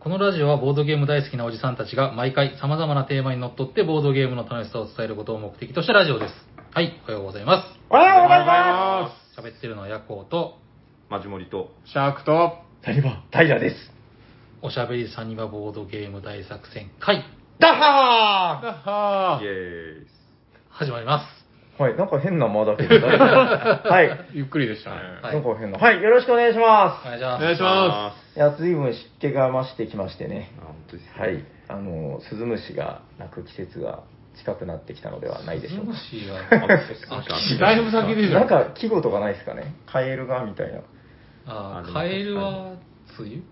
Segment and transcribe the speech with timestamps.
[0.00, 6.34] このラジオはボードゲーム大好きなおじさんたちが毎回様々なテーマにのっとってボードゲームの楽しさを伝えることを目的としたラジオです。
[6.72, 7.62] はい、おはようございま。
[7.90, 10.56] おはようございます喋ってるのはヤコウと、
[11.10, 13.76] マジモリと、シャークと、サニバ、タイラです。
[14.62, 17.22] おしゃべりさんにはボードゲーム大作戦会、
[17.58, 17.82] ダッハ
[18.90, 20.06] はイエーイ。
[20.70, 21.39] 始まります。
[21.80, 24.26] ーはい、なんか変な間だけど、大丈夫 はい。
[24.32, 24.96] ゆっくりでしたね。
[25.22, 25.78] はいなんか変な。
[25.78, 27.00] はい、よろしくお願いしま。
[27.04, 27.42] お願いします。
[27.42, 30.52] お願いしますいや、随分湿気が増してきましてね。
[30.60, 31.44] あ、本当ですねはい。
[31.68, 34.00] あの、スズムシが鳴く季節が
[34.36, 35.94] 近くなってきたのではないでしょうか。
[35.94, 36.30] スズムシ
[37.10, 38.38] あが、あだいぶ先でしょ。
[38.38, 39.74] なんか季語とかないですかね？
[39.86, 40.80] カエルがみたいな。
[41.46, 42.74] あー、あカエルは
[43.18, 43.42] 梅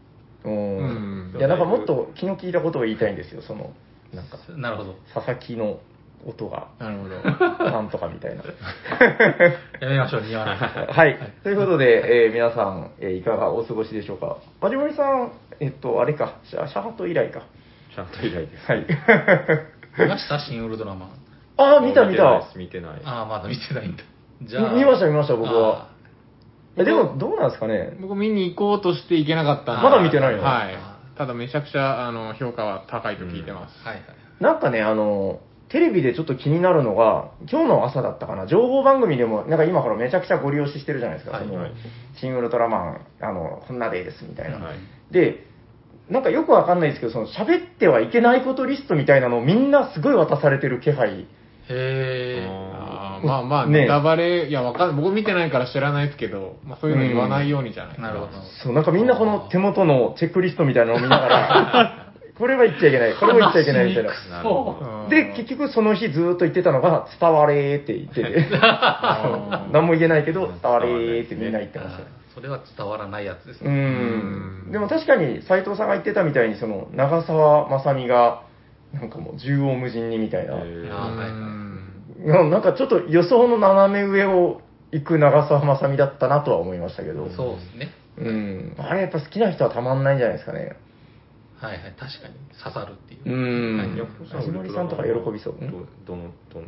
[0.44, 1.36] ううんん。
[1.36, 3.42] いや、なんかもっと気の利いたことを言いたいんですよ。
[3.42, 3.72] その、
[4.14, 4.94] なんか、雨なるほど。
[5.12, 5.80] 佐々木の
[6.26, 7.64] 音が、なるほど。
[7.70, 8.42] なんとかみたいな。
[9.80, 10.58] やめましょう、似合わない。
[10.58, 11.18] はい。
[11.42, 14.36] ということで、えー皆さん、えーいかがお過ごしでしょうか？
[14.60, 17.42] マジモリさん、えっと、あれか、シャシャハト以来か。
[17.94, 18.70] ちゃんと以来です。
[18.70, 18.86] はい。
[19.98, 20.38] 見ました？
[20.40, 21.08] 新ウルトラマン。
[21.56, 22.16] ああ、見た見た。
[22.16, 22.58] 見てないです。
[22.58, 22.90] 見てない。
[23.04, 24.02] ああ、まだ見てないんだ。
[24.42, 24.72] じゃあ。
[24.74, 25.88] 見ました見ました僕はあ
[26.76, 27.96] えでも、どうなんですかね？
[28.00, 30.42] 僕見に行こうとして行けなかったんでまだ見てないの？
[30.44, 30.76] はい。
[31.16, 33.74] ただめちゃくちゃ、あの、評価は高いと聞いてます。
[33.84, 34.04] ーはいはい。
[34.40, 41.38] なんかね、あの、テレビでちょっと気になるのが、今日の朝だったかな、情報番組でも、なんか今からめちゃくちゃご利用ししてるじゃないですか。
[41.38, 41.72] そのはいはい
[42.20, 44.58] シン・ウルトラマン、あの、こんなです、みたいな。
[44.58, 44.76] はい
[45.10, 45.46] で、
[46.10, 51.26] なんかよくわかんないですけど、その喋ってはいけないことリストみたいなのをみんなすごい渡されてる気配。
[51.70, 52.68] へー。
[52.74, 58.08] あーまあまあ、ねネタバレ、いや、わかん僕見てないから知らないですけど、まあそういうの言わないようにじゃないですか。
[58.08, 58.32] なるほど。
[58.62, 61.97] そう、なんかみんなこの手元のチェックリストみたいなのを見ながら、
[62.38, 64.10] これは言っちゃいけない、これは言っちゃいけないみたいな。
[64.30, 64.92] なるほど。
[64.92, 68.46] うんで、結局その日ずーっと言ってたのが、伝われーって言ってて、
[69.72, 72.04] 何も言えないけど、伝われーってみんな言ってましたね。
[72.34, 73.72] それは伝わらないやつですうね。
[73.72, 74.70] ん。
[74.70, 78.42] でも確かに斎藤さんが言ってたみたいに、その、長澤まさみが、
[78.92, 84.62] なんかもう縦横無尽にみたいななんかちょっと予想の斜め上を
[84.92, 87.28] 行く長澤まさみだったなとは思いましたけど。
[87.30, 87.90] そうですね。
[88.18, 88.74] うん。
[88.78, 90.76] あれやっぱ好きな人はたまんないんじゃないですかね。
[91.60, 93.20] はいはい、確かに刺さるっていう。
[93.26, 93.78] うん。
[93.78, 94.06] はいいや
[94.46, 95.54] 橋森さんとか喜びそう。
[95.54, 96.66] んどどの、どの、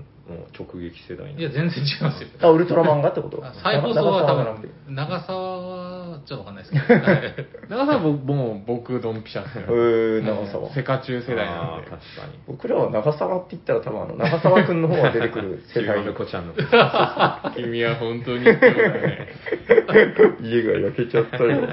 [0.56, 2.28] 直撃世代いや、全然違いますよ。
[2.40, 3.44] あ、ウルトラマンがってこと？
[3.44, 7.00] あ再放送は多分、長沢はちょっとわかんないですけど。
[7.00, 7.34] は い
[7.68, 9.62] 長さんは僕もう僕ドンピシャっすよ。
[9.62, 11.90] へー長沢セカチュウ世代なんで。
[11.90, 11.96] 確か
[12.26, 12.38] に。
[12.46, 16.54] 僕らは長澤って言ったら多分あの、長澤くんの方が出てくる世世代代の子ちゃんの。
[17.56, 18.58] 君は本当にね。
[20.42, 21.68] 家が焼けちゃったよ。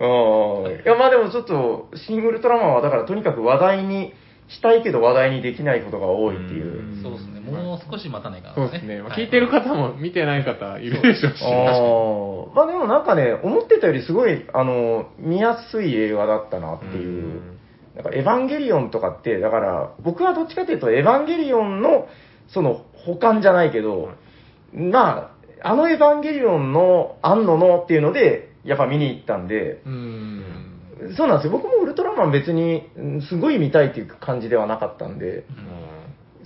[0.00, 0.70] ああ。
[0.70, 4.12] いや、まあでもちょっと、シン・ウルトラマンはだからとにかく話題に
[4.48, 7.02] したいけど話題にできないことが多いっていう。
[7.02, 7.40] そうですね。
[7.40, 9.02] もう少し待たないかな、そうですね。
[9.16, 11.44] 聞いてる方も見てない方いるでしょうし。
[11.44, 12.54] ああ。
[12.54, 17.24] まあでもなんかね、思ってたよりすごい、あの、見やすい映画だったなっていう。
[17.24, 17.54] うん
[17.94, 22.08] なんかエヴァンゲリオンとかって、だから、僕はどっちかというと、エヴァンゲリオンの、
[22.48, 24.10] その、補完じゃないけど、
[24.72, 25.30] ま
[25.62, 30.44] あ、あのエヴァンゲリオンの、アンノのっていうので、やっぱ見に行ったんで、うん。
[31.16, 31.52] そうなんですよ。
[31.52, 35.44] 僕もウルトラマン別に、うんすごい見たいっていう感じではなかったんで、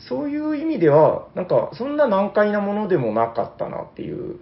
[0.08, 4.36] そういう意味では、なんか、そんな難解なものでもなかったなっていう、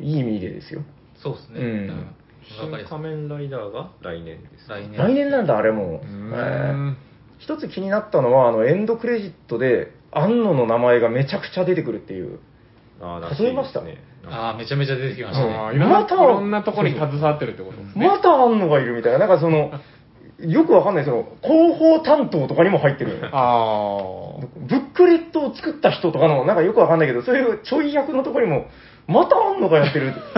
[0.00, 0.82] いい意味でですよ。
[1.22, 1.60] そうですね。
[1.60, 2.06] うん
[2.42, 4.68] 新仮面ライダーが来年です。
[4.68, 4.98] 来年。
[4.98, 6.00] 来年なんだ、あれも。
[6.02, 6.94] うえ
[7.38, 12.40] 一つ気になったのは、あの、エンドクレジットで、アンノの名前がめちゃくちゃ出てくるっていう。
[13.00, 13.82] あー数えました？
[13.82, 13.98] ね
[14.30, 15.76] ああ、めちゃめちゃ出てきましたね。
[15.76, 18.06] いろんな、またいろんなところに携わってるってことですね。
[18.06, 19.18] またアンノがいるみたいな。
[19.18, 19.72] なんかその、
[20.40, 23.28] よくわかんない、その、広報担当とかにも入ってる。
[23.32, 28.66] あブックレットを作った人とかの、なんかよくわかんないけど、そういうちょい役のところにも、
[29.06, 30.14] またあんのがやってる。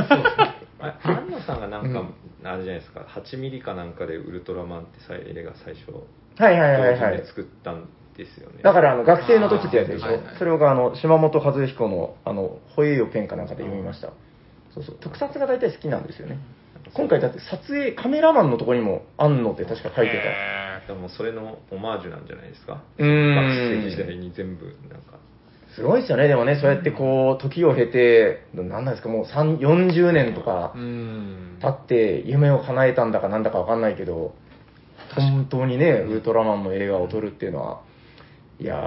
[0.80, 2.02] あれ安野さんがなんか、
[2.44, 5.92] あれじゃないですか、8ミリかなんかでウルトラマンってさ映画最初、
[6.38, 7.26] はいはいはいはい同時で。
[7.26, 8.62] 作ったんですよね。
[8.62, 10.06] だから、あの、学生の時ってやつでしょ？
[10.06, 10.36] あーはいはい。
[10.38, 14.12] それが、あの、島本和彦の、あの、ホエイヨペンかなんかで読みました。
[14.74, 14.96] そうそう。
[15.00, 16.38] 特撮が大体好きなんですよね。
[16.94, 20.12] 今回だって撮影、カメラマンのところにも、あんのって確か書いて
[20.86, 22.82] でもそれのオマージュなんじゃないですか？
[22.98, 23.04] た。
[23.04, 24.20] うー学生時代ん。
[24.20, 25.18] に全部、なんか、
[25.74, 26.28] すごいですよね。
[26.28, 30.72] でもね、そうやってこう、時を経て、なんなんですか、もう3 40年とか。
[31.60, 34.34] 経って、夢を叶えたんだかなんだかわかんないけど、
[35.14, 37.80] 本当にね、ウルトラマンの映画を撮るっていうのは、
[38.60, 38.78] いやー、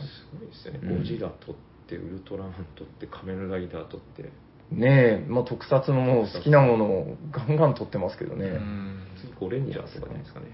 [0.00, 0.80] すごいですよね。
[0.82, 1.54] うんゴジラ撮っ
[1.88, 4.30] て、ウルトラマン撮って、仮面ライダー撮って、
[4.70, 8.46] ねえ、まあ、特撮のもう好きなものをガンガン撮ってますけどね。
[8.46, 10.46] うん次ゴレンジャーとかじゃないですかね。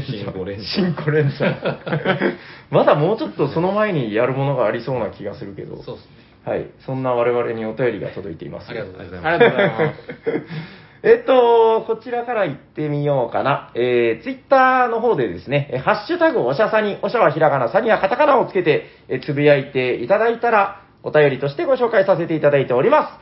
[0.00, 2.36] 新ゴレンジャー新ゴレンジャー。
[2.70, 5.82] まだもうちょっとその前にやるものがありそうな気がするけど。
[5.82, 6.12] そうですね。
[6.44, 6.66] はい。
[6.80, 8.70] そんな我々にお便りが届いています。
[8.70, 9.98] ありがとうございますありがとうございます。
[11.02, 13.70] えっと、こちらから行ってみようかな。
[13.74, 23.20] えー、ツイッターの方でですね、えハッシュタグおしゃさに、おしゃはひらがな、さにはカタカナをつけて、えつぶやいていただいたら、お便りとしてご紹介させていただいておりま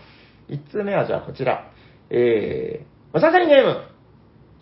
[0.49, 0.53] す。
[0.53, 1.71] 1通目はじゃあこちら。
[2.09, 3.83] えー、おしゃさにネーム、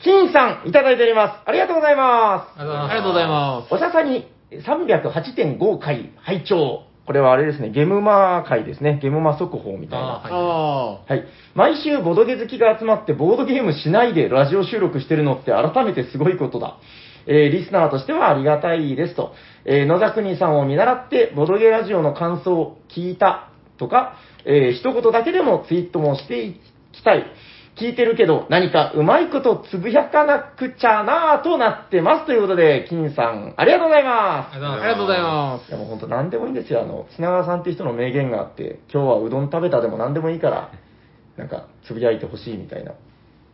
[0.03, 1.49] 金さんいただいております。
[1.49, 2.61] ありがとうございます。
[2.61, 3.75] ありがありがとうございます。
[3.75, 8.99] おしゃさに308.5回拝聴これはあれですね、ゲムマ回ですね。
[9.03, 10.23] ゲムマ速報みたいな。
[10.25, 11.25] ああはい。
[11.55, 16.79] 毎週ボドゲ好きが集まってボードゲームしないでラジオ収録してるのって改めてすごいことだ。
[17.27, 19.35] えーリスナーとしてはありがたいですと。
[19.67, 24.17] えー野田国さんを見習ってボドゲラジオの感想を聞いたとか、
[24.47, 26.55] えー一言だけでもツイートもしてい
[26.93, 27.27] きたい。
[27.77, 32.27] 聞いてるけど何かうまいことつぶやかなくちゃなぁとなってます。
[32.27, 34.55] ということで、金さん、ありがとうございます。
[34.55, 35.69] ありがとうございますありがとうございます。
[35.69, 36.83] いやもう本当何でもいいんですよ。
[36.83, 40.71] あの、品川さんって人の名言があって、今日はうどん食べたでも何でもいいから、
[41.37, 42.93] なんか、つぶやいてほしいみたいな、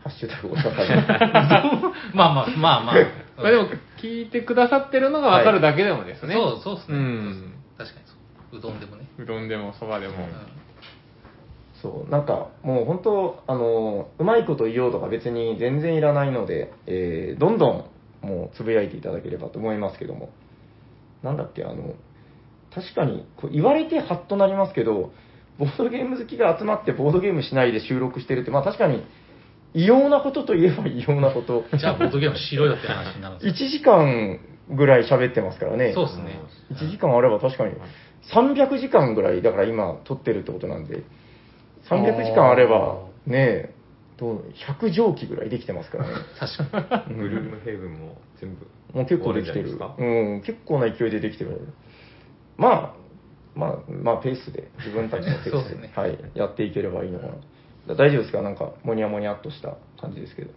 [0.04, 0.70] ハッシュタグをささ
[2.12, 2.94] まあまあ、まあまあ。
[3.38, 6.34] まあでも、聞いてくださってるのがわかるだけでもですね。
[6.34, 6.98] そう、そうですね。
[6.98, 8.58] うん確かにそう。
[8.58, 9.06] うどんでもね。
[9.18, 10.14] うどんでもそばでも。
[10.14, 10.69] うん
[11.82, 17.84] そう、なんか、もう本当、あの、うまいこと言おうとか別に全然いらないので、えーどんどん、
[18.26, 20.30] もうつぶやいていただければと思いますけども。
[21.22, 21.94] なんだっけ、あの、
[22.74, 25.12] 確かに、こう言われてハッとなりますけど、
[25.58, 29.04] ボードゲーム好きが集まってボードゲームしないで収録してるって、まあ確かに、
[29.74, 31.64] 異様なことといえば異様なこと。
[31.76, 33.70] じゃあ、ボードゲームしろよって話になるん1ですよ。
[33.70, 34.40] 時間
[34.70, 35.92] ぐらい喋ってますからね。
[35.94, 36.40] そうですね。
[36.72, 37.74] 1時間あれば確かに、
[38.32, 41.02] 300時間ぐらい、だから今撮ってるってことなんで、
[41.90, 43.74] 300時間あれば、ねえ、
[44.18, 44.44] どう
[44.82, 46.14] 100蒸気ぐらいできてますからね。
[46.38, 47.14] 確かに。
[47.14, 49.78] ブルームヘイブンも全部もう結構できてる。
[49.98, 50.04] う
[50.36, 51.68] ん、結構な勢いでできてる。
[52.56, 52.94] まあ、
[53.54, 57.32] まあ、まあ、ペースで、自分たちのペースで、ねはい、やっていければいいのかな。
[57.88, 58.42] だ大丈夫ですか？
[58.42, 60.50] なんか、もにゃもにゃっとした感じですけど。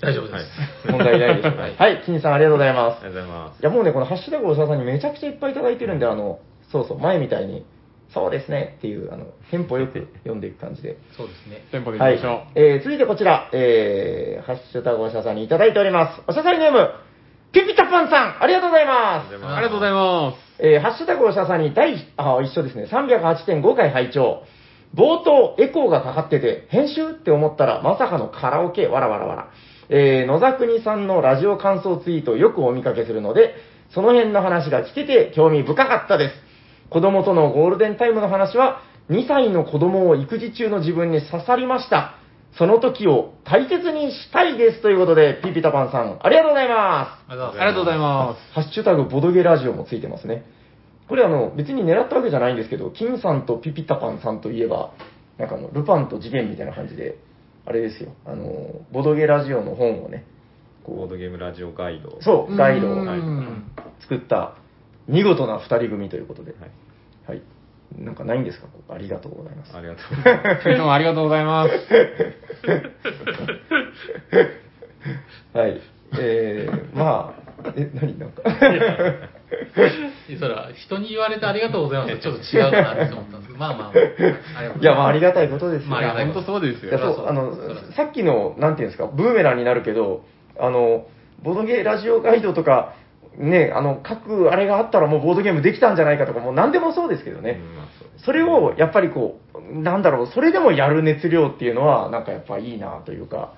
[0.00, 0.32] 大丈夫です。
[0.34, 0.44] はい
[0.90, 1.62] 問題ないでしょうか。
[1.62, 3.08] はい、金さんありがとうございますあ。
[3.08, 6.38] りがとうございますいやもうね、このハッシュタグおしゃさんにめちゃくちゃいっぱいいただいてるんで、あの、
[6.70, 7.66] そうそう、前みたいに、
[8.12, 10.98] そうですねっていう、あの、テンポよく読んでいく感じで。
[11.16, 11.64] そうですね。
[11.70, 12.58] テンポでいきはいましょう。。
[12.58, 16.22] えー、続いてこちら、えー、ハッシュタグおしゃさんにいただいております。
[16.26, 16.90] おしゃさんネーム、
[17.52, 19.34] ピピタパンさん、ありがとうございます。
[19.34, 20.36] ありがとうございます。
[20.62, 24.42] えーハッシュタグおしゃさんに第、あ、一緒ですね、308.5回拝聴
[24.94, 29.48] 冒頭、エコーがかかってて、編集って思ったら、まさかのカラオケ、わらわらわら。
[29.88, 33.54] えー野沢国さんのラジオ感想ツイートをよくお見かけするので、
[33.94, 36.49] その辺の話が聞けて興味深かったです。
[36.90, 42.16] 子供とのゴールデンタイムの話は、2歳の子供を育児中の自分に刺さりました。
[42.58, 44.82] その時を大切にしたいです。
[44.82, 47.30] ということで、ピピタパンさん、ありがとうございます。
[47.30, 48.54] ありがとうございます。
[48.54, 50.44] ハッシュタグボドゲラジオもついてますね。
[51.08, 54.92] これあの、別に狙ったわけじゃないんですけど、金さんとピピタパンさんといえば、
[55.38, 57.18] なんかあの、ルパンと次元みたいな感じで、
[57.66, 58.46] あれですよ、あの、
[58.92, 60.24] ボドゲラジオの本をね、
[60.84, 63.70] こボードゲームラジオガイドう、そう、ガイドをうん
[64.00, 64.54] 作った
[65.08, 66.70] 見事な二人組ということで、はい
[67.28, 67.42] はい。
[67.98, 68.66] なんかないんですか？
[68.88, 69.76] ありがとうございます。
[69.76, 71.70] ありがとうございますどうもありがとうございます。
[75.58, 75.80] はい。
[76.18, 78.42] えー、まあ、え、何なんか？
[80.38, 82.18] それは、人に言われてありがとうございます。
[82.22, 84.82] ちょっと違うかなって思ったんですけど、まあまあ、 ありがとうございます。
[84.82, 85.88] いや、まあ、ありがたいことですよ。
[85.90, 87.56] まあありがたい本当そうですよあの
[87.96, 90.24] さっきの、なんていうんですか、ブーメランになるけど、
[90.58, 91.06] あの、
[91.42, 92.94] ボードゲーラジオガイドとか、
[93.36, 97.60] ね、あの、各あれがあったらもうボードゲームできたんじゃないかとか、もう何でもそうですけどね。
[97.60, 103.54] うんまあそうですそれを、やっぱりこう、なんだろう、それでもやる熱量っていうのは、なんかやっぱいいなというか、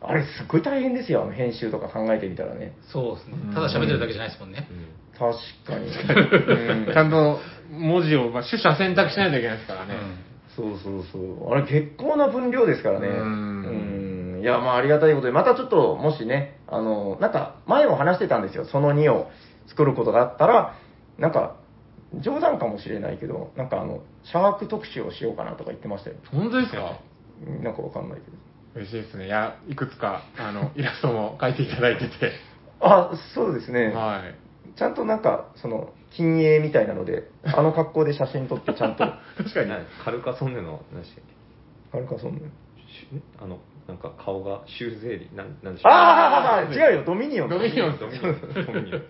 [0.00, 2.72] あれすっごい大変ですよ、あの編集とか考えてみたらね。
[2.92, 3.54] そうですね。
[3.54, 4.68] ただ喋ってるだけじゃないですもんね。
[4.70, 5.34] うん確
[5.66, 5.86] かに。
[5.86, 9.94] うんちゃんと文字を、まあ、取捨選択しないといけないですからね。
[10.54, 11.52] そうそうそう。
[11.52, 13.08] あれ結構な分量ですからね。
[13.08, 13.12] う
[14.36, 14.42] うんん。
[14.42, 18.64] いや、まあありがたいことで、またちょっと、もしね、あの、なんか、前も話してたんですよ。
[18.64, 19.28] その2を
[19.68, 20.74] 作ることがあったら、
[21.18, 21.56] なんか、
[22.20, 26.16] 冗談かもしれないけど、なんかあの、シャーク特集をしようかなとか言ってましたよ。
[26.32, 26.98] 本当ですか？
[27.46, 28.36] うんなんかわかんないけど。
[28.76, 29.26] 嬉しいですね。
[29.26, 32.32] いや、いくつか、あの、イラストも描いていただいてて。
[32.80, 33.88] あ、そうですね。
[33.88, 34.22] は
[34.74, 34.78] い。
[34.78, 39.04] ちゃんとなんか、その、金影みたいなので、あの格好で写真撮ってちゃんと、
[39.36, 39.68] 確かに。
[39.68, 41.24] なカルカソンヌの何でしたっ
[41.92, 41.98] け？
[41.98, 42.40] あるかそんな。
[42.40, 47.48] シュあのなんか顔がシューゼリーなんなんでしょうああ、違うよ、ドミニオン。
[47.48, 49.02] ドミニオンドミニオンドミニオン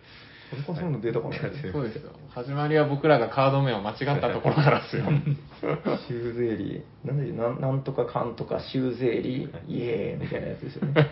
[0.52, 1.34] あれかその出たかな。
[1.72, 2.12] そうですよ。
[2.30, 5.04] 始まりは僕らがカード名を間違ったところからですよ。
[6.06, 11.10] シューゼーリー、なんでなんなんとかかんとかシューゼーリー、イエーイみたいなやつですよね。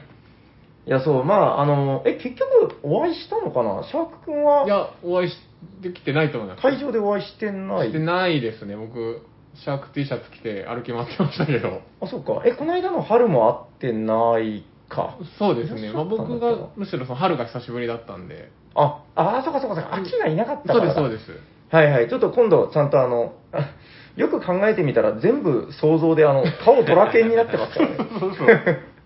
[0.86, 3.82] いや、そう、まあ、あの、え、結局、お会いしたのかな？
[3.84, 4.66] シャーク君は？
[4.66, 5.36] いや、お会いし
[5.80, 6.62] できてないと思います。
[6.62, 7.86] 会場でお会いしてない。
[7.88, 8.76] してないですね。
[8.76, 9.22] 僕、
[9.62, 11.80] シャーク T シャツ着て歩き回ってましたけど。
[12.00, 12.42] あ、そうか。
[12.44, 15.18] え、この間の春も会ってないか。
[15.38, 15.92] そうですね。
[15.92, 18.50] まあ、僕が、むしろその春が久しぶりだったんで。
[18.74, 19.94] あ、あー、そっかそっかそっか。
[19.94, 20.94] 秋がいなかったからだ。
[20.94, 21.74] そうです、そうです。
[21.74, 22.08] はいはい。
[22.08, 23.34] ちょっと今度、ちゃんとあの、
[24.16, 27.96] よく考えてみたら全部想像であの、顔ドラケンになってますからね。
[28.20, 28.46] そうそう。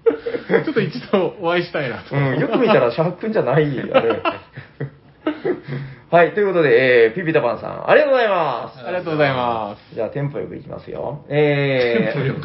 [0.64, 2.16] ちょっと一度お会いしたいなと。
[2.16, 4.22] うん、よく見たらシャークくんじゃない、あれ。
[6.10, 8.84] はい、ということで、えー、ピピタパンさん、ありがとうございます。
[8.86, 9.94] ありがとうございます。
[9.94, 11.24] じゃあ、テンポよくいきますよ。
[11.28, 12.40] えー、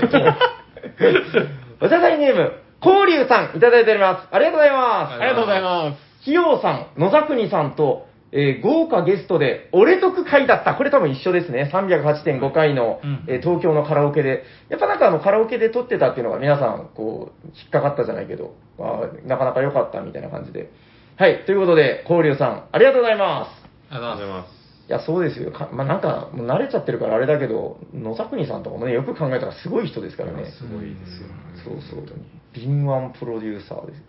[1.82, 4.28] おしゃさりネーム、コウリュウさん、いただいております。
[4.32, 5.22] ありがとうございます。
[5.22, 5.98] ありがとうございます。
[6.22, 10.74] ひようさん、野沢国さんと、えー豪華ゲストで、俺得会だった。
[10.74, 11.70] これ多分一緒ですね。
[11.72, 14.44] 308.5回の、うんえー東京のカラオケで。
[14.70, 20.70] やっぱなんかあのカラオケで撮ってたっていうのが皆さん、こう、引っかかったじゃないけど、あーなかなか良かったみたいな感じで。
[21.16, 21.46] はい。
[21.46, 23.94] ということで、コウリュウさん、ありがとうございます。
[23.94, 24.64] ありがとうございます。
[24.90, 25.52] いや、そうですよ。
[25.52, 30.46] かまあ、なんか、もう慣れちゃってるからあれだけど、野沢国さんとかもね、よく考えたらすごい人ですからね。
[30.58, 31.28] すごいですよ。
[31.64, 32.06] そうそう。
[32.54, 34.02] 敏腕プロデューサーです。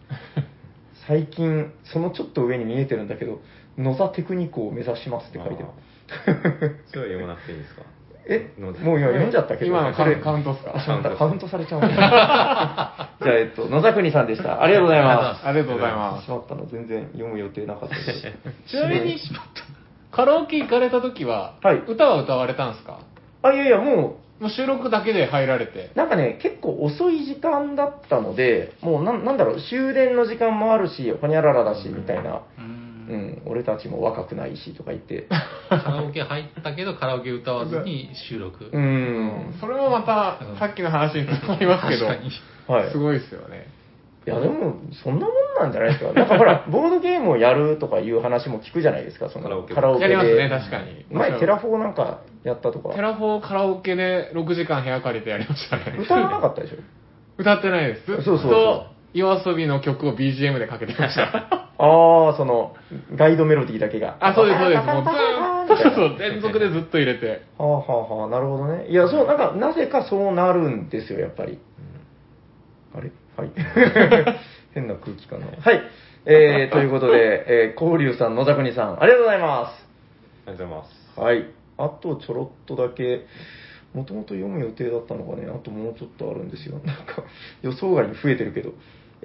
[1.06, 3.40] 最近、そのちょっと上に見えてるんだけど、
[3.76, 5.68] 野沢テクニックを目指しますって書いてる。
[6.86, 7.82] それは読まなくていいんですか？
[8.26, 9.66] え、のもう今読んじゃったけど。
[9.66, 10.72] 今のカウカウントっすか？
[10.76, 11.88] あしまったカウントされちゃうんだ。
[13.22, 14.62] じゃあ、えっと、野沢国さんでした。
[14.62, 15.46] ありがとうございます。
[15.46, 16.30] ありがとうございますし。
[16.30, 18.32] まったの、全然読む予定なかったです。
[18.66, 19.16] ちなみに、
[20.10, 22.98] カラオケ行かれた時は、はい歌は歌われたんですか？
[23.42, 25.90] あ、いやいや、もう、もう収録だけで入られて。
[25.94, 32.83] なんかね、結構遅い時間だったので、もうなんなんだろう、終電の時間もあるし、ほにゃららだし、みたいな、す。
[33.08, 35.28] ううんん、俺たちも若くないし、とか言って、
[35.68, 38.70] カラオケ入ったけど、カラオケ歌わずに収録。
[38.72, 38.78] う。
[38.78, 42.30] ん、それもまた、さっきの話につながりますけど、確かに
[42.66, 42.92] はい。
[42.92, 43.66] すごいですよね。
[44.26, 46.12] いや、でも、そんなもんなんじゃないですか。
[46.12, 50.14] なんかほら、ボードゲームをやるとかいう話も聞くじゃないですか、そのカラオケカラオケで。
[50.14, 51.06] やりますね、確かに。
[51.10, 55.98] 前、テラフォーなんかやったとか、テラフォーカラオケで6時間部屋借りてやりましたね。
[55.98, 56.76] 歌わなかったでしょ
[57.36, 58.06] 歌ってないです。
[58.06, 61.66] ずっそうそうそ YOASOBI の曲を BGM でかけてました。
[61.78, 62.74] ああ、その、
[63.14, 64.16] ガイドメロディーだけが。
[64.20, 64.86] あ、そうです、そうです。
[64.86, 67.42] もうずーっと、そうそう、連続でずっと入れて。
[67.58, 68.86] はあはあはあ、なるほどね。
[68.88, 71.58] いや、そう、なんか、なぜかそうなるんですよ、やっぱり。
[72.96, 73.10] あれ？
[73.36, 73.50] はい。
[74.74, 75.46] 変な空気感の。
[75.58, 75.82] はい。
[76.26, 79.72] えー、 ということで、えー、コウリュウさん、野沢国さん、ありがとうございまあ
[80.46, 81.14] りがとうございます。
[81.14, 81.20] す。
[81.20, 81.46] はい。
[81.78, 83.26] あと、ちょろっとだけ、
[83.94, 86.78] もともと読む予定だったのがね、あともうちょっとあるんですよ。
[86.84, 87.22] なんか、
[87.62, 88.72] 予想外に増えてるけど。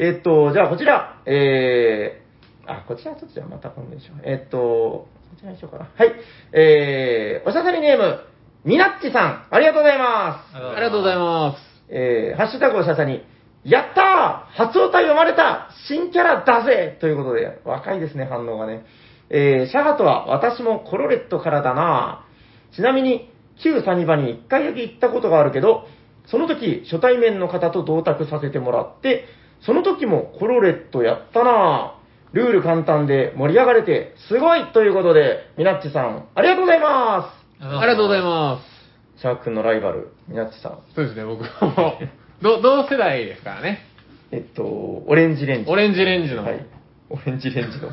[0.01, 4.21] えーっと、じゃあ、こちら、えー、あ、こちらちょっとじゃあまた今度にしよう。
[4.23, 5.89] えーっと、こちらにしようかな。
[5.93, 6.13] はい。
[6.53, 8.21] えー、おしゃさりネーム、
[8.63, 10.57] みなっちさん、ありがとうございます。
[10.57, 11.57] ありがとうございます。
[11.89, 13.25] えー、ハッシュタグおしゃさに、
[13.65, 18.85] やったー初歌読まれた新キャラだぜということで、若いですね、反応がね。
[19.29, 22.25] えー、シャハトは私もコロレットからだな
[22.73, 23.29] ちなみに、
[23.61, 25.87] 旧サニバに一回だけ行ったことがあるけど、
[26.27, 29.25] その時、初対面の方と同卓させてもらって、
[29.61, 31.95] その時もコロレットやったな
[32.33, 38.23] ルール簡単で盛り上がれて、すごいということで、みなっちさん、ありがとうございまありがとうございす。
[38.23, 38.61] ま
[39.15, 39.19] す。
[39.19, 39.21] す。
[39.21, 40.79] シャーク君のライバル、みなっちさん。
[40.95, 41.99] そうですね、僕も。
[42.41, 43.79] ど 同世代ですからね。
[44.31, 45.71] えっと、オレンジレンジ。
[45.71, 46.65] オレンジレンジのはい。
[47.09, 47.89] オレンジレンジの。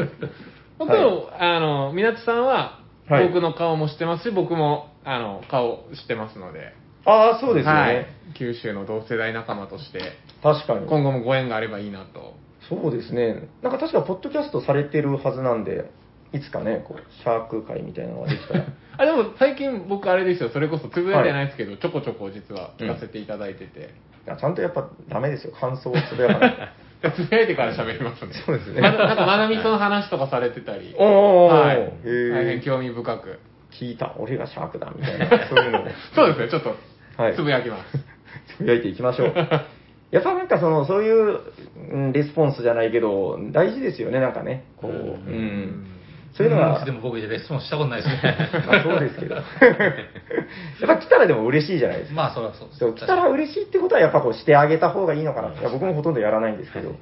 [0.78, 2.78] 僕の、あの、みなつさんは、
[3.08, 6.72] はい僕の顔も知ってますし、僕も、あの、顔知ってますので。
[7.04, 7.80] ああ、そうですよね。
[7.80, 8.06] はい。
[8.34, 10.00] 九州の同世代仲間として、
[10.42, 10.86] 確かに。
[10.86, 12.34] 今後もご縁があればいいなと。
[12.68, 13.48] そうですね。
[13.62, 15.90] なんか確か、ポッドキャストされてるはずなんで、
[16.32, 18.64] いつかね、こう、シャーク会みたいなのができたら。
[18.98, 23.80] あ、でも最近僕あれですよ、それこそつぶやいてないですけど、ちょこちょこ実は聞かせていただいてて。
[23.80, 25.54] いやちゃんとやっぱダメですよ。
[25.58, 26.72] 感想をつぶやかない。
[27.16, 28.32] つぶやいてから喋りますね。
[28.46, 30.94] そうですねまだなんか、まなみその話とかされてたり。
[30.98, 31.76] おーおーおーはい。
[31.78, 33.38] へー大変興味深く。
[33.72, 34.14] 聞いた。
[34.18, 34.92] 俺がシャークだ。
[34.94, 35.26] みたいな。
[35.48, 35.86] そういうのを。
[36.14, 36.76] そうですね、ちょっと
[37.20, 37.98] はい、つぶやきます。
[38.56, 39.34] つぶやいていきましょう。
[40.10, 41.40] やっぱなんかその、そういう、
[41.92, 44.64] うんレスポンスじゃないけど、大事ですよね、なんかね。
[44.76, 45.86] こう、うん。
[46.32, 48.36] そういうのが、でも僕、レスポンスしたことないですね。
[48.66, 49.34] まあそうですけど。
[49.34, 49.44] やっ
[50.86, 52.16] ぱ来たらでも嬉しいじゃないですか。
[52.16, 52.78] まあ、それはそうです。
[52.80, 55.48] そう来たら嬉しいってことはやっぱこうしてあげた方がいいのかな。
[55.48, 56.94] いや僕もほとんどやらないんですけど。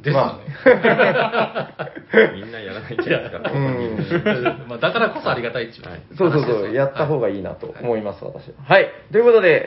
[0.00, 0.42] ですよね。
[2.34, 3.50] みんなやらないんじゃないですか。
[3.52, 8.54] うんまあ、だからこそありがたいっていうはいそうそうそう、やった方がいいなと思います、私は。
[8.64, 8.90] はい。
[9.12, 9.64] ということで、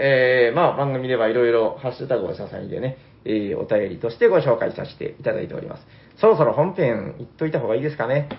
[0.47, 5.87] えー、まあ番組ではいろいろハッシュタグをささにでね、えー、お便りとしてご紹介させていただいております。
[6.17, 8.29] そろそろ本編言っといた方がいいですかね。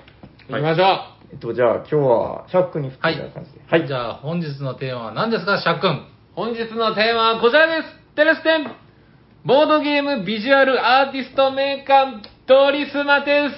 [0.48, 1.16] 行きましょう。
[1.32, 3.60] えっと、じゃあ今日はシャークに振ってはいみたいな感じで。。
[3.68, 3.86] はい。
[3.86, 6.06] じゃあ、本日のテーマは何ですか、シャックン。
[6.34, 8.85] 本日のテーマはこちらですテレステン
[9.46, 13.56] ボードゲームビジュアルアーティスト名鑑ドリス・マテウス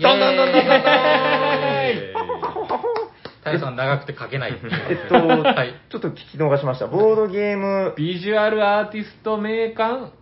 [0.00, 2.26] どんどんどんどんどんどんイエーイ
[3.44, 4.72] 平さん長くて書けないっていう。
[4.88, 5.74] えっと、はい。
[5.90, 6.86] ちょっと聞き逃しました。
[6.86, 10.12] ボードゲーム、ビジュアルアーティスト名鑑、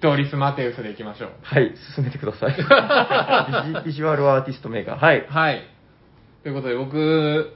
[0.00, 1.30] ドリス・マテウスでいきましょう。
[1.42, 2.56] はい、進めてください。
[2.56, 2.64] ビ
[3.80, 4.98] ジビジュアルアーティストメーカー。
[4.98, 5.24] はい。
[5.28, 5.62] はい。
[6.42, 7.54] ということで、僕、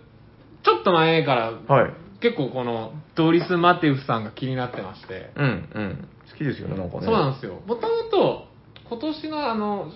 [0.62, 1.90] ちょっと前から、はい。
[2.20, 6.08] 結構この、ドリス・マテウスさんが気になってまして、うん、うん。
[6.34, 7.06] 好きですよね、なんかね。
[7.06, 7.60] そうなんですよ。
[7.66, 8.46] もともと、
[8.88, 9.90] 今年のあの、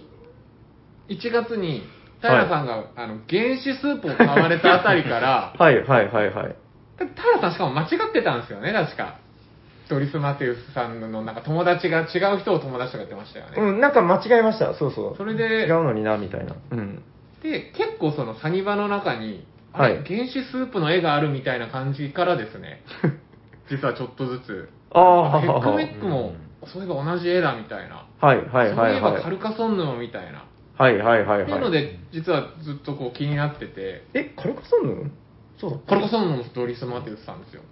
[1.09, 1.83] 1月に、
[2.21, 6.57] 平さんが、あの、原始スープを買われたあたりから、 はい、はい、はい、はい。
[6.99, 9.17] 平さんしかも間違ってたんですよね、確か。
[9.89, 13.53] ドリス・マテウスさんのなんか友達が違う人を友達とか言ってましたよね。
[13.57, 14.75] うん、なんか間違えました。
[14.75, 15.17] そうそう。
[15.17, 16.55] それで違うのにな、みたいな。
[16.71, 17.03] うん。
[17.43, 22.83] で、結構そのサニバの中に、はい原始スープの絵があるみたいな感じからですね、
[23.71, 25.01] 実はちょっとずつ、あ
[25.37, 26.35] あ、ヘックメックも、
[26.67, 29.23] そういえば同じ絵だみたいな、はい、はい、はい、そういえばはい。
[29.23, 30.45] カルカソンヌもみたいな、
[30.77, 31.73] はい、はい、はい、っていうのはい。
[31.73, 35.11] で、実はずっとこう気になってて、え、カルカソンヌ？
[35.59, 37.63] そうカルカソンヌもドリス・マテウスさんですよ。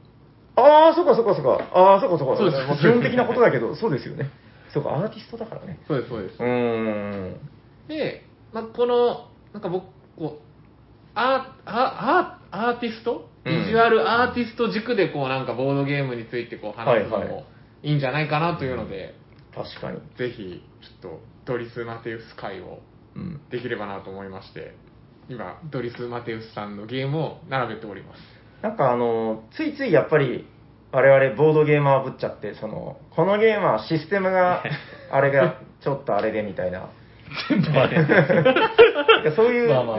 [0.57, 1.69] ああ、そっかそっかそっか。
[1.73, 2.37] ああ、そっかそっか。
[2.37, 4.31] そうですまあ基本的なことだけど、そうですよね。
[4.73, 5.79] そうか、アーティストだからね。
[5.87, 6.43] そうです、そうですう。
[6.43, 7.41] ーん。
[7.89, 9.87] で、まあ、この、なんか僕、
[10.19, 10.47] こう、
[11.15, 17.45] アーアーアーティストうんビジュアルアーティスト軸でこうなんかボードゲームについてこう話すのも
[17.83, 19.15] いいんじゃないかなというので、
[19.55, 19.99] 確かに。
[20.19, 20.63] ぜひ
[21.01, 22.81] ちょっとドリス・マテウス回を
[23.15, 23.41] うん。
[23.51, 24.75] できればなと思いまして、
[25.29, 28.21] 今、ドリス・マテウスさんのゲームを並べております。
[28.63, 30.47] なんかあの、ついついやっぱり、
[30.93, 34.63] 我々ボードゲーマーぶっちゃって、その、このゲームはシステムが、
[35.11, 36.89] あれがちょっとあれでみたいな。
[37.49, 37.67] 全部
[39.35, 39.93] そういう、ね、まあそ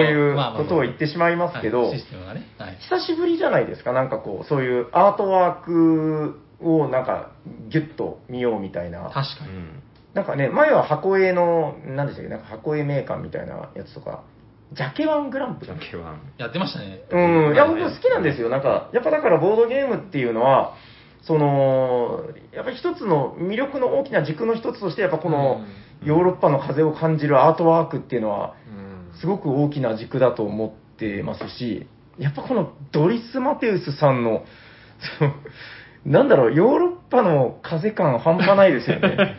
[0.00, 2.46] ういうことを言ってしまいますけど、はいシステムがね。
[2.58, 2.76] はい。
[2.76, 7.30] 久しぶりじゃないですか、なんかこう、そういうアートワークをなんか
[7.68, 9.04] ギュッと見ようみたいな。
[9.04, 9.50] 確かに。
[9.50, 9.82] うん
[10.14, 14.24] なんかね、前は箱絵の、何でしたっけ、なんか箱絵メーカーみたいなやつとか、
[14.72, 17.02] ジャケワングランプリじゃんけはんやってましたね。
[17.10, 18.48] うん、いや、僕はい好きなんですよ。
[18.48, 20.74] なんか、やっぱだからボードゲームっていうのは、
[21.22, 25.62] その、やっぱり一つの魅力の大きな軸の一つとして、やっぱこの
[26.02, 28.88] ヨーロッパの風を感じるアートワークっていうのは、うん
[29.20, 34.44] すごく大きな軸だと思ってますし、やっぱこのドリス・マテウスさんの、
[35.18, 35.34] そ の
[36.04, 39.36] なんだろう、ヨーロッパの風感半端ないですよね。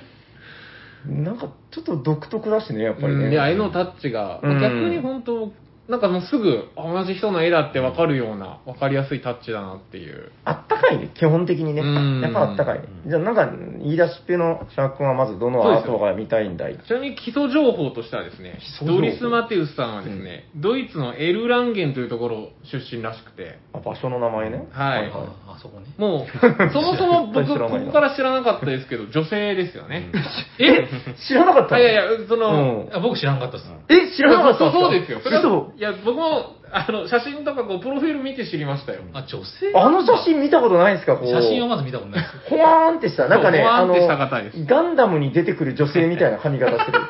[1.07, 3.25] なんかちょっと独特だしね、やっぱりね。
[3.25, 5.53] うんいや、絵のタッチが、うん逆に本当、
[5.89, 10.31] なんかもうすぐ同じ人の絵だって分かるような、分かりやすいタッチだなっていう。
[10.45, 11.81] あったかいね、基本的にね。
[11.81, 12.21] うん。
[12.21, 12.85] やっぱあったかいね。
[13.07, 13.49] じゃあなんか、
[13.79, 16.77] 言い出しっぺのシャーク君はまずどのアートが見たいんだい？
[16.77, 24.67] ちなみに基礎情報としてはですねドリス・マテウスさんはですね、ドイツのエルランゲンというところ出身らしくて、あ、場所の名前ね。
[24.71, 25.11] はい。
[25.11, 25.87] ああ、そこね。
[25.97, 26.27] もう、
[26.71, 30.11] そもそも僕、ここから知らなかったですけど、女性ですよね。
[30.59, 30.87] え？
[31.27, 32.95] 知らなかったあいやいや、その、うん。
[32.95, 33.71] あ僕知らんかったっす。
[33.89, 35.19] え、知らなかったそうそうですよ。
[35.23, 35.41] それ
[35.79, 38.99] いや、僕も、あの、写真とかこう、プロフィール見て知りましたよ。
[39.13, 39.71] あ、女性？
[39.73, 41.15] あの写真見たことないですか？
[41.15, 42.37] こう写真をまず見たことないです。
[42.49, 46.99] ほわーんってした、なんかね、そうほわあのーんってした方です、ガンダムに出てくる女性みたいな髪型してる。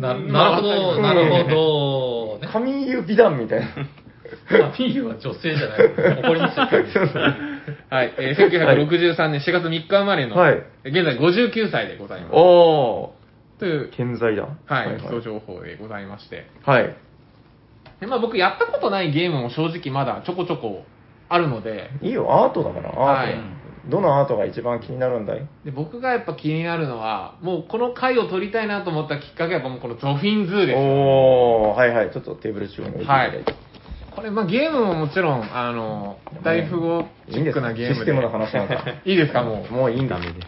[0.00, 2.46] なうんなるほど、まあなるほど。
[2.46, 2.52] ね。
[2.52, 3.66] 髪湯美談みたいな。
[4.76, 5.78] ピーは女性じゃない。
[6.22, 6.66] 怒りますよ。
[7.88, 12.32] はい、えー1963年4月3日生まれの、はい現在59歳でございます。
[12.34, 13.13] お
[13.58, 14.48] というー、、健在だ。
[14.66, 15.24] はい、基礎はい。
[15.24, 16.46] 情報でございまして。
[16.64, 16.96] はい。
[18.00, 20.84] でまあ僕やったことないゲームも正直まだちょこちょこ
[21.28, 23.02] あるので、いいよ、アートだから、アート。
[23.02, 25.46] はいどのアートが一番気になるんだい？
[25.64, 30.78] で僕がやっぱ気になるのは、もうこの回を撮りたいなと思ったきっかけはこのゾフィンズーですよ。
[30.78, 32.10] おー、はいはい。
[32.10, 33.54] ちょっとテーブル中央に置いていただいて。
[34.14, 37.88] これ、まあ、ゲームももちろん、あの、大富豪チックなゲームで。
[37.88, 39.72] いいんですシステムの話なんか いいですか、もう。
[39.72, 40.18] もういいんだ。
[40.18, 40.40] ダメで。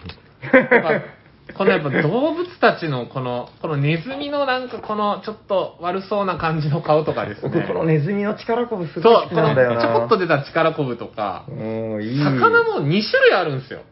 [0.77, 1.16] やっぱ
[1.55, 7.51] このやっぱ動物たちのこの、このネズミのなんかこのちょっと悪そうな感じの顔とかですね。
[7.55, 9.77] 僕、このネズミの力こぶすごいそう、好きこなんだよな。
[9.77, 12.19] のちょこっと出た力こぶとか、うん、いい。
[12.19, 13.83] 魚も2種類あるんですよ。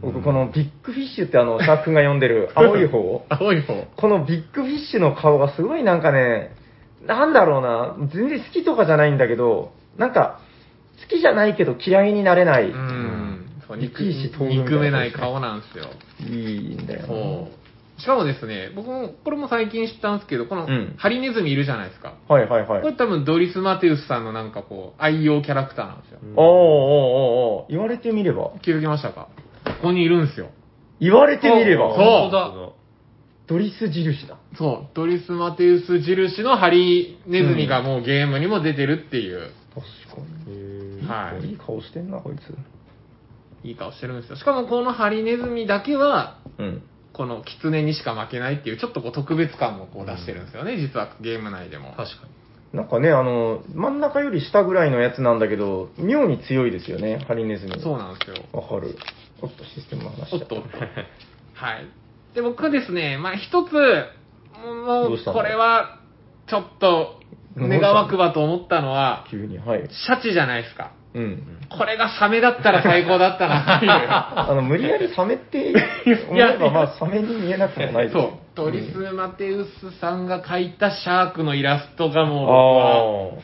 [0.00, 3.24] 僕、このビッグフィッシュってあの、 シャーク君が呼んでる青い方。
[3.30, 3.74] 青い方。
[3.96, 6.52] このビッグフィッシュの顔がすごいなんかね、
[7.06, 10.40] なんだろうな、全然好きとかじゃないんだけど、なんか、
[11.00, 12.70] 好きじゃないけど嫌いになれない。
[12.70, 13.07] うん。
[13.68, 15.84] そういな憎めない顔なんですよ。
[16.20, 17.06] いいんだよな。
[17.06, 17.48] そ
[17.98, 18.00] う。
[18.00, 22.14] しかもですね、僕も、これも最近知ったんですけど、このうんハリネズミいるじゃないですか。
[22.28, 22.82] はいはいはい。
[22.82, 26.20] これ多分ドリス・マテウスさんのなんかこう、愛用キャラクターなんですよ。
[26.36, 28.52] おーおーおーおー言われてみれば。
[28.62, 29.28] 気づきましたか？
[29.64, 30.50] ここにいるんですよ。
[31.00, 31.94] 言われてみれば。
[31.94, 32.52] そう本当だ。
[33.48, 34.36] ドリス印だ。
[34.56, 41.08] そう、ドリス・マテウス印のハリネズミがもうゲームにも出てるっていう、確かに。
[41.08, 42.54] はいいい顔してんな、こいつ。
[43.64, 44.36] いい顔してるんですよ。
[44.36, 46.82] しかもこのハリネズミだけは、うん。
[47.12, 51.92] このキツネにしか負けないっていう、ちょっとこう特別感もこう出してるんですよね、実はゲーム内でも。
[51.96, 52.78] 確かに。
[52.78, 57.80] なんかね、あの、真ん中より下ぐらいのやつなんだけど、妙に強いですよね、ハリネズミ。
[57.80, 58.36] そうなんですよ。
[58.52, 58.96] わかる。
[59.40, 60.56] おっと、システムの話しちゃおっと。
[61.54, 61.86] はい。
[62.34, 65.36] で、僕はですね、まあ一つ、もうどうした、の？
[65.36, 65.98] これは、
[66.46, 67.20] ちょっと、
[67.56, 69.88] 願わくばと思ったのは、急に、はい。
[69.90, 70.92] シャチじゃないですか。
[71.14, 71.42] うん。
[71.70, 73.92] これがサメだったら最高だったなっていう。
[74.10, 75.72] あの、無理やりサメって
[76.28, 78.30] 思えば、まあ、サメに見えなくもないですそう。
[78.54, 83.38] トリス・マテウスさんが描いたシャークのイラストがも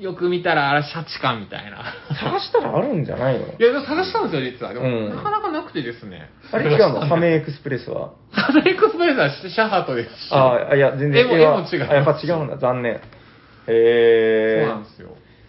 [0.00, 1.78] うよく見たらあれシャチかみたいな。
[1.80, 2.14] あ。
[2.14, 3.46] 探したらあるんじゃないの？
[3.46, 4.72] いや、探したんですよ、実は。
[4.72, 6.30] でも、うんなかなかなくてですね。
[6.52, 7.08] あれ違うの？
[7.08, 8.10] サメエクスプレスは？
[8.32, 10.32] サメエクスプレスはシャハトですし。
[10.32, 12.92] ああ、いや、全然絵も絵も違いますあやっぱ違うんだ、残念。
[12.92, 14.66] へそうえ。
[14.68, 15.08] なんですよ。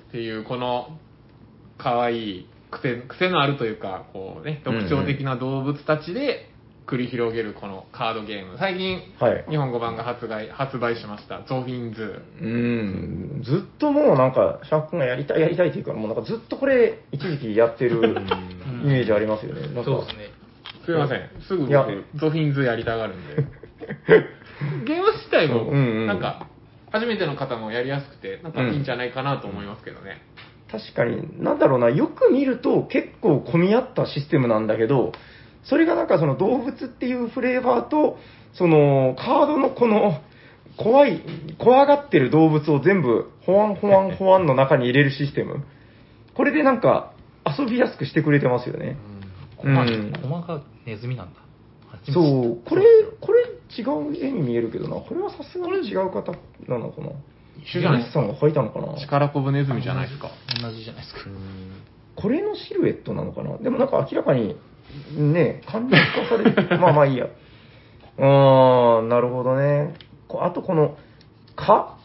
[0.09, 0.87] っていう、この、
[1.79, 6.49] 可愛い癖、癖のあるというか、こうね、特徴的な動物たちで
[6.85, 8.57] 繰り広げるこのカードゲーム。
[8.57, 9.45] 最近、はい。
[9.49, 11.43] 日本語版が発売、発売しました。
[11.47, 12.21] ゾフィンズ。
[12.41, 17.97] うん、ずっともうなんか、シャークがやりたいやりたいっていうから、もうなんかずっとこれ、一時期やってる
[18.83, 19.61] イメージありますよね。
[19.61, 20.29] なんかそうですね。
[20.85, 21.29] すいません。
[21.47, 23.35] すぐいや僕、ゾフィンズやりたがるんで。
[24.85, 26.47] ゲーム自体も、うんうんなんか、
[26.91, 30.21] 初めての方もやりやすくて、なんかいいんじゃないかなと思いますけどね。
[30.71, 35.13] 確かに、なんだろうな、よく見ると結構混み合ったシステムなんだけど、
[35.63, 38.17] それがなんかその動物っていうフレーバーと、
[38.53, 40.21] そのカードのこの
[40.77, 41.21] 怖い、
[41.57, 45.63] 怖がってる動物を全部、ホワンホワンホワンの中に入れるシステム。
[46.35, 47.13] これでなんか
[47.45, 48.97] 遊びやすくしてくれてますよね。
[49.13, 49.19] うん
[50.21, 51.41] コマがネズミなんだ。
[52.13, 52.83] そう、これ、
[53.19, 53.41] これ
[53.77, 56.31] 違う絵に見えるけどな、これはさすがに違う方
[56.67, 57.09] なのかな。
[57.57, 58.21] 一緒じゃないですか。
[58.21, 58.99] さんが描いたのかな？
[58.99, 60.29] 力こぶネズミじゃないですか。
[60.61, 61.21] 同じじゃないですか。
[62.15, 63.57] これのシルエットなのかな？
[63.57, 64.55] でもなんか明らかに、
[65.15, 67.25] ね、簡略化されて、 まあまあいいや。
[67.25, 69.95] うーん、なるほどね。
[70.27, 70.97] こあとこの、
[71.55, 71.97] か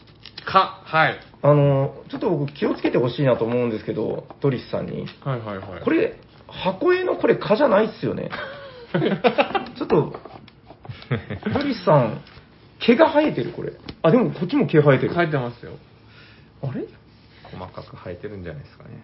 [0.45, 1.19] か、はい。
[1.41, 5.05] あの、ちょっと僕気をつけてほしいなと思うんですけど、ドリスさんに。
[5.23, 5.83] はいはいはい。
[5.83, 6.15] これ、
[6.47, 8.29] 箱絵のこれ蚊じゃないっすよね。
[9.77, 10.13] ちょっと、
[11.53, 12.21] ドリスさん、
[12.79, 13.73] 毛が生えてるこれ。
[14.01, 15.13] あ、でもこっちも毛生えてる。
[15.15, 15.73] 書いてますよ。
[16.61, 16.85] あれ？
[17.43, 19.03] 細かく生えてるんじゃないですかね。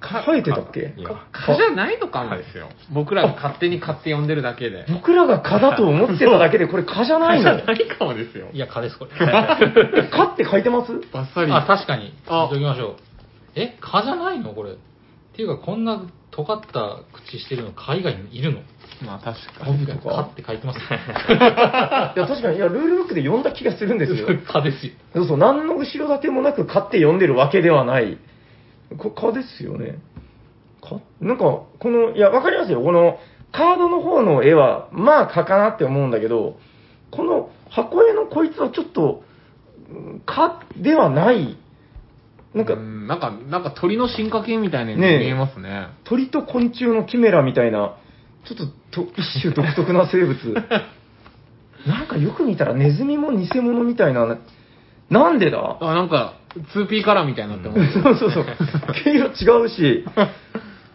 [0.00, 0.94] 生えてたっけ？
[0.96, 2.68] いや蚊じゃないのかもですよ。
[2.90, 4.86] 僕らが勝手に買って呼んでるだけで。
[4.90, 7.50] 僕らが蚊だと思ってただけで、これ蚊じゃないの？
[7.50, 8.48] 蚊じゃないかもですよ。
[8.52, 9.10] いや、蚊です、これ。
[9.12, 10.92] え 蚊って書いてます？
[11.12, 11.52] バッサリ。
[11.52, 12.14] あ、確かに。
[12.28, 12.96] あ言っときましょう。
[13.56, 14.54] え、蚊じゃないの？
[14.54, 14.70] これ。
[14.70, 14.74] っ
[15.34, 18.60] ていうか、こんな尖った口してるの蚊以外にいるの？
[19.04, 19.84] まあ確かハに。
[19.84, 20.78] ブとか蚊って書いてます。
[20.80, 20.82] い
[22.20, 24.28] や、確かに、いや、ルールブックで読んだ気がするんですよ。
[24.46, 24.92] 蚊ですよ。
[25.14, 28.18] そうそう、何の後ろ盾もなく買って読んでるわけではない。
[28.98, 29.98] こ蚊ですよね。
[30.82, 31.00] 蚊？
[31.20, 32.82] なんか、この、いや、わかりますよ。
[32.82, 33.18] この、
[33.52, 36.56] カードの方の絵は、まあ、蚊かなって思うんだけど、
[37.10, 39.22] この箱絵のこいつはちょっと、
[39.90, 41.56] うん蚊ではない。
[42.54, 45.88] なんかう、んなんか、なんか鳥の進化系みたいに見ねええますね。
[46.04, 47.96] 鳥と昆虫のキメラみたいな、
[48.44, 48.58] ちょっ
[48.90, 50.34] とと一種独特な生物。
[51.86, 54.36] なんかよく見たらネズミも偽物みたいな、
[55.08, 55.76] なんでだ？
[55.80, 56.34] あ、なんか、
[56.74, 57.92] 2P カラーみたいになってます。
[58.02, 58.44] そうそうそう。
[59.04, 60.04] 毛色違うし、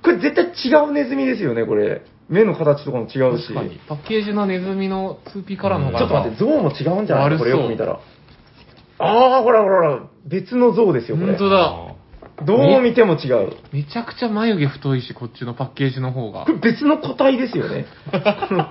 [0.03, 2.01] これ絶対違うネズミですよね、これ。
[2.29, 3.47] 目の形とかも違うし。
[3.47, 3.79] 確かに。
[3.87, 7.37] パッケージのネズミの 2P カラーの方がちょっと待って、象も違うんじゃない？
[7.37, 7.99] これよく見たら。
[8.99, 11.35] ああ、ほらほらほら、別の象ですよ、これ。
[11.35, 11.95] 本当だ。
[12.45, 13.53] どう見ても違う。
[13.71, 16.51] めちゃくちゃ眉毛太いし、こっちのパッケージの方がこ。
[16.51, 17.85] れ別の個体ですよね。
[18.11, 18.19] こ
[18.53, 18.67] の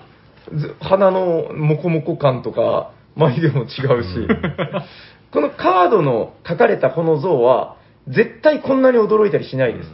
[0.53, 4.29] ず鼻のモコモコ感とか、眉毛も違うし。
[5.31, 7.77] このカードの書かれたこの像は、
[8.09, 9.91] 絶対こんなに驚いたりしないです。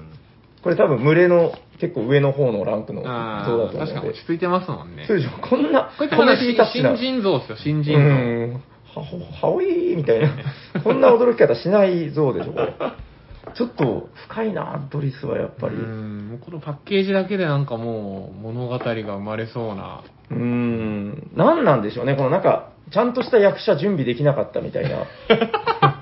[0.62, 3.78] これ多分群れの結構上の方のランクの像だと思う。
[3.78, 5.06] 確かに落ち着いてますもんね。
[5.06, 8.00] そうでしょ、こんな、これってまだコメディタッチな新人像ですよ、新う人像。
[8.00, 8.62] ん、
[8.94, 9.02] は、
[9.42, 10.28] はおいみたいな。
[10.82, 12.74] こんな驚き方しない像でしょ、これ。
[13.54, 15.74] ちょっと深いな、ドリスはやっぱり。
[15.74, 20.00] ううんこのパッケージだけでなんかもう物語が生まれそうな。
[20.32, 25.06] ーん、何なんでしょうね、このなんか、ちゃんとした役者準備できなかったみたいな。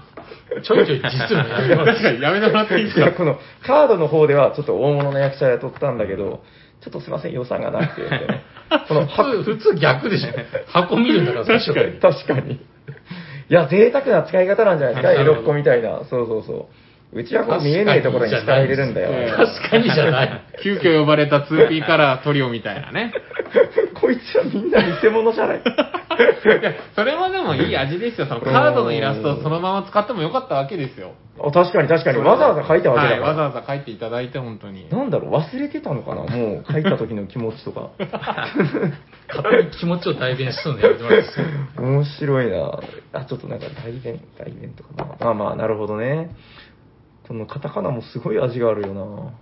[0.62, 1.90] ちょいちょい実するのやめます。
[1.92, 3.02] 確かにやめてもらっていいですか？
[3.02, 6.42] いやこのカードの方ではちょっと大物の役者雇ったんだけど、
[6.80, 8.42] ちょっとすいません、予算がなくて、ね、
[8.88, 10.30] この普通、普通逆でしょ。
[10.66, 12.60] 箱見るんだから、最初確かに。
[13.50, 16.04] いや、贅沢な使い方なんじゃないですか、 エロッコみたいな。
[16.04, 16.87] そうそうそう。
[17.10, 19.36] うちはこう見えねえところに力入れるんだよ。
[19.36, 20.42] 確かにじゃない。
[20.62, 23.12] 急遽呼ばれた 2P カラートリオみたいなね。
[23.98, 25.58] こいつはみんな偽物じゃない。
[25.58, 25.60] い
[26.62, 28.26] や、それもでもいい味ですよ。
[28.26, 31.12] そのカードのイラストをそのまま使ってもよかったわけですよ。
[31.40, 32.18] あ確かに確かに。
[32.18, 33.28] わざわざ書いたわけだはい、から。
[33.30, 34.88] わざわざ書いていただいて、本当に。
[34.90, 36.26] なんだろう、忘れてたのかなも
[36.60, 37.90] う書いた時の気持ちとか。
[39.28, 42.80] 勝手に気持ちを代弁するのやめてもらっていいですか面白いな
[43.12, 45.16] あ、ちょっとなんか代弁、代弁とかな。
[45.20, 46.30] まあまあ、なるほどね。
[47.28, 49.32] このカタカナもすごい味があるよな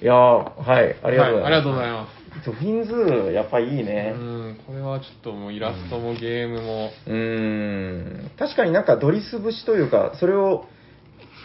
[0.00, 1.40] いやー、はい、ありがとうございます。
[1.40, 2.18] はいありがとうございます。
[2.44, 4.10] ゾフィンズ、やっぱいいうね。
[4.12, 10.66] ん、これはちょっともうイラストもゲームも、うーん確かになんかドリス節というか、それを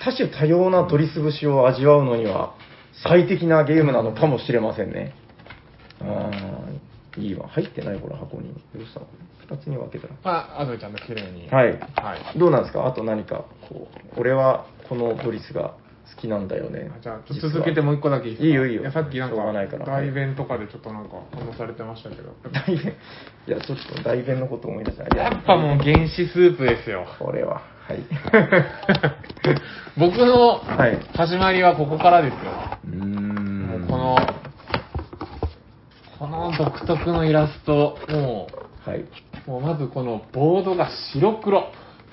[0.04, 2.54] 多種多様なドリス節を味わうのには
[3.04, 5.14] 最適なゲームなのかもしれませんね。
[6.02, 7.48] ああ、いいわ。
[7.48, 8.54] 入ってないこれ箱に。
[8.76, 9.08] どうしたの？
[9.50, 10.14] 二つに分けたら。
[10.24, 11.50] まあ、あとちゃんと綺麗に。
[11.50, 11.72] はい。
[11.72, 11.76] は
[12.36, 12.40] い。
[12.40, 12.86] どうなんですか？
[12.86, 15.74] あと何か、こう、俺はこのドリスが
[16.16, 17.00] 好きなんだよねあ。
[17.02, 18.48] じゃあ、ちょっと続けてもう一個だけいいですか？
[18.48, 22.34] いいよいいよやさっきなんしょうがないからか、代弁とかでちょっとなんか、反応されてましたけど。
[22.52, 22.94] 代弁？
[23.48, 25.04] いや、ちょっと代弁のこと思い出した。
[25.18, 27.06] やっぱもう原始スープですよ。
[27.18, 27.62] これは。
[27.88, 28.00] はい。
[29.98, 31.00] 僕のはい。
[31.16, 32.40] 始まりはここからですよ。
[32.86, 34.16] うーんこの、
[36.20, 38.48] この独特のイラスト、も
[38.86, 39.00] はい。
[39.00, 39.08] う、
[39.52, 41.72] もうまずこのボードが白黒。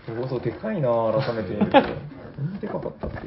[0.09, 0.88] ボードでかいな
[1.25, 1.79] 改めて見ると。
[2.40, 3.18] こんなでかかったっけ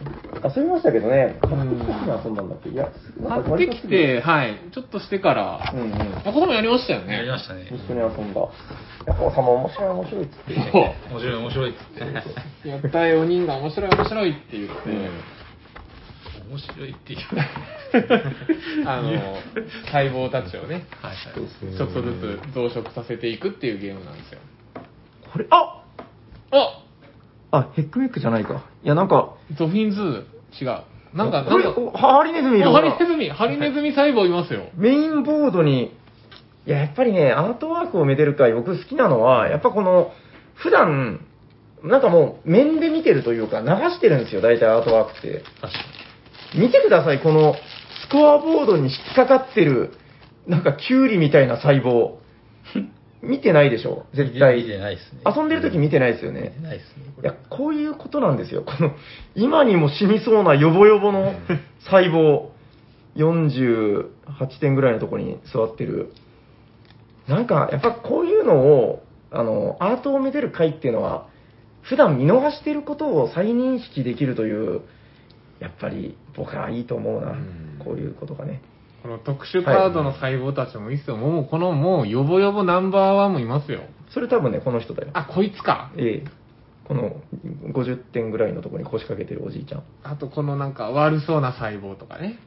[0.59, 2.69] 遊びましたけどね、買ってきた時に遊んだんだっけ？
[2.69, 2.89] いや、
[3.29, 5.93] 買ってきて、はい、ちょっとしてからう、んうん。
[5.93, 7.13] あ、ここもやりましたよね。
[7.13, 7.67] やりましたね。
[7.69, 8.41] 一緒に遊んだ。
[8.41, 8.49] やっ
[9.05, 10.53] ぱ、さま面白い面白いっつって。
[11.11, 12.69] 面白い面白いっつって。
[12.69, 14.73] やった4人が面白い面白いって言って、
[16.49, 17.19] 面白いっていう。
[18.89, 19.11] あの、
[19.91, 21.51] 細胞たちをね、はいそうはい。
[21.61, 24.39] そうちょっとずつ増殖させていくっていうゲームなんですよ。
[25.31, 25.83] これ、あ
[26.51, 26.79] あ
[27.53, 28.63] あ、ヘックメックじゃないか。
[28.83, 30.25] いや、なんか、ゾフィンズ
[30.59, 30.81] 違う。
[31.13, 34.63] なんか、なんか、おハリネズミいるハリネズミ、ハリネズミ細胞いますよ。
[34.75, 35.91] メインボードに、
[36.65, 40.11] いや、やっぱりね、アートワークをめでる会、僕好きなのは、やっぱこの、
[40.55, 41.19] 普段、
[41.83, 45.43] なんかもう、面で見てるというか、流してるんですよ、大体アートワークって。
[46.55, 47.55] 見てください、この、
[48.07, 49.91] スコアボードに引っかかってる、
[50.47, 52.22] なんか、キュウリみたいな細胞。
[53.23, 54.25] 見てないでしょに。
[54.25, 54.57] 絶対。
[54.57, 55.21] 見てないですね。
[55.25, 56.59] 遊んでる時見てないですよ見てね。
[56.61, 57.13] ないですね。
[57.21, 58.63] いや、こういうことなんですよ。
[58.63, 58.91] この、
[59.35, 61.33] 今にも死にそうなヨボヨボの
[61.85, 62.49] 細胞、
[63.15, 66.13] 48点ぐらいのところに座ってる。
[67.27, 71.27] なんか、やっぱこういうのを、あの、アートをめでる会っていうのは、
[71.81, 74.81] 普段見逃していることを再認識できるという、
[75.59, 77.31] やっぱり僕はいいと思うな。
[77.31, 78.61] んこういうことがね。
[79.03, 81.17] この特殊カードの細胞たちもいいっすよ。
[81.17, 83.81] もう、このもう、ヨボヨボナンバーワンもいますよ。
[84.13, 85.09] それ多分ね、この人だよ。
[85.13, 85.91] あ、こいつか。
[85.97, 86.43] ええ。
[86.87, 87.21] この
[87.73, 89.83] 50点ぐらいのところに腰掛けてるおじいちゃん。
[90.03, 92.39] あと、このなんか悪そうな細胞とかね。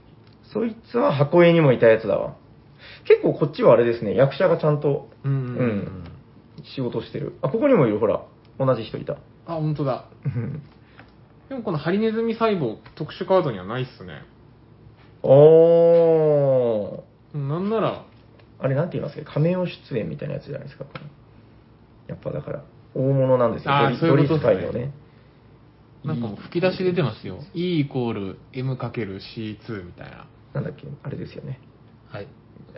[0.51, 2.37] そいつは箱絵にもいたやつだわ。
[3.07, 5.29] 結構こっちはあれですね、役者がちゃんと、う。
[5.29, 6.05] うんん、
[6.75, 7.35] 仕事してる。
[7.42, 8.23] あ、ここにもいる、ほら。
[8.59, 9.19] 同じ人いた。
[9.47, 10.07] あ、本当だ。
[10.25, 10.62] うん
[11.49, 14.25] でもこのハリネズミ細胞、特殊カードにはないっすね。
[15.27, 17.39] おー。
[17.39, 18.05] なんなら、
[18.59, 20.85] あれなんて言いますか仮面を出演みたいなやつじゃないですか。
[22.09, 23.73] やっぱだから、大物なんですよ。
[23.73, 24.93] あーそういうことですねス界のね。
[26.05, 27.39] なんかもう吹き出し出てますよ。
[27.55, 30.27] E イコール M×C2 みたいな。
[30.55, 30.87] なんだっけ？
[31.03, 31.61] あれですよね。
[32.09, 32.29] はい。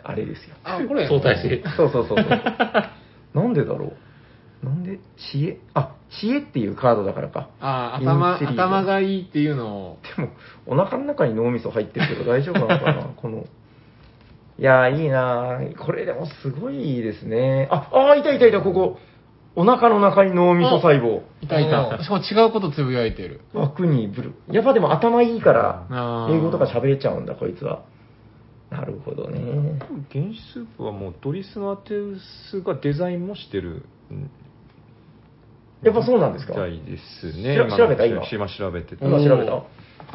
[0.03, 0.55] あれですよ。
[0.63, 1.07] あ、これ。
[1.07, 1.63] 相対性。
[1.77, 2.25] そうそうそうそう。
[3.35, 3.93] なんでだろう？
[4.63, 4.99] なんで
[5.31, 5.59] 知恵？
[5.73, 7.49] あ、知恵っていうカードだからか。
[7.59, 9.99] あ、頭、インセリード頭がいいっていうのを。
[10.17, 10.29] でも、
[10.65, 13.03] お腹の中に脳みそ入ってるけど大丈夫なのかな？
[13.15, 13.45] この。
[14.57, 17.69] いやー、いいなーこれでもすごいですね。
[17.71, 18.97] あ、あーいたいたいた、ここ。
[19.55, 21.21] お腹の中に脳みそ細胞。
[21.41, 22.03] いたいた。
[22.03, 23.41] しかも違うことつぶやいてる。
[23.53, 24.33] 枠にブル。
[24.51, 27.83] やっぱでも頭いいから、英語とか喋れちゃうんだ、こいつは。
[28.69, 29.79] なるほどね。
[30.11, 32.17] 原始スープはもうドリス・マテウ
[32.51, 34.29] スがデザインもしてるん
[35.83, 36.53] やっぱそうなんですか？
[36.53, 37.55] みたいですね。
[37.55, 38.05] 調調べた？
[38.05, 38.21] 今？
[38.31, 39.05] 今調べてて。
[39.05, 39.55] 今調べた？
[39.55, 39.67] お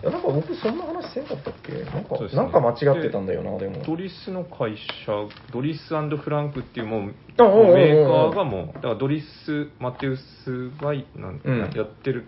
[0.02, 1.72] いや、なんか僕そんな話せんかったっけ？
[1.72, 3.82] なんか、ねなんか間違ってたんだよな、でも。
[3.84, 5.12] ドリスの会社、
[5.52, 12.26] ドリスフランクっていうもうメーカーがもう、だからドリス・マテウスがなんうんやってる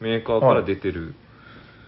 [0.00, 1.14] メーカーから出てる。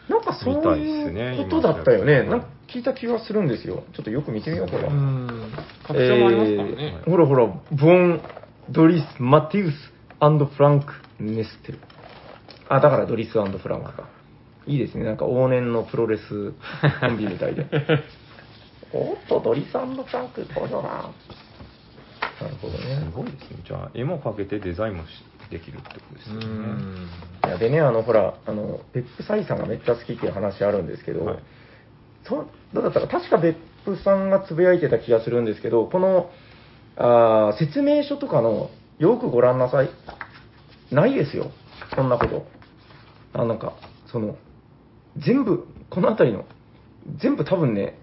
[0.08, 2.22] なんかそうみたいですねいうことだったよね。
[2.24, 3.84] 今なんか聞いた気がするんですよ。
[3.94, 4.84] ちょっとよく見てみよう、これ。
[4.84, 5.52] うん。
[5.86, 7.00] 拡張もありますからね。
[7.04, 8.20] えーほらほら、ボン、
[8.70, 9.89] ドリス、マティウス、
[10.20, 11.78] フランク、ネステル。
[12.68, 14.08] あ、だからドリスフランクか。
[14.66, 15.04] いいですね。
[15.04, 16.52] なんか往年のプロレス
[17.00, 17.66] コンビみたいで。
[18.92, 19.96] おっと、ドリスフラン
[20.28, 21.10] ク登場だ。
[22.40, 23.10] なるほどすね。
[23.14, 23.58] ごいですね。
[23.66, 26.44] じゃあ、絵も描けてデザインもしできるってことですね。
[26.44, 27.08] ん。
[27.46, 31.38] いや、でね、あの、ほら、あの、別府サイさんがめっちゃ好きっていう話あるんですけど、はい
[32.24, 36.30] そう、どうだったか、確か別府さんがつぶやいてた気がするんですけど、この、
[36.96, 38.70] あー説明書とかの、
[39.00, 39.88] よくご覧なさい。
[40.92, 41.50] ないですよ。
[41.96, 42.46] そんなこと。
[43.32, 43.72] あ、なんか、
[44.12, 44.36] その、
[45.16, 46.44] 全部、この辺りの、
[47.18, 47.98] 全部多分ね、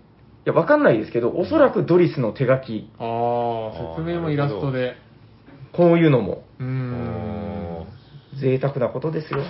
[0.45, 4.95] いや、わかんないですけど、おそらくドリスの手書き、ああ、説明もイラストで。
[5.71, 7.85] こういうのも、うーん。
[8.41, 9.41] 贅沢なことですよ。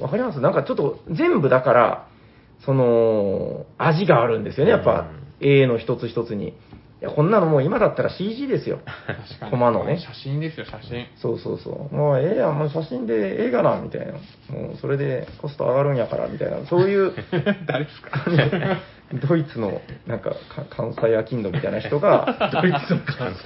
[0.00, 0.40] わかります？
[0.40, 2.08] なんかちょっと全部だから、
[2.64, 5.10] その、味があるんですよね、やっぱ、
[5.40, 6.54] A の一つ一つに。
[7.02, 8.78] いや、こんなのもう今だったら CG ですよ。
[9.06, 9.50] 確かに。
[9.50, 11.06] コマのね写真ですよ、写真。
[11.20, 11.94] そうそうそう。
[11.94, 14.12] もうええやん、もう写真で映画な、みたいな。
[14.14, 16.66] もうそれでコスト上がるんやから、みたいな。
[16.66, 17.12] そういう、
[17.68, 18.24] 誰ですか？
[19.28, 20.36] ドイツの、なんか、か
[20.68, 23.36] 関西アキンドみたいな人が、 ドイツの関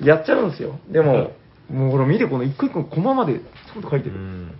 [0.00, 0.04] 西。
[0.04, 0.80] やっちゃうんですよ。
[0.88, 1.30] でも、
[1.70, 4.16] もうほら見て、この一個一個コマまで、ちょっと書いてる。
[4.16, 4.52] うん。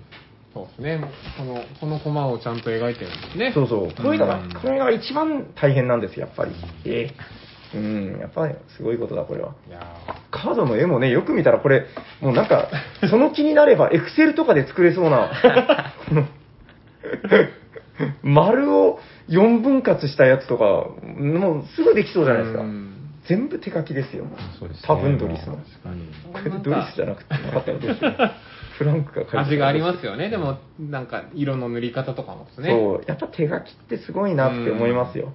[0.54, 1.00] そうですね。
[1.38, 3.50] この、このコマをちゃんと描いてるんですね。
[3.54, 4.02] そうそう。
[4.02, 6.52] こういうのがうん、これが一番大変なんですよ、やっぱり。
[6.84, 7.14] ええ
[7.74, 9.54] うん、やっぱりすごいことだ、これは。
[10.30, 11.86] カードの絵もね、よく見たらこれ、
[12.20, 12.68] もうなんか、
[13.08, 15.30] その気になれば、エクセルとかで作れそうな、
[16.08, 16.26] こ の
[18.22, 22.64] 丸を4分割したやつとか、もうすぐできそうじゃないですかう。
[22.64, 24.26] ん全部手書きですよ。
[24.58, 24.88] そうですね。
[24.88, 25.56] 多分ドリスの。
[25.56, 26.08] 確かに。
[26.32, 28.30] これでドリスじゃなくてなかったらどうしよう。
[28.78, 30.30] フランクが書いてた味がありますよね。
[30.30, 32.70] でも、なんか、色の塗り方とかもね。
[32.70, 35.34] そう、やっぱ手書きってすごいなって思いますよ。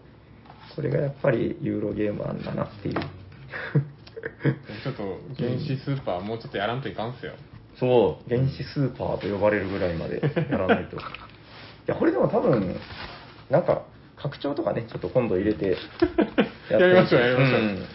[0.75, 2.95] これがやっぱりユーロゲームなんだなっていう。
[4.83, 7.33] ちょっと、原始スーパーもうちょっとやらんといかんっすよ。
[7.79, 10.97] そう、原始スーパーと呼ばれるぐらいまでやらないと。
[10.99, 10.99] い
[11.87, 12.75] や、これでも多分、
[13.49, 13.83] なんか、
[14.17, 15.77] 拡張とかね、ちょっと今度入れて
[16.69, 17.87] やりましょうやりましょううん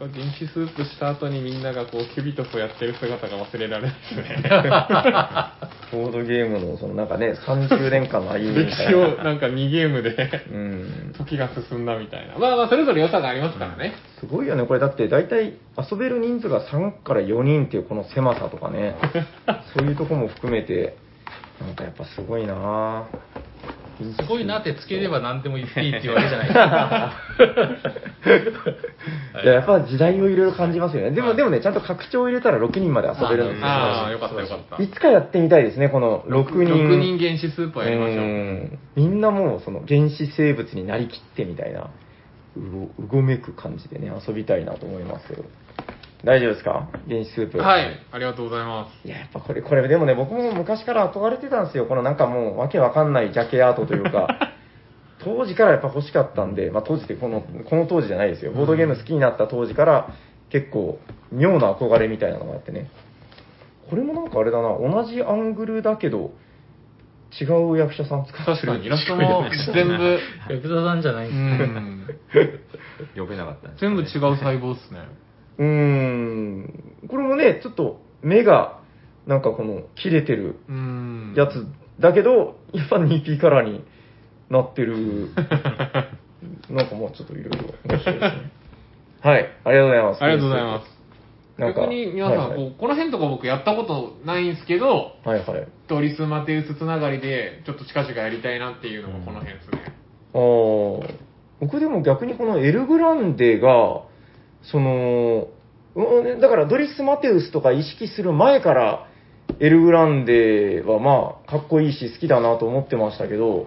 [0.00, 4.42] そうか原始スープした後にみんながこう、キュビトスをやってる姿が忘れられないですね。
[5.92, 8.90] ボードゲームの、そのなんかね、30年間の歩みみ歴たいな。
[8.92, 10.16] 史をなんか2ゲームで
[10.50, 11.14] うん。
[11.18, 12.38] 時が進んだみたいな。
[12.38, 13.92] まあまあ、それぞれ良さがありますからね。
[14.18, 18.96] すごいよね、これだって大体遊べる人数が3から4人っていうこの狭さとかね、
[19.76, 20.96] そういうとこも含めて、
[21.60, 23.04] なんかやっぱすごいなぁ
[24.18, 27.12] すごいなってつければ何でも言っていいっていうわけじゃないですか。
[29.42, 31.10] いや、やっぱ時代をいろいろ感じますよね。
[31.10, 33.64] でも、でもね、ちゃんと拡張を入れたら6人まで遊べるんで。
[33.64, 34.82] ああ、よかったよかった。
[34.82, 36.74] いつかやってみたいですね、この6人。
[36.74, 38.24] 6人原始スープをやりましょう。
[38.24, 41.90] んみんなもうその原始生物になりきってみたいな、
[42.56, 45.44] うごうごめく感じでね、遊びたいなと思いますけど。
[46.24, 46.88] 大丈夫ですか？
[47.08, 47.58] 原始スープ。
[47.58, 49.06] はい、ありがとうございます。
[49.06, 51.86] いや、やっぱこれ、これでもね、僕も昔から憧れてたんですよ。
[51.86, 54.28] このなんかもうわけわかんないジャケアートというか、
[55.24, 58.52] 当時からやっぱ欲しかったんで、まあ当時ってこの、この当時じゃないですよ。
[58.52, 60.08] ボードゲーム好きになった当時から
[60.50, 60.98] 結構
[61.32, 62.90] 妙な憧れみたいなのがあってね。
[63.88, 66.32] これもなんかあれだな、同じアングルだけど、
[67.40, 68.56] 違う役者さん使ってる。
[68.56, 75.00] 確かに、イラストも全部、ヤクザさんじゃないんうですん、 呼べなかったんです全部違う細胞っすね。
[75.58, 76.94] うーん。
[77.08, 78.80] これもね、ちょっと目が、
[79.26, 81.34] なんかこの切れてるうん。
[81.36, 81.66] やつ
[82.00, 83.84] だけど、やっぱ 2P カラーに
[84.48, 85.28] なってる。
[86.70, 88.50] なんかもうちょっといろいろ面白いですね。
[89.20, 90.24] はい、ありがとうございます。
[90.24, 91.00] ありがとうございます。
[91.58, 95.68] なんか逆に皆さん、こうこの辺とか僕やったことないんですけど、はいはい。
[95.88, 99.94] ドリス・マテウスつながりで、ちょっと近々やりたいなっていうのがこの辺ですね。
[100.32, 101.14] あー
[101.60, 104.02] 僕でも逆にこのエルグランデが、
[104.62, 105.48] その、
[105.94, 109.06] うんだからドリス・マテウスとか意識する前から、
[109.58, 113.66] エルグランデはまあ、かっこいいし好きだなと思ってましたけど、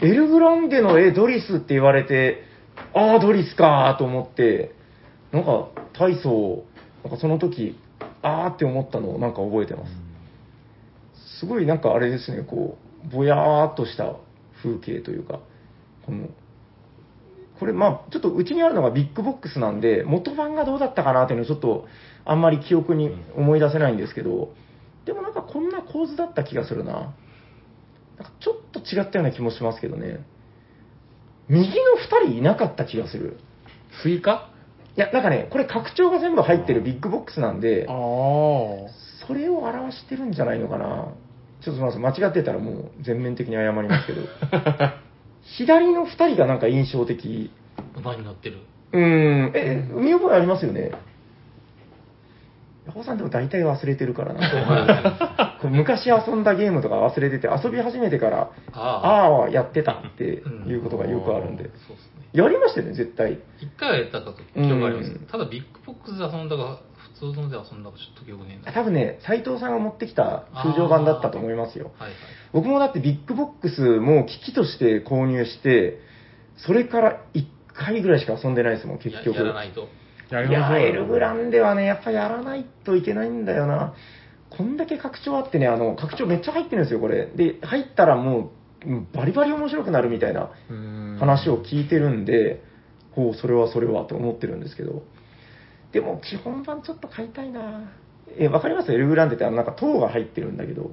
[0.00, 2.42] エルグランデの絵ドリスって言われて、
[2.92, 4.74] ああ、ドリスかーと思って、
[5.32, 6.64] なんか大層、
[7.02, 7.78] なんかその時、
[8.22, 9.92] あーって思ったのをなんか覚えてます。
[11.40, 14.16] すごいなんかあれですね、こう、ぼやーっとした
[14.62, 15.40] 風景というか、
[16.06, 16.28] この、
[17.58, 21.86] これまあ、ちょっとうちにあるのがビッグボックスなんで、元版がどうだったかなっていうのをちょっと
[22.24, 24.52] あんまり記憶に思い出せないんですけど、
[25.04, 26.92] でもなんかこんな構図だった気がするな。
[26.92, 27.14] なんか
[28.40, 30.24] ちょっと違ったような気もしますけどね。
[31.48, 31.74] 右の
[32.24, 33.38] 2人いなかった気がする。
[34.02, 34.50] スイカ？
[34.96, 37.86] いや、なんかね、これ拡張が全部入ってるビッグボックスなんで。
[39.26, 41.14] それを表してるんじゃないのかな。
[41.60, 44.22] ちょっとすみません、間違ってたらもう全面的に謝りますけど。
[45.56, 47.50] 左の2人がなんか印象的。
[47.96, 48.58] 馬に乗ってる。
[48.92, 50.92] うーん、え、見覚えありますよね？
[52.86, 55.56] ヤホさんでも大体忘れてるからな。
[55.62, 61.64] こう昔遊んだゲームとか忘れてて、遊び始めてから、あああ、やってたっていうことがよくあるんで。
[61.64, 62.28] そうですね。
[62.34, 63.38] やりましたよね、絶対。
[63.60, 65.18] 一回はやったかと記憶がありますうん。
[65.20, 68.72] ただビッグボックスで遊んだが普通のではそんなちょっと記憶ねえんだ。
[68.72, 71.92] 多分ね、斎藤さんが持ってきた通常版だったと思いますよ。
[71.98, 72.18] はいはい。
[72.52, 76.00] 僕もだってビッグボックスも機器として購入して、
[76.56, 79.36] それから1回ぐらいしか遊んでないですもん、結局。
[79.36, 79.82] ややらないと。
[79.82, 79.86] い
[80.30, 83.94] やりましょうよエルグランではね、やっぱやらないといけないんだよな。
[84.50, 87.26] こんだけ拡張あってね、あの、拡張めっちゃ入ってるんですよ、これ。
[87.26, 88.50] で、入ったらも
[88.84, 92.62] う、うんバリバリ面白くなるみたいなうん話を聞いてるんで、
[93.14, 95.02] こう、それはそれはと思ってるんですけど。
[95.94, 97.90] でも、基本版ちょっと買いたいな
[98.36, 98.92] え、わかります？
[98.92, 100.90] エルグランデってあの、なんか塔が入ってるんだけど、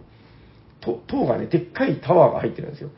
[0.80, 2.90] と塔がね、でっかいタワーが入ってるんですよ。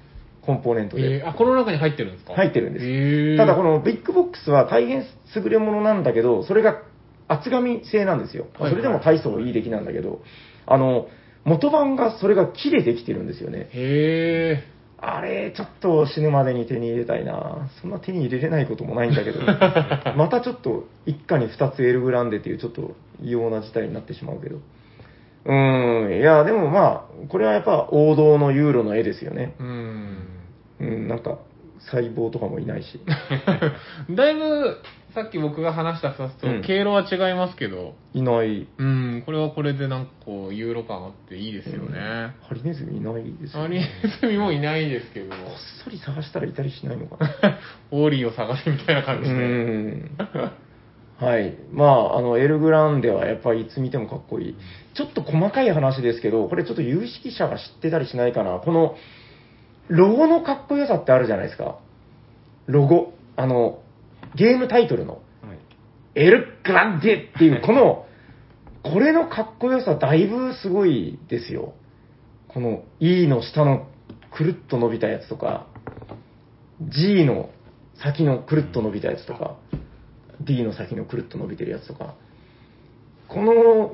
[0.41, 1.19] コンポーネントで。
[1.19, 2.33] えーあ、この中に入ってるんですか？
[2.35, 6.81] 入ってるんですへーただこのビッグボックスは大変優れものなんだけど、それが
[7.29, 8.47] 厚紙製なんですよ。
[8.59, 10.21] はいそれでも大層いい出来なんだけど、
[10.65, 11.07] あの、
[11.45, 13.69] 元版がそれが木でできてるんですよね。
[13.73, 14.63] へ
[15.05, 19.41] あれ、ちょっと死ぬまでに手に入れたいなそんな手に入れれないこともないんだけど、
[20.15, 24.59] またちょっと一家に二つエルグランデっていうちょっと異様な事態になってしまうけど。
[25.45, 29.55] うーん、いや、でもまあ、これはやっぱ王道のユーロの絵ですよね。
[29.59, 30.17] ーうん。
[30.79, 31.37] うん、なんか、
[31.91, 32.99] 細胞とかもいないし。
[34.09, 34.77] だいぶ、
[35.13, 38.67] さっき僕が話した2つとうん経路は違いますけど、いない。
[38.77, 42.35] うん、これはこれでなんかこう、ユーロ感あっていいですよね。
[42.41, 43.89] ハリネズミいないですよ、アリね。
[44.03, 45.39] ネズミもいないですけど、こっ
[45.83, 47.59] そり探したらいたりしないのかな。
[47.91, 49.35] オーリーを探せみたいな感うじで。
[49.35, 50.17] ん。
[51.19, 51.53] はい。
[51.71, 54.55] まあ、あの、エルグランデはやっぱりいつ見てもかっこいい。
[54.95, 58.59] ちょっと細かい話ですけど、これちょっと有識者が知ってたりしないかな。
[58.59, 58.95] この、
[59.89, 61.77] ロゴのかっこよさってあるじゃないですか。
[62.65, 63.13] ロゴ。
[63.35, 63.82] あの、
[64.35, 65.21] ゲームタイトルの。
[66.15, 68.05] エルグランデっていう、 この、
[68.83, 71.73] これのかっこよさだいぶすごいですよ。
[72.49, 73.87] この E の下の
[74.31, 75.65] くるっと伸びたやつとか、
[76.81, 77.49] G の
[77.95, 79.55] 先のくるっと伸びたやつとか、
[80.41, 82.15] D の先のくるっと伸びてるやつとか、
[83.27, 83.93] この、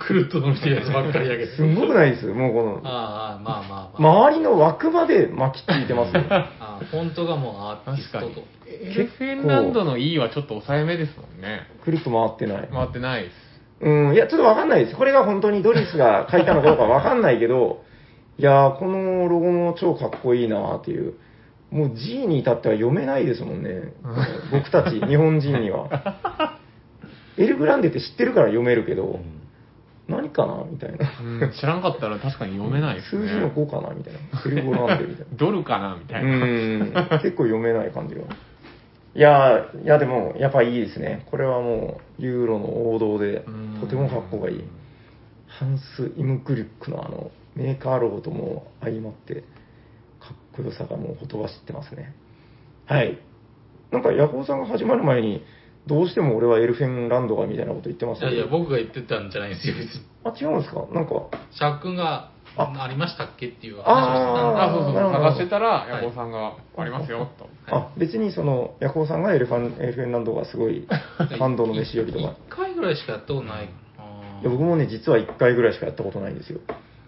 [0.00, 1.52] くるっと伸びてるやつばっかりやけど。
[1.54, 4.26] すんごくないですもうこの、ああ、まあまあまあ。
[4.28, 6.22] 周りの枠まで巻きついてますよ。
[6.74, 8.46] ああフォントがもうアーティスト確かと。
[8.68, 11.66] エルフェンランドの E はちょっと抑えめですもんね。
[11.84, 12.68] くるっと回ってない。
[12.68, 13.34] 回ってないです。
[13.82, 14.96] うん、いや、ちょっとわかんないです。
[14.96, 17.82] これが本当にドリスが書いたのかどうかわかんないけど、
[18.38, 21.14] いやー、このロゴも超かっこいいなーっていう。
[21.70, 23.94] もう G に至っては読めないですもんね。
[24.52, 26.58] 僕たち、日本人には。
[27.38, 29.20] エルグランデって知ってるから読めるけど、
[30.08, 31.12] 何かなみたいな。
[31.20, 33.28] うん、知らんかったら確かに読めないですね。
[33.28, 34.20] 数字の5かなみたいな。
[34.20, 35.32] エルグランデみたいな。
[35.36, 36.30] ドルかなみたいな。
[36.30, 36.92] うん、
[37.22, 38.22] 結構読めない感じが。
[39.14, 41.26] いやー、いやでも、やっぱいいですね。
[41.30, 44.64] これはもう、ユーロの王道でうん、とてもかっこがいい。
[45.46, 49.44] ハンス・イムクリュックのあの、メーカーロゴとも相まって、
[50.18, 52.14] かっこよさがもうほとばしってますね。
[52.86, 53.18] はい。
[53.90, 55.44] なんか、ヤホーさんが始まる前に、
[55.86, 58.36] どうしても俺はエルフェンランドがみたいなこと言ってましたけど。
[58.36, 60.02] いやいや、僕が言ってたんじゃないんですよ、別に。
[60.24, 60.86] あ、違うんですか？
[60.94, 61.12] なんか、
[61.50, 67.44] シャーク君があありましたっけっていう話をしてあたんあ、そうそう、探してたら、はいヤコウさんが、ありますよ、と。
[67.74, 70.86] はいあ、別にその、ヤホーさんがエルファン、エルフェンランドがすごい、
[71.38, 72.24] 感動の飯よりとか。
[72.26, 73.72] 1回ぐらいしかやったことないか
[74.42, 76.60] いや僕もね、実は1回ぐらいしかやったことないんですよ。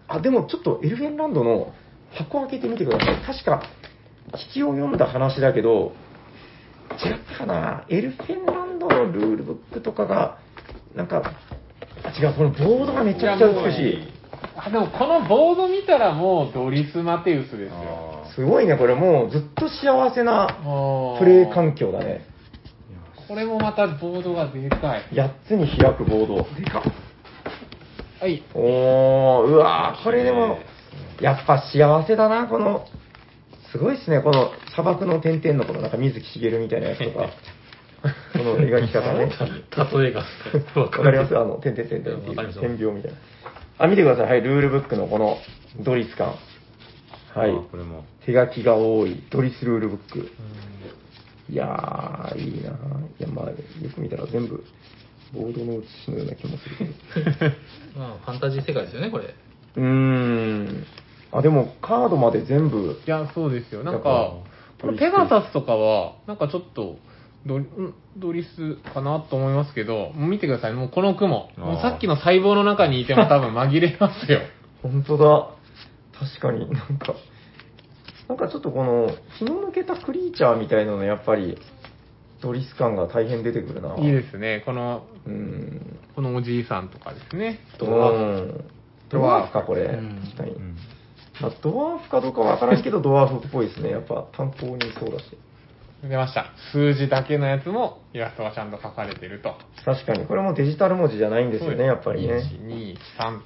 [0.09, 1.72] あ、でもちょっとエルフェンランドの
[2.12, 3.16] 箱開けてみてください。
[3.27, 3.62] 確か、
[4.35, 5.93] 引きを読んだ話だけど、
[7.05, 7.85] 違ったかな？
[7.89, 10.39] エルフェンランドのルールブックとかが、
[10.95, 11.35] なんか、
[12.03, 14.14] あ違う、このボードがめちゃくちゃ美しい。
[14.57, 18.24] あ、でもこのボード見たらもうドリス・マテウスですよ。
[18.35, 20.49] すごいね、これもうずっと幸せな
[21.18, 22.26] プレイ環境だね。
[23.28, 25.03] これもまたボードがでかい。
[25.12, 26.37] 8つに開くボード。
[26.55, 26.82] でかっ
[28.20, 28.43] はい。
[28.55, 30.59] おー、うわー、これでも、
[31.20, 32.87] やっぱ幸せだな、この、
[33.70, 37.30] すごいっすね、この砂漠の点々のこのなんか水木しげるみたいなやつとか、
[38.32, 39.30] この描き方ね。
[40.00, 40.24] 例えが。
[40.74, 43.18] わかりますあの、点々点々っていう点描みたいな。
[43.78, 44.26] あ、見てください。
[44.28, 45.38] はい、ルールブックのこの
[45.80, 46.34] ドリス感。
[47.34, 47.55] はいあ。
[47.55, 48.05] これも。
[48.24, 50.30] 手書きが多いドリスルールブック。
[51.50, 52.74] いやー、いいなぁい
[53.18, 53.55] や、まあ、よ
[53.94, 54.64] く見たら全部、
[55.32, 56.90] ボードの写しのような気もするけど。
[58.00, 59.34] まあ、ファンタジー世界ですよね、これ。
[59.76, 60.86] うーん。
[61.32, 63.82] あ、でも、カードまで全部、いや、そうですよ。
[63.82, 64.32] なんかぱ、
[64.80, 66.96] このペガサスとかは、なんかちょっと、
[67.47, 67.61] ド
[68.16, 70.72] ドリスかなと思いますけど、もう見てください。
[70.72, 71.51] もうこの雲。
[71.57, 74.40] もうさっきの細胞の中にいても 多分紛れますよ。
[74.82, 75.49] 本当だ。
[76.18, 77.14] 確かになんか、
[78.28, 81.59] なんかちょっとこの、気の抜けたクリーチャーみたいなのやっぱり、
[82.40, 83.97] ドリス感が大変出てくるな。
[83.97, 84.62] いいですね。
[84.64, 85.99] この、うーん。
[86.14, 87.61] このおじいさんとかですね。
[87.78, 88.64] ドワーフ。
[89.11, 89.82] ドワーフか、これ。
[89.82, 90.53] うん確かに。
[90.53, 90.76] うん
[91.40, 93.90] まあ、ドワーフかどうかわからんけど、ドワーフっぽいですね。
[93.90, 95.36] やっぱ、炭鉱にそうだし。
[96.09, 96.46] 出ました。
[96.72, 99.55] 数字だけのやつもイラストがちゃんと描かれてると。
[99.84, 100.26] 確かに。
[100.26, 102.34] これもデジタル文字じゃないんですよね、やっぱりね。
[102.34, 103.44] 1、2、3と。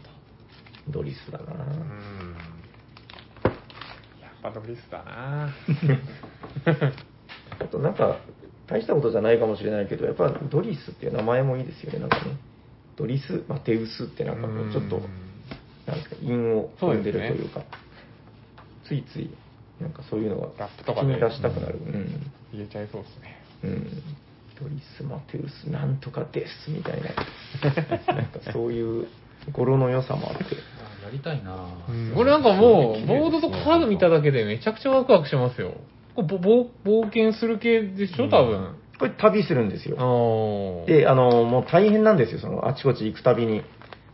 [0.90, 1.52] ドリスだなうーん。
[4.20, 5.54] やっぱドリスだな
[7.61, 8.18] あとなんか、
[8.66, 12.36] 大したことじゃないかもしれないけど、やっぱドリスっていう名前もいいですよね、なんかね。
[12.96, 15.00] ドリス・マテウスってなんかこう、ちょっと、
[15.86, 17.62] なんですか、韻を踏んでるというか、
[18.84, 19.30] ついつい、
[19.80, 21.78] なんかそういうのがラップとかで出したくなる。
[21.78, 22.32] うん。
[22.53, 23.42] 言えちゃいそうですね。
[23.64, 24.03] うん。
[24.61, 27.11] ドリス・マテウス、なんとかです、みたいな。
[28.14, 29.07] なんかそういう
[29.53, 30.44] 語呂の良さもあって。
[30.44, 35.74] あやりたいなぁこれなんかもう、ボードとカード見ただけでめちゃくちゃワクワクしますよ。
[36.14, 38.74] これぼぼ冒険する系でしょ、多分。
[38.99, 39.96] これ旅するんですよ。
[40.86, 43.62] で、あの、もう大変なんですよ、その、あちこち行くたびに。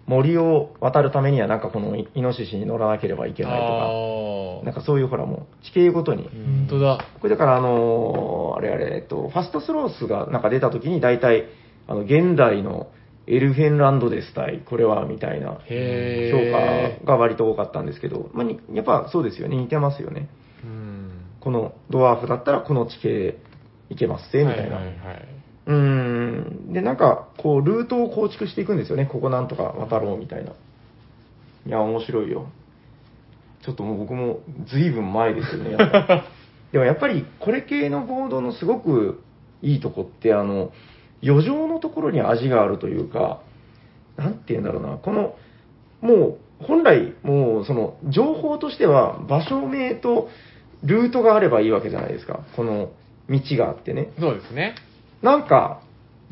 [0.06, 6.24] 森を渡るためには、なんかこの、イノシシに乗らなければいけないとか、なんかそういうほらもう、地形ごとに。
[6.24, 6.98] 本当だ。
[7.20, 11.48] これだから、あのあれあれ、えっと、ファストスロースがなんか出た時に、大体、
[11.88, 12.88] あの、現代の
[13.26, 20.28] エルフェンランドです対、これは、みたいな評へ価が割と多かったんですけど、まあ、にやっぱそうですよね、似てますよね。
[20.62, 21.10] うん。
[21.40, 23.38] このドワーフだったらこの地形
[23.88, 24.76] 行けますぜ、みたいな。
[24.76, 25.33] はいはいはい。
[25.66, 26.72] うーん。
[26.72, 29.06] で、なんか、こう、ルートを構築していくんですよね。
[29.06, 30.52] ここなんとか渡ろうみたいな。
[31.66, 32.46] いや、面白いよ。
[33.64, 35.76] ちょっともう僕も随分前ですよね。
[36.72, 39.22] でもやっぱり、これ系のボードのすごく
[39.62, 40.72] いいとこって、あの、
[41.22, 43.40] 余剰のところに味があるというか、
[44.16, 44.98] なんて言うんだろうな。
[44.98, 45.34] この、
[46.02, 50.28] もう、本来、もう、その、情報としては、場所名と
[50.82, 52.40] ルートがあればいいわけじゃないですか。
[52.56, 52.90] この
[53.30, 54.10] 道があってね。
[54.20, 54.74] そうですね。
[55.24, 55.80] なんか、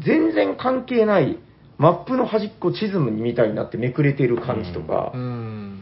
[0.04, 1.38] 全然関係ない、
[1.78, 5.80] マップの端っこ地図みたいになってめくれてる感じとかう、ん。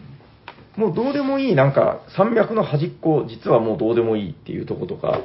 [0.77, 5.23] もうどうでもいい、なんか、山脈の端っこ、実はもうどうでもいいっていうとことか、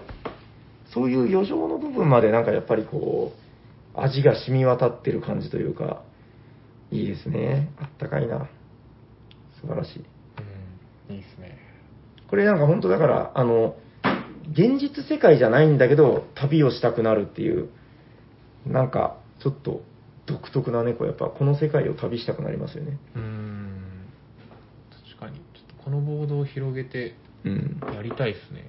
[0.91, 3.33] そういう余剰の部分までなんかやっぱりこ
[3.95, 6.01] う、味が染み渡ってる感じというか、
[6.89, 7.69] いいですね。
[7.79, 8.49] あったかいな。
[9.61, 10.05] 素晴らしい。
[11.09, 11.15] うん。
[11.17, 11.55] いいですね。
[12.31, 13.75] これなんか本当だから、あの、
[14.51, 17.69] 現実世界じゃないんだけど、旅をしたくなるっていう、
[18.65, 19.81] なんか、ちょっと
[20.25, 22.97] 独特なね、こうやっぱこの世界を旅したくなりますよね。
[23.15, 24.07] うん。
[25.17, 25.37] 確かに。
[25.37, 25.41] ちょ
[25.73, 27.79] っとこのボードを広げてうん。
[27.93, 28.63] やりたいですね。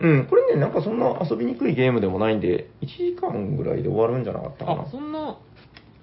[0.00, 4.90] うん、これね、なんかそんな遊びにくいゲームでもないんで、1時間ぐらいで終わるんじゃなかったかなあ、。
[4.90, 5.38] そんな、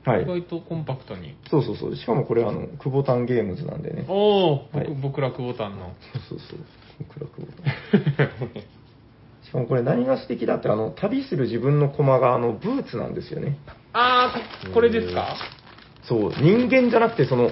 [0.05, 0.25] はい意。
[0.25, 1.35] 外とコンパクトに。
[1.49, 1.95] そうそうそう。
[1.97, 4.05] しかもこれあの、久保タンゲームズなんでね。
[4.07, 5.93] おお、はい僕、僕楽ボタンの。
[6.29, 6.59] そうそうそう。
[7.13, 7.47] クラクボ
[8.17, 8.51] タン。
[9.51, 13.57] しかもこれ何が素敵だって、あの、旅する自分の駒があの、ブーツなんですよね。
[13.91, 15.35] あー、ここれですか？
[16.03, 17.51] そう、人間じゃなくて、その、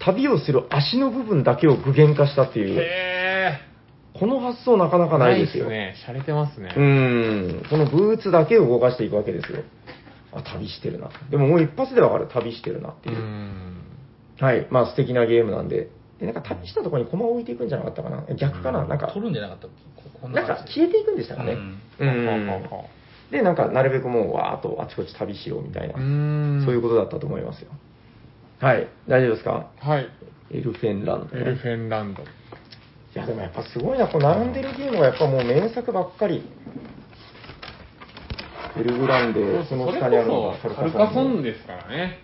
[0.00, 3.60] 旅をする足の部分だけを具現化したっていう、へ
[4.18, 5.10] この発想なかなー。
[5.10, 5.68] かないですよ。
[5.68, 5.94] ね。
[6.04, 6.74] 洒落てますね。
[6.76, 9.62] うーん、このブーツだけを動かしていくわけですよ。
[10.32, 11.10] あ、旅してるな。
[11.30, 13.18] でももう一発でわかる、旅してるなってういう。
[13.18, 13.76] ん。
[14.40, 15.90] はい、まあ素敵なゲームなんで。
[16.18, 18.24] で、なんか旅したところに駒を置いていくんじゃなかったかな。
[18.34, 19.70] 逆かな、なんか、取るんじゃなかったっ
[20.22, 21.52] けなんか消えていくんでしたかね。
[21.52, 22.84] うんうんははは
[23.30, 25.94] で、なんかなるべくもうわーっとあちこち旅しようみたいな。
[25.94, 26.04] そう
[26.74, 27.70] いうことだったと思いますよ。
[28.60, 29.66] はい、大丈夫ですか？
[29.78, 30.08] はい。
[30.52, 31.42] エルフェンランド、ね。
[31.42, 32.22] エルフェンランド。
[32.22, 32.26] い
[33.14, 36.42] や、でもやっぱすごいな、こう並んでるゲームがやっぱもう名作ばっかり。
[38.78, 42.18] エルグランデ、その下にあるのがカルカソンですからね。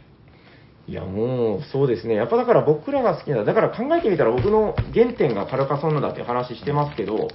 [0.88, 2.14] いや、もう、そうですね。
[2.14, 7.28] やっぱだから僕らが好きな、だから考えてみたら僕の原点がカルカソンヌだっていう話してますけど、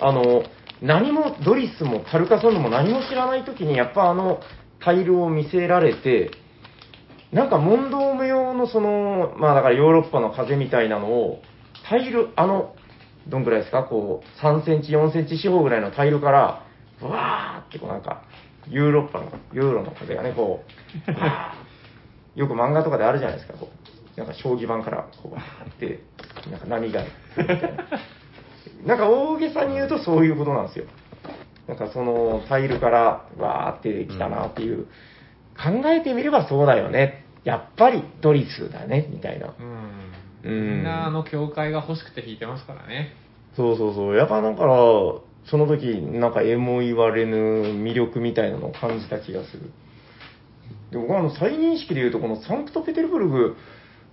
[0.00, 0.42] あの、
[0.82, 4.40] 何も、ドリスもカルカソンヌも何も知らない時に、やっぱあの、
[4.80, 6.30] タイルを見せられて、
[7.32, 11.40] なんか問答無用のその、まあだからヨーロッパの風みたいなのを、
[11.88, 12.74] タイル、あの、
[13.26, 13.84] どんぐらいですか？
[13.84, 16.62] こう、3センチ、4センチ四方ぐらいのタイルから、
[17.00, 18.22] わーってこうなんか、
[18.68, 20.60] ヨーロッパの、ユーロの風がね、こ
[21.08, 21.63] う、わ ー
[22.34, 23.68] よく漫画とかであるじゃないですか、こ
[24.16, 24.18] う。
[24.18, 26.00] なんか将棋盤から、こう、わーって、
[26.50, 27.84] なんか波がみたいな。
[28.86, 30.84] なんか大げさに言うとそういうことなんですよ。
[31.66, 34.86] なんかそのタイルからわーってきたなっていう、
[35.56, 37.24] 考えてみればそうだよね。
[37.44, 39.54] やっぱりドリスだね、みたいな。
[39.58, 40.50] うん。
[40.50, 43.14] うんみんなあの教会が欲しくて弾いてますからね。
[43.56, 44.16] そうそうそう。
[44.16, 44.74] やっぱだから、
[45.46, 49.70] その時、なんかえも言われぬ魅力みたいなのを感じた気がする。
[50.90, 53.56] で僕はあの再認識で言うと、このサンクトペテルブルグ、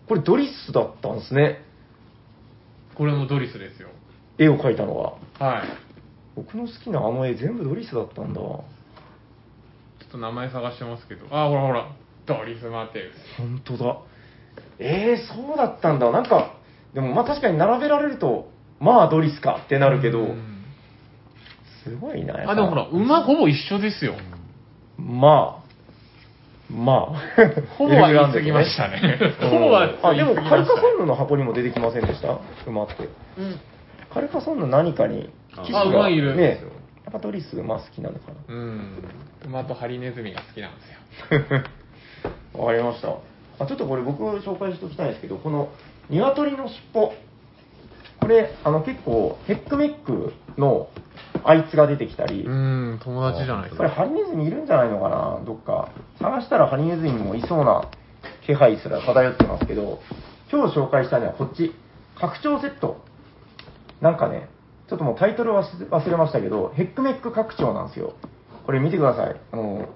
[0.07, 1.61] これドリスだったんですね。
[2.95, 3.89] これもドリスですよ。
[4.37, 5.13] 絵を描いたのは。
[5.39, 5.67] はい。
[6.35, 8.39] 僕の好きなあの絵全部ドリスだったんだ。
[8.39, 8.63] ちょ
[10.07, 11.25] っと名前探してますけど。
[11.29, 11.91] あ、ほらほら。
[12.25, 13.37] ドリス・マテウス。
[13.37, 13.97] 本当だ。
[14.79, 16.11] えー、そうだったんだ。
[16.11, 16.55] なんか、
[16.93, 18.49] でもまあ確かに並べられると、
[18.79, 20.51] まあドリスかってなるけど、うん
[21.83, 22.35] すごいな。
[22.49, 24.15] あ、でもほら、馬ほぼ一緒ですよ。
[24.97, 25.60] まあ、
[26.71, 27.67] まあ。
[27.77, 29.19] ほぼは言い過ぎましたね。
[29.41, 32.37] ほぼ はあ、でも、カルカソンンヌの箱にも出てきませんでした？
[32.67, 32.93] 馬って。
[34.13, 36.61] カルカソンヌ何かに、あ騎士が馬いるね、
[37.03, 39.03] やっぱドリス馬好きなのかうん。
[39.45, 41.59] 馬とハリネズミが好きなんですよ。
[42.53, 42.59] な。
[42.59, 43.09] わかりました。
[43.59, 45.69] あ、ちょっとこれ僕紹介しておきたいんですけど、この
[46.09, 47.13] 鶏の尻尾。
[48.19, 50.89] これ、あの結構、ヘックメックの
[51.43, 53.95] あいつが出てきたり、うん、友達じゃないですこれか。
[53.95, 55.89] ハリネズミいるんじゃないのかな、どっか。
[56.19, 57.89] 探したらハリネズミもいそうな
[58.45, 59.99] 気配すら漂ってますけど、
[60.51, 61.73] 今日紹介したいのはこっち。
[62.19, 63.03] 拡張セット。
[64.01, 64.49] なんかね、
[64.89, 68.13] ちょっともうタイトル忘れ忘れましたけど、ヘックメック拡張なんですよ。
[68.65, 69.35] これ見てください。
[69.51, 69.87] あの、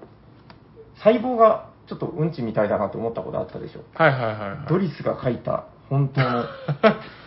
[0.98, 3.82] 細胞がちょっとうんちみたいだなと思ったことあったでしょ。
[3.94, 4.68] はいはいはいはい。
[4.68, 6.44] ドリスが書いた本当の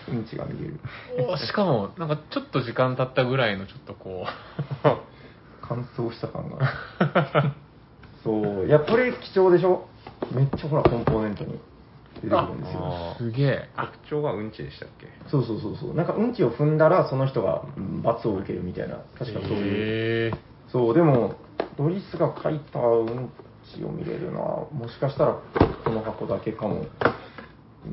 [0.10, 0.80] うんちが見れる。
[1.30, 4.26] おしかも、なんかちょっと時間経ったぐらいのちょっとこ
[5.62, 7.56] 乾燥した感が。
[8.24, 8.68] そう。
[8.68, 9.88] いや、これ貴重でしょ？
[10.34, 11.60] めっちゃほら、コンポーネントに
[12.16, 13.16] 出てくるんですよ。
[13.18, 13.70] すげえ。
[13.76, 15.08] 拡張がうんちでしたっけ？
[15.30, 15.96] そうそうそうそう。
[15.96, 20.32] なんか、うんちを踏んだら、その人がうん罰を受けるみたいな、確かそういう。
[20.32, 20.40] へえ
[20.72, 21.36] そう、でも、
[21.78, 23.30] ドリスが書いたうん
[23.74, 25.38] ちを見れるのは、もしかしたら、
[25.86, 26.86] この箱だけかも。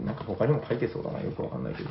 [0.04, 1.90] なんか他にも書いてそうだな、よくわかんないけど。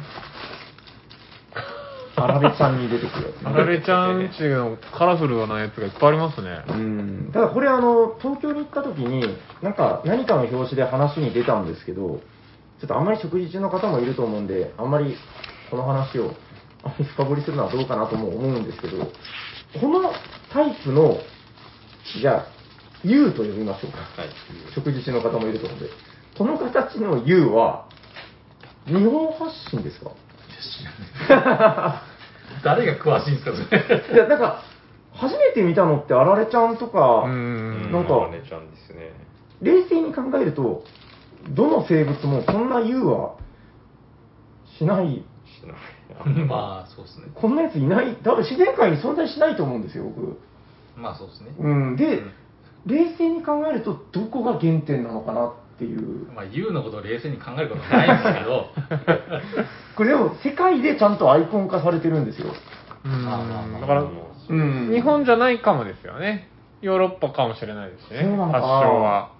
[2.17, 6.63] あられちゃんに出てくるやつね、あられちゃんちのカラフルなやつがいっぱいありますね。
[6.69, 12.21] うん、ただこれあの、東京に行った時に、なんか何かの表紙で話に出たんですけど、
[12.79, 15.17] ちょっとあんまり食事中の方もいると思うんで、あんまり
[15.69, 16.31] この話を
[16.83, 18.97] あんまり深掘りするのはどうかなとも思うんですけど、
[19.81, 20.13] この
[20.53, 21.17] タイプの、
[22.21, 22.45] じゃあ、
[23.03, 23.97] U と呼びましょうか。
[24.21, 24.29] はい。
[24.73, 25.89] 食事中の方もいると思うんで、
[26.37, 27.87] この形の U は、
[28.87, 30.11] 日本発信ですか？
[32.63, 33.71] 誰が詳しいんですか、そ
[34.11, 34.15] れ？
[34.15, 34.61] いや、なんか、
[35.13, 37.91] 初めて見たのってあられちゃんとか、うん。
[37.91, 39.11] なんかあれちゃんですね。
[39.61, 40.83] 冷静に考えると、
[41.49, 43.35] どの生物もこんな U は
[44.77, 45.75] しない、しない。
[46.47, 47.27] まあ、そうですね。
[47.33, 50.37] こんなやついない、多分自然界に存在しないと思うんですよ、僕。
[50.97, 51.51] まあ、そうですね。
[51.59, 52.31] うん、で、うん
[52.85, 56.31] 冷静に考えると、どこが原点なのかなっていう。
[56.33, 58.69] まあ、言うのことを冷静に考えることはないんですけど、
[59.95, 62.47] これでも、世界でちゃんとアイコン化されてるんですよ。
[63.81, 64.03] だから、
[64.49, 64.91] うん。
[64.93, 66.49] 日本じゃないかもですよね。
[66.81, 68.19] ヨーロッパかもしれないですしね。
[68.19, 69.31] 発な祥は。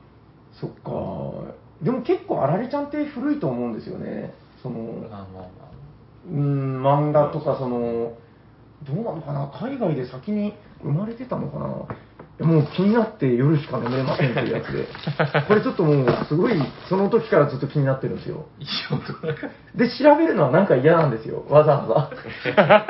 [0.60, 1.54] そっか。
[1.82, 4.34] でも結構、あられちゃんって古いと思うんですよね。
[4.62, 5.46] その、まあまあまあ。
[6.28, 8.14] うん、漫画とか、その、
[8.84, 11.68] どうなのかな、海外で先に生まれてたのかな、
[12.40, 14.88] もう気になって夜しか眠れませんっていうやつで、
[15.48, 18.46] これちょっともう、すごい、その時からずっと気になってるんですよ。
[19.74, 22.12] で、調べるのはなんか嫌なんですよ、わざわ
[22.46, 22.88] ざ。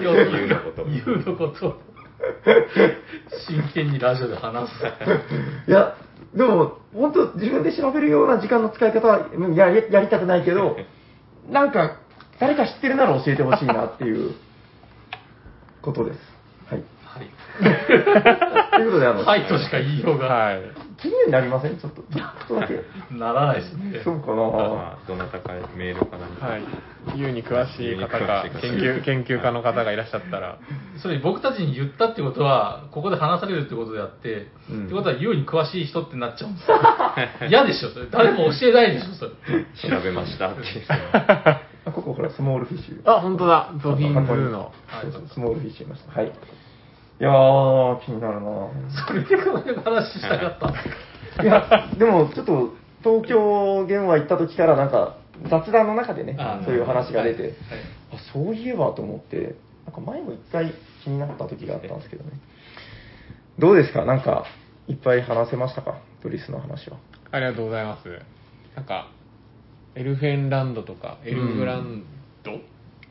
[0.00, 0.84] 言うのこと。
[0.84, 1.76] 言うのことを
[3.46, 4.74] 真剣にラジオで話す。
[5.68, 5.94] いや、
[6.34, 10.76] でも、本当、自分で調べるような時間の使い方はややりたくないけど、
[11.50, 11.98] なんか、
[12.40, 14.34] 誰か知ってるなら教えてほしいなっていう
[15.82, 16.35] ことです。
[17.56, 20.62] ということで、あの、はいとしか言いようがはい。
[21.00, 21.78] 気になりません？
[21.78, 22.80] ちょっと、ちょっとだけ。
[23.14, 24.00] ならないですね。
[24.02, 26.46] そうかなまあ、どなたかメールか何か。
[26.46, 26.62] はい。
[27.16, 30.58] ユーに詳しい方が、研究、研究家の方がいらっしゃったら、
[31.02, 36.76] それ僕たちに言ったってことは、ここで話されるってことであって、うんってことは、優に詳しい人ってなっちゃうんですよ。
[37.48, 38.06] 嫌でしょ、それ。
[38.10, 39.30] 誰も教えないでしょ、それ。
[39.90, 40.84] 調べましたっていう。
[40.88, 41.60] あ
[41.92, 43.00] ここほら、スモールフィッシュ。
[43.10, 43.70] あ、本当だ。
[43.82, 44.72] ゾフィンズーの。
[45.28, 46.18] スモールフィッシュいました。
[46.20, 46.32] はい。
[47.18, 48.68] いやー、気になるな
[49.06, 50.58] それでこの話したかっ
[51.36, 55.16] た いや、でもちょっと、東京現場行った時からなんか、
[55.48, 57.56] 雑談の中でねあ、そういう話が出て、はいはい
[58.14, 59.54] あ、そういえばと思って、
[59.86, 60.72] なんか前も一回
[61.04, 62.30] 気になった時があったんですけどね。
[63.58, 64.04] どうですか？
[64.04, 64.44] なんか、
[64.88, 65.96] いっぱい話せましたか？
[66.22, 66.96] ドリスの話は。
[67.30, 68.08] ありがとうございます。
[68.74, 69.08] なんか、
[69.94, 72.02] エルフェンランドとか、エルグラン
[72.44, 72.52] ド、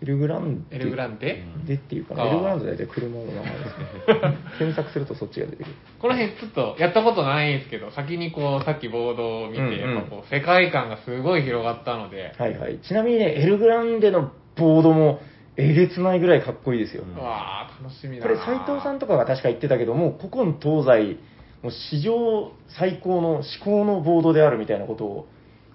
[0.02, 0.76] エルグランデ？
[0.76, 4.38] エルグランデ、でっていうかな、あーエルグランド大体車の名前ですね。
[4.60, 5.76] 検索するとそっちが出てくる。
[6.00, 12.80] この辺ちょっとやったことないんですけど、先にこう、さっきボードを見て、うんうんやっぱこう、世界観がすごい広がったので、はいはい。
[12.80, 15.22] ちなみにね、エルグランデのボードも
[15.58, 17.04] えげつないぐらいかっこいいですよ。
[17.04, 21.18] うんうわー、楽しみだこなれ斉藤さんとかが確か言ってたけども、古今東西、
[21.64, 25.28] もう史上最高の至高のボードであるみたいなことを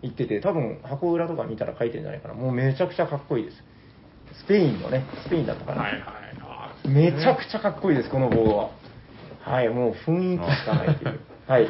[0.02, 2.34] 言ってて、多分箱裏とか見たら書いてるんじゃないかな。
[2.34, 3.64] もうめちゃくちゃかっこいいです。
[4.44, 5.82] スペインのね、スペインだったかな。
[5.82, 6.02] はいはい
[6.88, 8.70] めちゃくちゃかっこいいです、このボードは。
[9.42, 11.20] はい、もう雰囲気しかないっていう。
[11.46, 11.68] はい。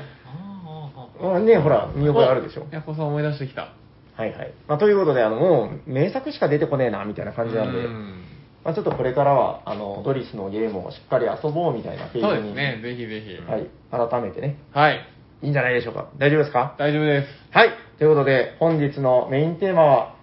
[1.21, 2.67] まあね、ほら、見覚えあるでしょ。
[2.71, 3.73] ヤコさん思い出してきた。
[4.17, 4.53] はいはい。
[4.69, 8.23] まあ、ということで、あの、もう、名作しか出てこねえな、みたいな感じなんで、うん
[8.65, 12.81] まあ、ちょっとこれからは、あの、ドリスのゲームをしっかり遊ぼうみたいなページに、そうですね。
[12.81, 13.51] ぜひぜひ。
[13.51, 13.67] はい、
[14.11, 15.05] 改めてね、はい。
[15.43, 16.07] いいんじゃないでしょうか。
[16.19, 16.77] 大丈夫ですか？
[16.79, 17.29] 大丈夫です。
[17.51, 17.71] はい。
[17.99, 20.15] ということで、本日のメインテーマは、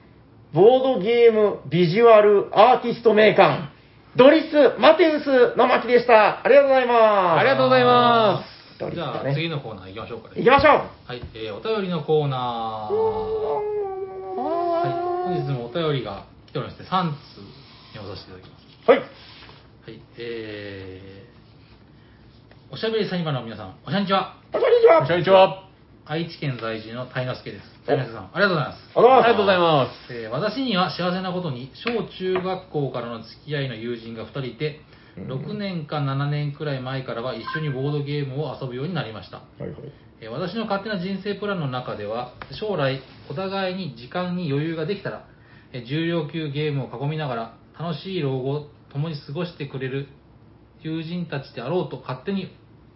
[0.54, 3.70] ボードゲームビジュアルアーティスト名鑑、
[4.16, 6.46] ドリス・マテウスの巻でした。
[6.46, 7.40] ありがとうございます。
[7.40, 8.44] ありがとうございま
[8.80, 9.34] ドリスじゃあ。
[9.34, 10.36] 次のコーナー行きましょうかね。
[10.38, 10.74] 行きましょう
[11.06, 12.94] はい、えー、お便りのコーナー。
[14.38, 14.92] はい、
[15.36, 17.18] 本日もお便りが来ておりまして、3通
[17.94, 18.92] 読まさせていただきます。
[18.92, 19.00] はい。
[19.00, 24.38] はい、えー、おしゃべりサニバの皆さん、おしゃにちは。
[24.52, 25.06] こんにちは。
[25.06, 25.67] こんにちは。
[26.10, 27.64] 愛知県在住のタイノスケです。
[27.86, 28.80] タイノスケさん、ありがとうございます。
[28.96, 30.14] ありがとうございます。
[30.14, 34.80] えー私には幸せなことに小中学校からの付き合いの友人が2人いて
[35.18, 39.72] うん6年か7年くらい前からは一緒にボードゲームを遊ぶようになりました、はいはい。
[40.22, 45.28] えー私の勝手な人生プランの中では将来お互いに時間に余裕ができたら
[45.74, 50.08] えー重量級ゲームを囲みながら楽しい老後を共に過ごしてくれる
[50.82, 52.56] 友人たちであろうと勝手に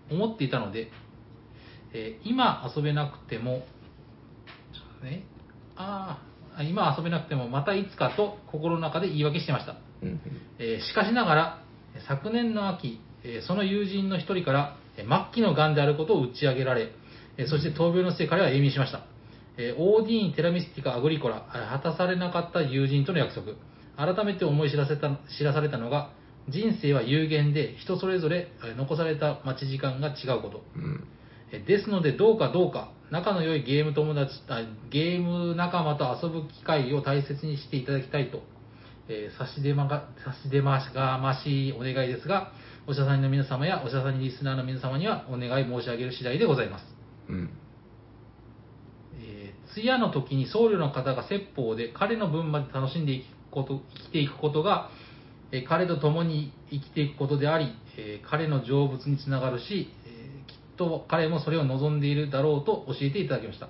[0.09, 0.89] 思っていたので、
[1.93, 3.63] えー今遊べなくても
[4.73, 5.23] ちょっとね、
[5.75, 6.21] あ
[6.57, 9.75] あ、今遊べなくてもまたいつかと心の中で言い訳してました。
[10.01, 10.19] うんうん
[10.59, 11.63] えーしかしながら、
[12.07, 16.91] 昨年の秋、えーその友人の一人から、えー末期の癌であることを打ち明けられ、
[17.37, 19.01] えーそして闘病の末彼は永眠しました。
[19.57, 23.53] えー、オーディーン・テラミスティカ・アグリコラ、えー果たされなかった友人との約束。
[23.97, 26.11] 改めて思い知らせた知らされたのが、
[26.49, 30.63] 人生は有限で人それぞれえー残された持ち時間が違うこと。
[30.75, 31.20] うんえ
[31.59, 38.41] ですので、どうかどうか、仲の良いゲーム友達、あゲーム仲間と遊ぶ機会を大切にしていただきたいと、
[39.09, 42.53] えー差し出まが、差し出まがましいお願いですが、
[42.87, 46.85] おしゃさんの皆様やおしゃさんリスナーの皆様にはお願い申し上げる次第でございます。
[47.29, 47.49] うん。
[49.21, 54.89] えー通夜の時に僧侶の方が説法で彼の分まで楽しんでいくこと生きていくことが、
[55.51, 59.89] えー彼と共に生きていくことであり、えー彼の成仏につながるし、
[60.89, 63.69] と彼もそれを望んでいるだろうと教えていただきました。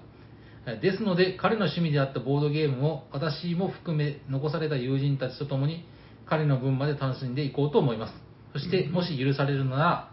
[0.66, 5.86] えーですので、彼の趣味であったボードゲームを私も含め残された友人たちと共に
[6.26, 8.14] 彼の分まで楽しんでいこうと思います。
[8.54, 10.12] そして、もし許されるなら、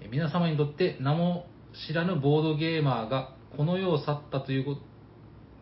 [0.00, 1.46] えー皆様にとって名も
[1.86, 4.80] 知らぬボードゲーマーがこの世を去ったということ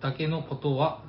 [0.00, 1.02] だけのことは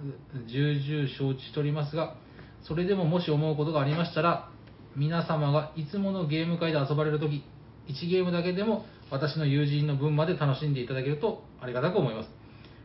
[0.47, 2.15] 重々承知しておりますが、
[2.63, 4.49] それでももし思うことがありましたら、
[4.95, 7.43] 皆様がいつものゲーム会で遊ばれるとき、
[7.87, 12.29] 1ゲームだけでも私の友人の分まで楽しんでいただけるとありがたく思います。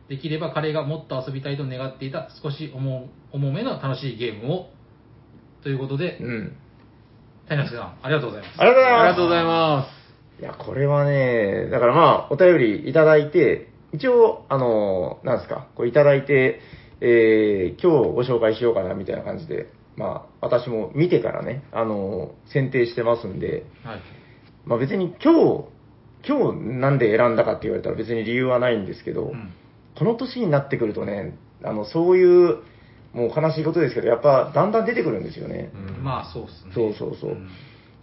[0.09, 4.69] できれば彼がもっと遊びたいと願っていた少し重重めの楽しいゲームを。
[5.63, 6.57] ということで、うん。
[7.49, 8.61] 谷之助さん、ありがとうございます。
[8.61, 9.01] ありがとうございます。
[9.01, 9.87] ありがとうございま
[10.39, 16.61] いや、これはね、だからまあ、お便りいただいて、一応、あの、なんですか、こういただいて、
[17.01, 24.01] えー、今日ご紹介しようかなみたいな感じで、まあ、私も見てからね、あの、選定してますんで、はい。
[24.65, 25.65] まあ別に今日、
[26.27, 29.53] 今日なんで選んだかって言われたら別に理由はないんですけど、うん
[29.97, 32.59] この年になってくるとね、あの、そういう、
[33.13, 35.71] もう悲しいことですけど、やっぱだんだん出てくるんですよね。
[35.97, 36.71] うんまあ、そうっすね。
[36.75, 37.31] そうそうそう。
[37.31, 37.39] んい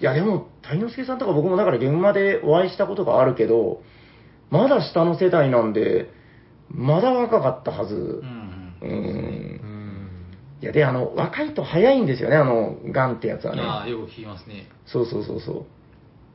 [0.00, 3.80] や、でも、谷之助さんとか僕もだから現場でお会いしたことがあるけど、
[4.50, 6.10] まだ下の世代なんで、
[6.68, 7.94] まだ若かったはず。
[7.94, 8.02] うんう
[8.82, 8.90] うん。
[8.90, 8.90] ん。
[8.90, 10.10] うん。
[10.62, 13.62] いや、で、あの、若いと早いんですよね、あの、ガンってやつはね。
[13.62, 14.66] ああ、よく聞きますね。
[14.84, 15.66] そうそうそうそう。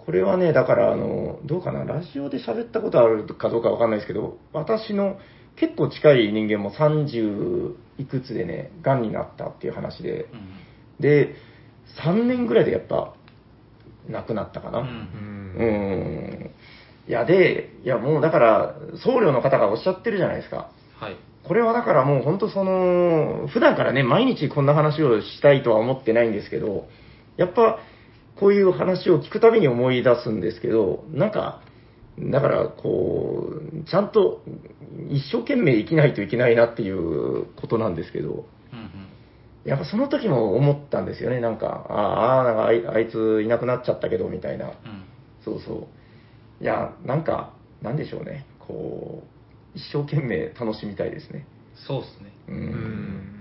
[0.09, 5.19] これはね、だから、あの、どうかな、ラジオで喋ったことあるかどうかわかんないですけど、私の
[5.55, 10.99] 結構近い人間も30いくつでね、ガンになったっていう話で、うん。
[10.99, 11.35] で、
[12.03, 13.13] 3年ぐらいでやっぱ、
[14.09, 14.79] 亡くなったかな。
[14.79, 14.81] う。
[14.81, 16.51] うんうん。
[17.07, 20.71] いや、で、いや、もうだから、僧侶の方がおっしゃってるじゃないですか。
[20.99, 21.17] はい。
[21.43, 26.87] これはだからもう本当その、普段からね、毎日こんな話をしたいとは思ってないんですけど、
[27.37, 27.77] やっぱ、
[28.39, 31.61] こういう話を聞くたびに思い出すんですけど、なんか、
[32.19, 34.41] だから、こう、ちゃんと
[35.09, 38.45] 一生懸命生きないといけないなっていうことなんですけど。
[39.65, 44.67] やっぱその時も思ったんですよね、なんか、ああ、なんかあいあいついなくなっちゃったけど、みたいな。
[44.67, 44.73] うん。
[45.43, 45.87] そうそ
[46.59, 46.63] う。
[46.63, 48.45] いや、なんか、なんでしょうね。
[48.59, 49.23] こ
[49.75, 51.45] う、一生懸命楽しみたいですね。
[51.75, 52.31] そうっすね。
[52.47, 52.51] う。
[52.51, 53.38] うんん。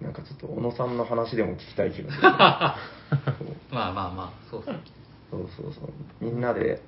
[0.00, 2.22] なんかちょっと、小野さんの話でも聞きたい気分です、ね。
[2.22, 2.32] そう
[3.70, 4.64] まあまあまあ、そう。
[4.64, 5.90] そうそうそう。
[6.20, 6.82] みんなで、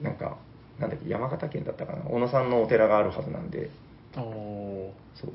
[0.00, 0.36] なんか、
[0.78, 2.02] なんだっけ、山形県だったかな。
[2.02, 3.70] 小野さんのお寺があるはずなんで、
[4.16, 5.30] おーそう。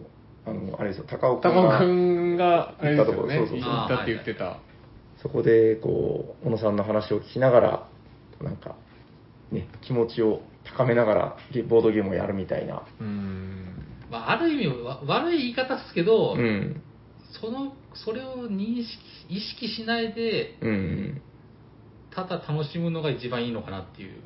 [0.45, 2.76] あの、あれですよ、高尾君高尾がくんが。
[2.82, 4.60] 行ったとこそうそうそう行ったって言ってた。
[5.22, 7.88] そこで、こう、小野さんの話を聞きながら、
[8.41, 8.76] なんか、
[9.52, 12.84] ね、気持ちを高めながら、ゲボードゲームをやるみたいな。
[13.00, 13.66] うん。
[14.10, 16.82] まあ、ある意味わ悪い言い方ですけど、うん。
[17.42, 18.98] その、それを認識、
[19.30, 21.22] 意識しないで、うん。
[22.12, 24.22] ただ楽しむのが一番いいのかなっていう。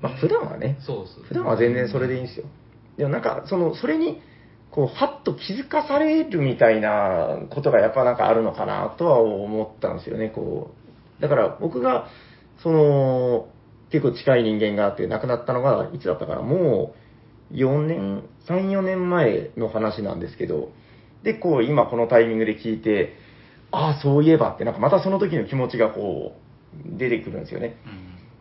[0.00, 1.20] まあ普段はね、そうです。
[1.28, 2.46] 普段は全然それでいいんですよ。
[2.96, 4.20] でもなんか、その、それに、
[4.70, 10.72] こう、はっと気づかされるみたいなことがやっぱなんかあるのかなとは思ったんですよね、こ
[11.18, 11.22] う。
[11.22, 12.08] だから僕が、
[12.62, 13.48] その、
[13.90, 16.94] 結構近い人間があって亡くなったのが、いつだったかな、も
[17.50, 20.70] う4年、3、4年前の話なんですけど、
[21.22, 23.14] で、こう、今このタイミングで聞いて、
[23.70, 27.76] ああ、そういえばって、なんかまたその時の気持ちがこう、出てくるんですよね。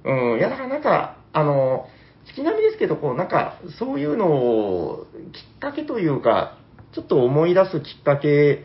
[0.05, 1.85] うんうん、いや、だからなんか、あの、
[2.25, 6.57] 月並みですけど、こう、なんか、そういうのを、きっかけというか、
[6.93, 8.63] ちょっと思い出すきっかけ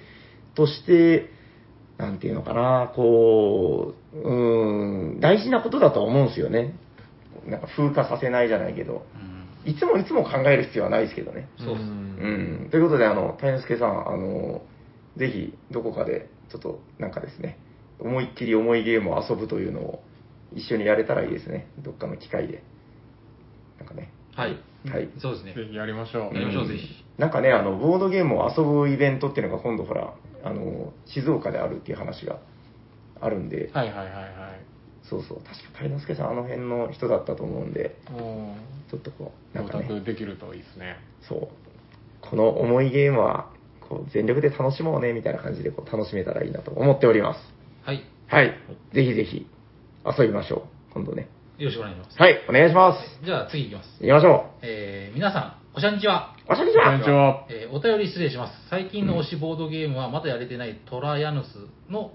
[0.55, 1.31] として、
[1.99, 6.75] なんていうのかな、こう、うん、大事なことだと思うんですよね。
[7.47, 9.26] なんか風化させないじゃないけど、うん
[9.67, 11.49] いつもいつも考える必要はないですけどね。
[11.59, 12.69] そうっすうん。
[12.71, 14.63] ということで、あの、たいのすけさん、あの、
[15.17, 17.59] ぜひ、どこかで、ちょっと、なんかですね、
[17.99, 20.03] 思いっきり重いゲームを遊ぶというのを、
[20.55, 21.69] 一緒にやれたらいいですね。
[21.79, 22.63] どっかの機会で。
[23.79, 24.13] なんかね。
[24.35, 24.57] はい。
[24.89, 25.09] はい。
[25.19, 25.55] そうですね。
[25.55, 26.35] ぜひやりましょう。
[26.35, 30.13] やりましょううんぜひなんかね、あの、ボードゲームを遊ぶイベントっていうのが今度ほら、
[30.45, 32.39] あの、静岡であるっていう話が
[33.21, 34.36] あるんで、はいはいはいはい。
[35.09, 38.55] そうそう、確かたいのすけさんあの辺の人だったと思うんで、お
[38.91, 40.97] ちょっとこう、ーなんかね、できるといいですね。
[41.29, 41.49] そう。
[42.21, 43.51] この重いゲームは、
[43.89, 47.41] こう、全力で楽しもうね、みたいな感じでこう楽しめたらいいなと思っております。
[47.85, 48.03] はい。
[48.27, 48.53] はい。
[48.93, 49.47] ぜひぜひ、
[50.05, 50.93] 遊びましょう。
[50.95, 51.29] 今度ね。
[51.59, 52.19] よろしくお願いします。
[52.19, 53.25] はい、お願いします。
[53.25, 53.89] じゃあ次行きます。
[54.01, 56.35] 行きましょえー、皆さん、おしゃにちは。
[56.49, 56.53] う。
[56.53, 57.47] おしゃにちはこんにちは。
[57.49, 58.53] えーお便り失礼します。
[58.69, 62.13] 最近の推しボードゲームはまだやれてないトラヤヌスの、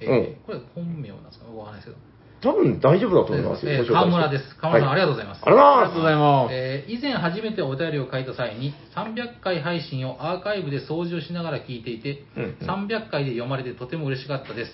[0.00, 2.11] えーうんこれ本名なんですかわかんないですけど。
[2.42, 3.84] 多分大丈夫だと思いますよ。
[3.86, 4.56] 川村です。
[4.60, 5.42] 川村さん、ありがとうございます。
[5.44, 6.52] ありがとうございます。
[6.52, 14.70] えー以前初めてお便りを書いた際に300回配信をアーカイブで掃除をしながら聞いていて、うんうん300回で読まれてとても嬉しかったです。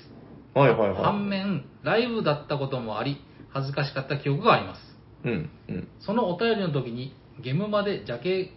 [0.55, 1.03] はいはいはい。
[1.03, 4.81] 反面、ライブだったこともあり、恥ずかしかった記憶があります。
[5.25, 5.89] うん、うん。
[6.01, 8.53] そのお便りの時に、ゲームまでジャケ、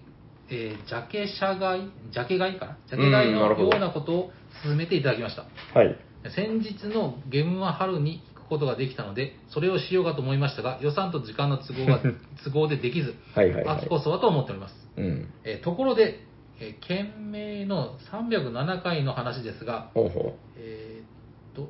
[0.50, 2.78] えージャケ社買いジャケ買いかな？
[2.88, 4.32] ジャケ買いのようなことを
[4.64, 5.44] 進めていただきました。
[5.78, 5.98] はい。
[6.36, 12.02] 先日のゲームは春にことができたので、それをしようかと思いましたが、予算と時間の都合が
[12.44, 14.76] 都合でできず、はいはいはい秋こそはと思っております。
[14.98, 15.34] うん。
[15.46, 16.20] えーところで、
[16.60, 21.70] えー件名の307回の話ですが、ほうほえーっと、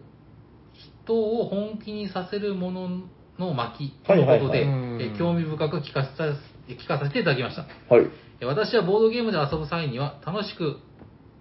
[1.05, 2.89] 人を本気にさせるもの
[3.38, 6.23] の巻とはいはいはいいうことで、うんえー興味深く聞かせた
[6.67, 7.67] 聞かせていただきました。
[7.91, 7.93] う。
[7.93, 8.07] はい。
[8.39, 10.79] えー私はボードゲームで遊ぶ際には楽しく、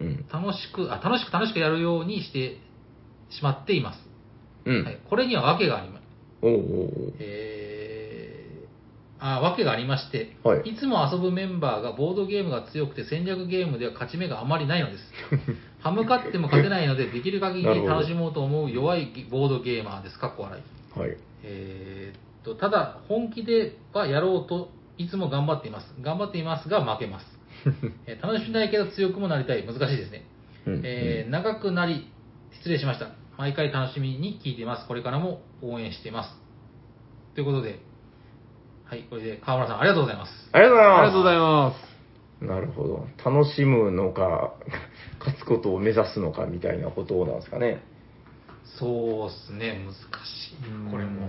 [0.00, 0.26] うん。
[0.30, 2.58] 楽しく、あ、楽しく楽しくやるようにして
[3.30, 4.09] しまっています。
[4.64, 4.84] うん。
[4.84, 6.02] はい、これには訳があります。
[6.42, 15.04] おうおうおうえー、あ訳がありまして、はいつも遊ぶメンバーがボードゲームが強くて戦略ゲームでは勝ち目があまりないのです。
[15.80, 20.18] 歯向かっても勝てないので、できる限り楽しもうと思う弱いボードゲーマーです。
[20.18, 20.98] かっこ笑い。
[20.98, 21.16] はい。
[21.42, 25.94] えーっと、ただ、本気ではやろうといつも頑張っています。
[26.02, 27.26] 頑張っていますが負けます。
[28.06, 29.64] えー楽しみたいけど強くもなりたい。
[29.66, 30.24] 難しいですね。
[30.66, 32.10] うんえー長くなり、
[32.52, 33.10] 失礼しました。
[33.40, 34.86] 毎回楽しみに聞いています。
[34.86, 36.30] これからも応援しています。
[37.34, 37.80] ということで、
[38.84, 40.32] はい、これで川村さんありがとうございます。
[40.52, 41.00] ありがとうございます。
[41.00, 42.44] ありがとうございます。
[42.44, 43.06] なるほど。
[43.24, 44.52] 楽しむのか、
[45.20, 47.80] 勝つことを目指すのかみたいなことなんですかね。
[48.78, 49.94] そうっすね、難
[50.26, 50.90] しい。
[50.90, 51.22] これも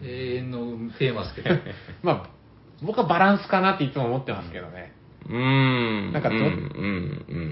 [0.00, 0.58] う、ん永遠の
[0.98, 1.50] テーマですけど。
[2.02, 2.28] まあ、
[2.82, 4.94] 僕はバランスかなっていつも思ってますけどね。
[5.28, 5.36] うー
[6.08, 6.12] ん。
[6.14, 6.46] なんかどうん、う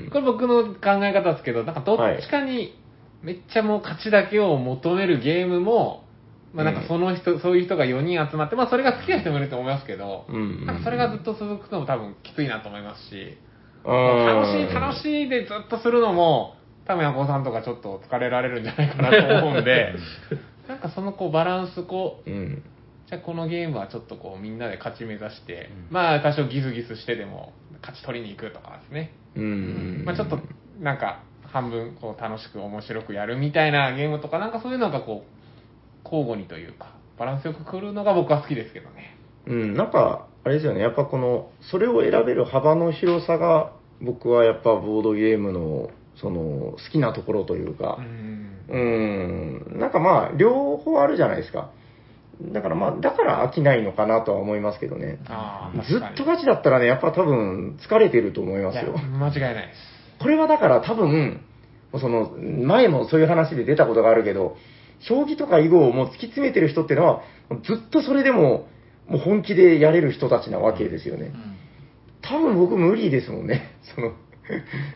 [0.07, 2.86] ん、これ僕の考え方ですけど、なんかどっちかに
[3.23, 6.05] めっちゃもう勝ちだけを求めるゲームも、
[6.53, 10.35] まあなんかその人、そういう人が4人集まって、まあそれが好きな人もいると思いますけど、うん。
[10.35, 10.67] うん。
[10.67, 13.37] なんかそれがずっと続くのも多分きついなと思いますし、
[13.85, 15.03] うん、楽しい楽い。
[15.03, 16.55] しいでずっとするのも、
[16.87, 19.11] 多分ヤコウさんとかちょっと疲れられるんじゃないかな
[19.41, 19.95] と思うんで、
[20.69, 22.63] なんかそのこうバランスこう、うん。
[23.09, 29.13] じゃあこのゲームはちょっとこうみんなで勝ち目指して、うんまあ多少ギスギスしてでも勝ち取りに行くとかですね。
[29.37, 30.03] うん。
[30.05, 30.41] まあちょっと
[30.81, 31.23] なんか
[31.57, 39.17] 半分こう楽しく面白くやるみたいなゲームとかなんかそういうのがこう交互にというかバランスよく来るのが僕は好きですけどね。
[39.47, 48.47] うん、なんか、あれですよね、やっぱこの、それを選べる幅の広さが、僕はやっぱボードゲームの、その、好きなところというかう、ん。
[48.69, 51.71] うん、なんかまあ、両方あるじゃないですか。
[52.53, 55.19] だからまあ、だから飽きないのかなとは思いますけどね。
[55.89, 58.93] ずっとガチだったらね、やっぱ多分疲れてると思いますよ。
[58.99, 60.23] 間違いないです。
[60.23, 61.46] これはだから多分、
[61.99, 64.57] その、前もそういう話で出たことがあるけど、
[65.01, 67.23] 将棋とか囲碁をもう突き詰めてる人っていうのは、
[67.65, 68.69] ずっとそれでも、
[69.09, 71.27] もう本気でやれる人たちなわけですよね。
[71.27, 71.57] うん
[72.29, 73.71] 多分僕無理ですもんね。
[73.95, 74.13] その、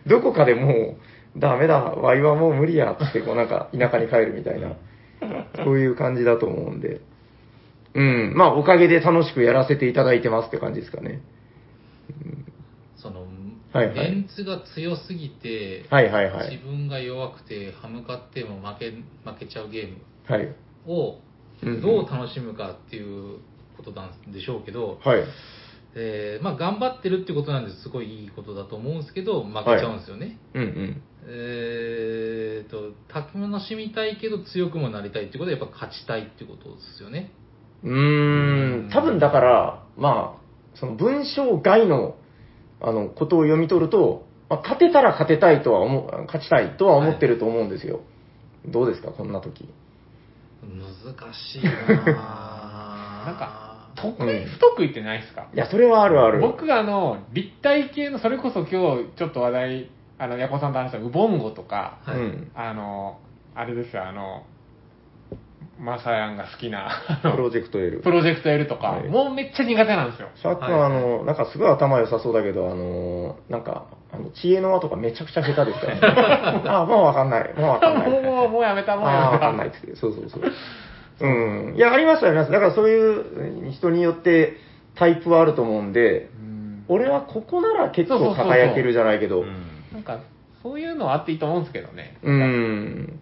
[0.07, 0.97] どこかでも
[1.37, 4.77] ダメだ、ワイはもう無理や、つって、こうなんか田舎に帰るみたいな、
[5.65, 7.01] そういう感じだと思うんで。
[7.93, 11.21] うん、まあおかげで楽しくやらせていただいてますって感じですかね。
[12.09, 12.35] その、
[13.73, 19.05] はいはいメンツが強すぎて、はいはいはい自分が弱くて歯向かっても負け負
[19.39, 20.55] けちゃうゲームはい。
[20.87, 21.19] を
[21.63, 23.39] うんどう楽しむかっていう
[23.77, 25.25] ことなんでしょうけど、はい。
[25.95, 30.39] えーまあ、頑張ってるってことなんですごいいいことだと思うんですけど負けちゃうんですよね。
[30.55, 31.03] うんうん。
[31.27, 37.33] えーと楽しみたいけど強くもなりたいってことはやっぱ勝ちたいってことですよね。
[37.83, 42.17] うーん、多分だから、まあ、その文章外の、
[42.83, 48.01] あの、ことを読み取ると、まあ、勝てたら勝てたいとは思う、勝ちたいとは思ってると思うんですよ。
[48.67, 49.69] どうですか、こんな時？
[50.63, 51.75] 難しいなぁ
[53.27, 55.47] なんか、得意不得意ってないですか？
[55.55, 56.41] いや、それはあるある。
[56.41, 62.51] 僕があの、立体系の、それこそ今日ちょっと話題、あの、ヤコさんと話したウボンゴとか、はいうん。
[62.55, 63.19] あの、
[63.55, 64.43] あれですよ、あの、
[65.81, 66.91] マサヤンが好きな、
[67.23, 68.11] プロジェクト L プ。
[68.11, 70.29] ロジェクト L とか、はいもうめっちゃ苦手なんですよ。
[70.37, 76.63] シャークは、あの、なんかすごい頭良さそうだけど、あの、なんか、あの、知恵の輪とかめちゃくちゃ下手ですからね。
[76.69, 77.55] あ、もうわかんない。
[77.55, 78.11] もうわかんない。
[78.11, 79.47] もう、もう、やめた、もうああ、やめた。
[79.47, 79.97] わかんないっつって。
[79.97, 80.43] そうそうそう。
[81.27, 81.77] うん。
[81.77, 82.53] いや、ありますあります。
[82.53, 84.57] だからそういう人によって
[84.97, 86.51] タイプはあると思うんで、うん
[86.89, 89.45] 俺はここなら結構輝けるじゃないけど、
[89.93, 90.19] なんか、
[90.61, 92.19] そういうのはあっていいと思うんですけどね。
[92.25, 93.21] うん。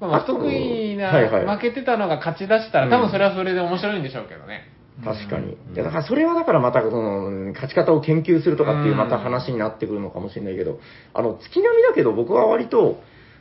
[0.00, 1.56] まあ、不得意な、はいはい。
[1.56, 4.62] 負けてたのが勝ち出したら、多分それはそれで面白いんでしょうけどね。
[5.04, 5.54] 確かに。
[5.54, 5.74] うん。
[5.74, 10.78] いや、だからそれはだからまたその、勝ち方を研究するとかっていううんまた話になってくるのかもしれないけど、
[11.14, 13.00] あの、月並みだけど僕は割と、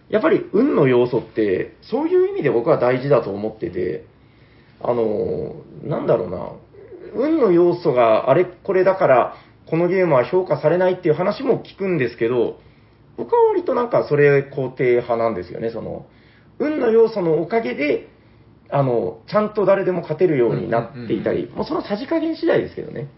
[0.10, 4.06] やっぱり運の要素って、そういう意味で僕は大事だと思ってて、
[4.82, 6.52] あの、なんだろうな、
[7.14, 9.36] 運の要素があれこれだから、
[9.70, 12.60] このゲームは評価されないっていう話も聞くんですけど、
[13.18, 16.06] 僕は割となんかそれ肯定派なんですよね、その、
[16.60, 18.10] 運の要素のおかげで、
[18.70, 23.10] あの、ちゃんと誰でも勝てるようになっていたり、もうそのさじ加減次第ですけどね。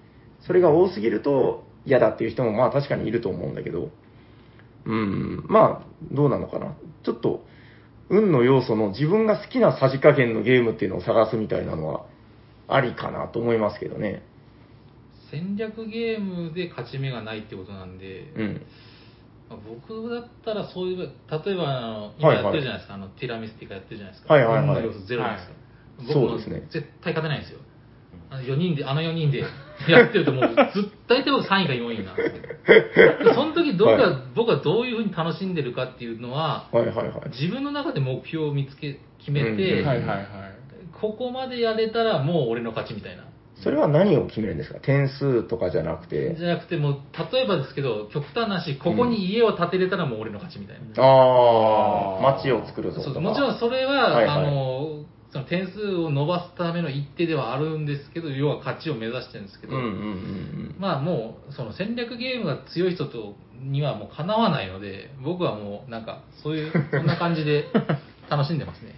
[0.41, 3.89] それが多すぎると嫌だっていう人もまあ確かにいると思うんだけど、
[4.85, 6.75] うん、まあ、どうなのかな。
[7.03, 7.43] ちょっと、
[8.09, 12.05] 運の要素の自分が好きなさじ加減のゲームっていうのを探すみたいなのは、
[12.67, 14.23] ありかなと思いますけどね。
[15.31, 18.61] 戦略ゲームで勝ち目がないってことなんで、うん。
[19.49, 25.25] まあ僕だったらそういう、例えばあの今やってるじゃないですか、あのティラミスティカやってるじゃないですか、はいはいはい要素ゼロですよ。
[25.25, 25.39] はい
[25.99, 27.59] 僕もそうですね絶対勝てないんですよ。
[28.31, 29.39] あの4人で、あの4人で
[29.89, 30.55] やってるともうずっ
[31.07, 32.23] 大体僕3位か4位なんで
[33.25, 37.29] すその時どうか、はい僕はどういうふうに楽しんでるかっていうのは、はいはいはい。
[37.29, 39.83] 自分の中で目標を見つけ、決めて。
[41.01, 43.23] ここまでやれたらもう俺の勝ちみたいな。
[43.63, 44.79] それは何を決めるんですか？
[44.79, 46.35] 点数とかじゃなくて。
[46.35, 46.97] じゃなくてもう、
[47.33, 51.03] 例えばですけど、極端な話、ここに家を建てれたらもう俺の勝ちみたいな。
[51.03, 53.13] ああ、街を作るぞとか。
[53.13, 54.37] そうもちろんそれは、はいはい。
[54.37, 60.75] あのその点数を伸ばすための一手ではあるんですけど要は勝ちを目指してるんですけど、うんうんうんうん。
[60.79, 67.65] まあもうその戦略ゲームが強い人とにはもうかなわないので僕はもうなんかそういう そんな感じで
[68.27, 68.95] 楽しんでますね。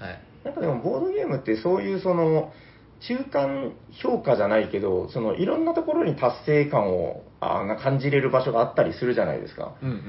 [0.00, 0.20] はい。
[0.44, 2.52] なんかでもボードゲームってそういうその
[3.00, 3.72] 中間
[4.02, 9.74] 評価じゃないけど、そのいろんなところに達成感をあな感じれる場所があったりするじゃないですか。
[9.82, 10.02] うんうんうん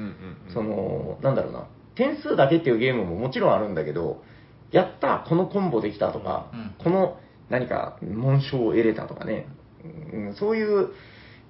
[0.47, 0.53] うん。
[0.53, 4.23] その、なんだろうな、点数だけっていうゲームももちろんあるんだけど、
[4.71, 7.17] やった、このコンボできたとか、うんこの
[7.49, 9.47] 何か紋章を得れたとかね、
[9.83, 10.93] うんそういう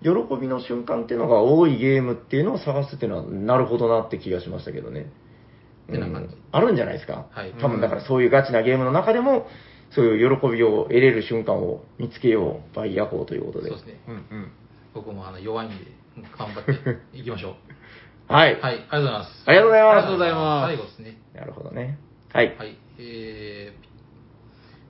[0.01, 5.11] 喜びの瞬間っていうのが多いゲームっていうのを探すっていうのは、なるほどなって気がしましたけどね。
[5.91, 7.27] てな感じあるんじゃないですか。
[7.31, 9.47] はい多分だからそういうガチなゲームの中でも、
[9.91, 13.69] そういう喜びを得れる瞬間を見つけよう、バイヤホーということで。
[13.69, 14.51] そうですねうんうん。
[14.93, 15.75] 僕もあの弱いんで
[16.37, 16.71] 頑張って
[17.17, 17.55] いきましょ
[18.29, 18.59] うはい。
[18.61, 21.97] はいありがとうございますありがとうございますありがとうございます最後ですねなるほどね。
[22.33, 22.55] はい。
[22.57, 23.91] はいえー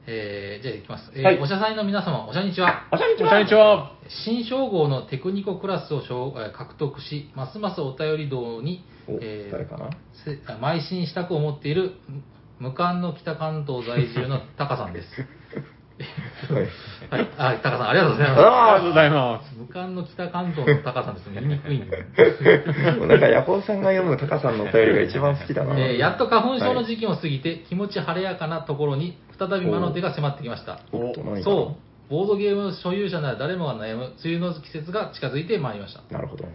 [0.08, 3.92] えーじゃあいきます、えーはいおしゃさんの皆様おしゃにちはおしゃにちこんにちは。
[4.26, 9.90] 新称号のテクニコクラスを獲得し、ますますお便り道に、おえー誰かな？
[10.76, 11.92] 邁進したく思っている
[12.62, 15.08] 無冠の北関東在住のタカさんです。
[16.54, 16.68] はい。
[17.10, 19.50] はい、あ、タカさんありがとうございまありがとうございます。
[19.50, 19.58] す。
[19.58, 21.42] 無冠の北関東のタカさんですね。
[21.42, 21.98] 言いにくいんで。
[23.00, 25.76] も うなんか、ヤコウさんが読むタカさんのお便りが一番好きだな。
[25.76, 30.80] えーやっと花粉症の時期も過ぎて、気持ち晴れやかなところに再び魔の手が迫ってきました。
[30.92, 31.76] おそ
[32.10, 36.02] う、ボードゲーム所有者なら誰もが悩む梅雨の季節が近づいてまいりました。
[36.14, 36.46] なるほど。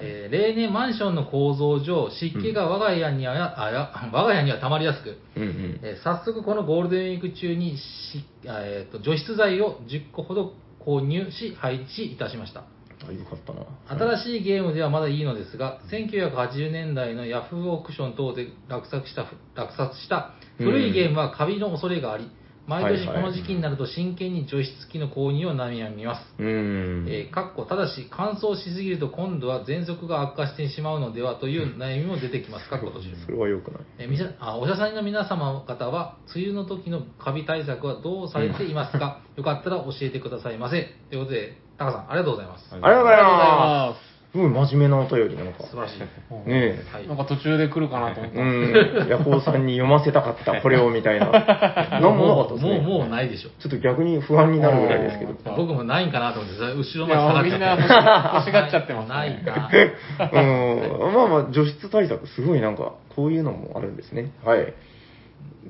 [0.00, 5.80] えー例年マンションの構造上湿気が我が家には、あや 我が家にはたまりやすく、うんうん。
[5.82, 10.52] えー早速このゴールデンウィーク中にし、えーと除湿剤を10個ほど
[10.84, 12.64] 購入し配置いたしました。
[13.08, 14.16] あ、よかったな。
[14.16, 22.30] 新しいゲームではまだいいのですが、1980年代のヤフーオークション等で落札した落札した古いゲームはカビの恐れがあり、
[22.66, 26.34] 毎年この時期になると真剣に除湿機の購入を悩みます。
[26.38, 27.06] うーん。
[27.08, 32.68] えーかっこただし、乾燥しすぎると今度は喘息が悪化してしまうのではという悩みも出てきます。
[32.68, 33.16] かっこ閉じる。
[33.24, 33.80] それは良くない。
[33.98, 40.88] えーみさあおしゃさんの皆様方は、梅雨の時のカビ対策はどうされていますか、 よかったら教えてくださいませ。
[41.10, 42.72] ということで、タカさん、ありがとうございます。
[42.72, 43.22] はいありがとうござい。
[43.22, 45.62] ますすごい真面目なお便りなのか。
[45.62, 46.00] 素晴らしい。
[46.00, 46.04] ね
[46.48, 46.84] え。
[46.92, 49.08] はいなんか途中で来るかなと思ったうん。
[49.08, 51.30] ヤホーさんに読ませたかった、これをみたいな。
[51.30, 52.80] なんもなかったですね。
[52.80, 53.50] もう、もうないでしょ。
[53.60, 55.34] ちょっと逆に不安になるぐらいですけど。
[55.56, 58.34] 僕もないんかなと思って、後ろまでみんな下がっちゃって。
[58.34, 59.14] 欲し欲しがっちゃってます、ね。
[59.14, 59.70] ないな。
[60.34, 61.14] うん。
[61.14, 64.32] まあまあ、除湿対策、すごいなんか、こういうのもあるんですね。
[64.44, 64.74] はい。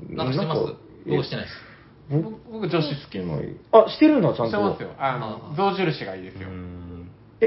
[0.08, 0.72] なんかしてますなんか
[1.06, 1.56] 僕してないです。
[2.08, 3.18] 僕僕女子好き。
[3.72, 4.46] あ、してるんだ、ちゃんと。
[4.46, 4.88] してますよ。
[4.98, 6.48] あの、あ象印がいいですよ。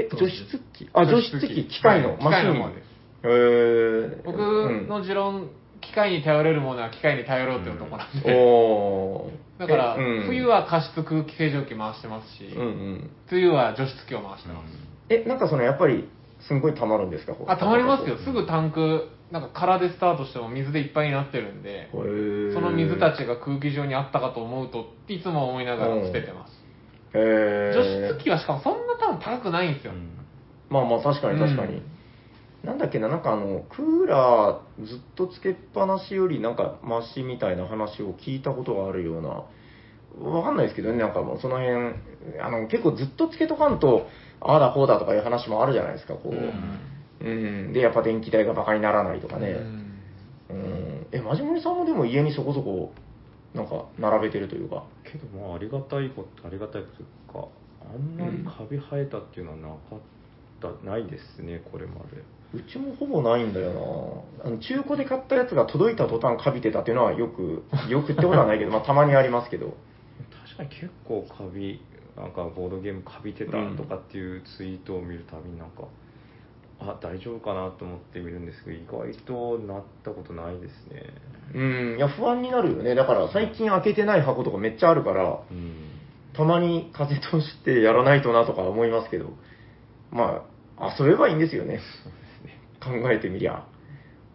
[0.00, 2.52] うんえ、除湿機あ、除湿機、機械の、はいマシン。
[2.52, 2.88] 機械の方です。
[3.24, 8.30] へー僕うんの持論、機械に頼れるものは機械に頼ろうって男なんで。
[9.58, 9.96] だから、
[10.26, 13.10] 冬は加湿空気清浄機回してますし、うんうん。
[13.30, 14.88] 梅雨は除湿機を回してます。
[15.08, 16.08] え、なんかその、やっぱり、
[16.40, 17.34] すんごい溜まるんですか？
[17.48, 18.16] あ、溜まりますよ。
[18.18, 21.88] すぐタンク、なんか空でスタートしても水でいっぱいになってるんで、
[22.54, 26.57] その水たちが空気中にあったかと思うと、いつも思いながら捨ててます。
[27.14, 29.92] へ除ー湿機はしかもそんな多分高くないんですよ。
[30.70, 31.82] まあまあ、確かに確かに。
[32.64, 39.44] なんだっけな、なんかあの、クーラーずっとつけっぱなしよりなんかマシみたいな話を聞いたことがあるような、
[40.30, 41.94] わかんないですけどね、なんかもうその辺、
[42.40, 44.08] あの、結構ずっとつけとかんと、
[44.40, 47.24] ああだこうだとかいう話もあるじゃないですか、こう。
[47.24, 47.72] うん。
[47.72, 49.50] で、やっぱ電気代がバカにならないとかね。
[49.50, 49.88] うん
[50.50, 51.06] うん。
[51.12, 52.92] え、マジモリさんもでも家にそこそこ、
[53.54, 54.84] なんか並べてるというか。
[55.04, 57.48] けどまあありがたいことありがたいことというか
[57.94, 60.00] あんまりカビ生えたっていうのはなかっ
[60.60, 62.22] た、ないですねこれまで
[62.54, 64.46] うちもほぼないんだよな。
[64.46, 69.74] あの中古で買ったやつが届いた途端カビてたっていうのはよく、 よくってことはないけど、まあたまにありますけど。
[70.46, 71.80] 確かに結構カビ
[72.16, 75.84] なんかボードゲームカビてたとかっていうツイートを見るたびになんか、
[76.80, 81.02] あ大丈夫かなと思って見るんですけど意外となったことないですね
[81.54, 82.94] うん、いや不安になるよね。
[82.94, 85.98] だから最近開けてない箱とかめっちゃあるから、うん
[86.38, 89.30] たまに風通してやらないとなとか思いますけど、
[90.12, 90.44] ま
[90.78, 91.80] あ、遊べばいいんですよね。
[92.80, 93.66] 考えてみりゃ。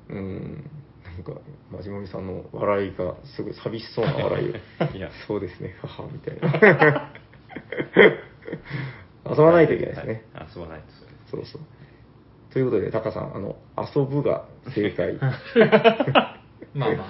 [0.09, 0.69] うん。
[1.05, 1.39] なんか、
[1.71, 4.51] まじもみさんの笑いがすごい寂しそうな笑いを。
[4.97, 7.09] いやそうですね、母みたいな。
[9.31, 10.25] 遊ばないといけないですね。
[10.33, 10.85] はい遊ばないと
[11.31, 11.82] そうですそうそう。
[12.53, 13.55] ということで、タカさん、あの、
[13.95, 14.45] 遊ぶが
[14.75, 15.13] 正解。
[16.75, 17.05] まあまあ、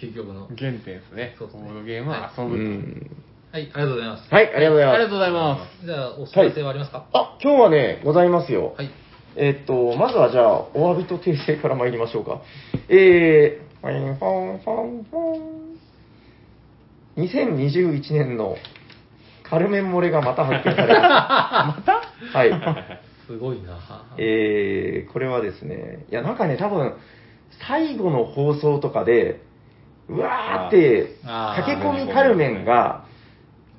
[0.00, 0.46] 究極の。
[0.56, 1.34] 原点ですね。
[1.38, 2.62] そうですねボードゲームは遊うぶと。
[2.62, 3.10] ん。
[3.52, 4.34] はい、ありがとうございます。
[4.34, 4.94] はい、ありがとうございます。
[4.94, 5.86] ありがとうございます。
[5.86, 7.04] じゃあ、お知らせはありますか？
[7.12, 8.74] あ、今日はね、ございますよ。
[8.76, 8.90] はい。
[9.34, 12.40] えーっと、まずはじゃあ、お詫びと訂正から参りましょうか。
[12.88, 15.72] えー、ファンファンファンファン。
[17.24, 18.56] 2021年の
[19.42, 21.02] カルメン漏れがまた発見されました。
[21.76, 21.82] ま
[22.32, 22.38] た？
[22.38, 22.50] はい。
[23.26, 23.78] すごいな
[24.18, 26.94] えー、これはですね、いや、なんかね、多分、
[27.66, 29.40] 最後の放送とかで、
[30.08, 33.06] うわーって、駆け込みカルメンが、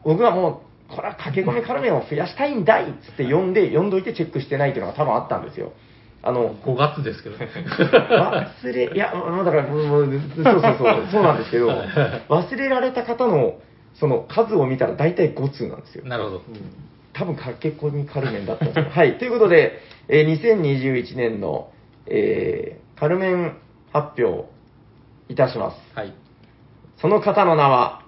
[0.03, 5.73] 僕はもう、これは駆け込みカルメンを増やしたいんだいっつって読んで、 読んどいてチェックしてないっていうのが多分あったんですよ。
[6.21, 7.49] あの、5月ですけどね。
[7.51, 11.67] 忘れ、いや、だから、そうそうそう、そうなんですけど、
[12.29, 13.55] 忘れられた方の、
[13.95, 16.05] その数を見たら大体5通なんですよ。
[16.05, 16.41] なるほど。
[17.13, 19.17] 多分駆け込みカルメンだったんですよはい。
[19.17, 21.71] ということで、えー2021年の、
[22.07, 23.57] えーカルメン
[23.91, 24.49] 発表
[25.27, 25.77] いたします。
[25.95, 26.13] はい。
[27.01, 28.05] その方の名は、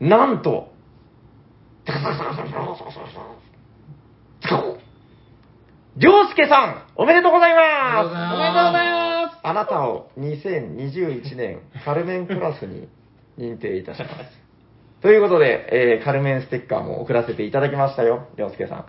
[0.00, 0.72] なんと、
[5.96, 12.88] りょうすけさん、おめでとうございますおめでとうございますあなたを2021年カルメンクラスに
[13.38, 14.43] 認定いたします。
[15.04, 18.86] ということで、えーカルメンステッカーも送らせていただきましたよ、りょうすけさん。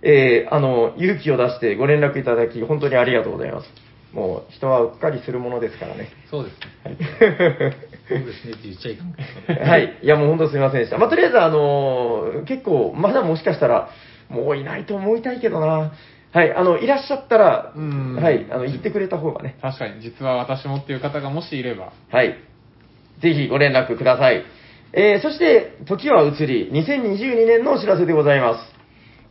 [0.00, 3.68] えーあの、勇気を出してご連絡いただき、本当にありがとうございます。
[4.14, 6.08] もう、人はうっかりするものですからね。
[6.30, 7.76] そうですね。
[8.08, 9.68] そうですねって言っちゃいかん。
[9.68, 9.98] はい。
[10.02, 10.96] いや、もう本当すみませんでした。
[10.96, 13.90] まあ、とりあえず、あのー結構、まだもしかしたら、
[14.30, 15.92] もういないと思いたいけどな。
[16.32, 16.54] はい。
[16.54, 18.46] あの、いらっしゃったら、うんはい。
[18.50, 19.58] あの、言ってくれた方がね。
[19.60, 21.92] 確かに、実は私もっていう方がもしいれば。
[22.10, 22.38] はい。
[23.20, 24.42] ぜひご連絡ください。
[24.92, 28.74] えー、そして、時は移り、2022年のお知らせでございます。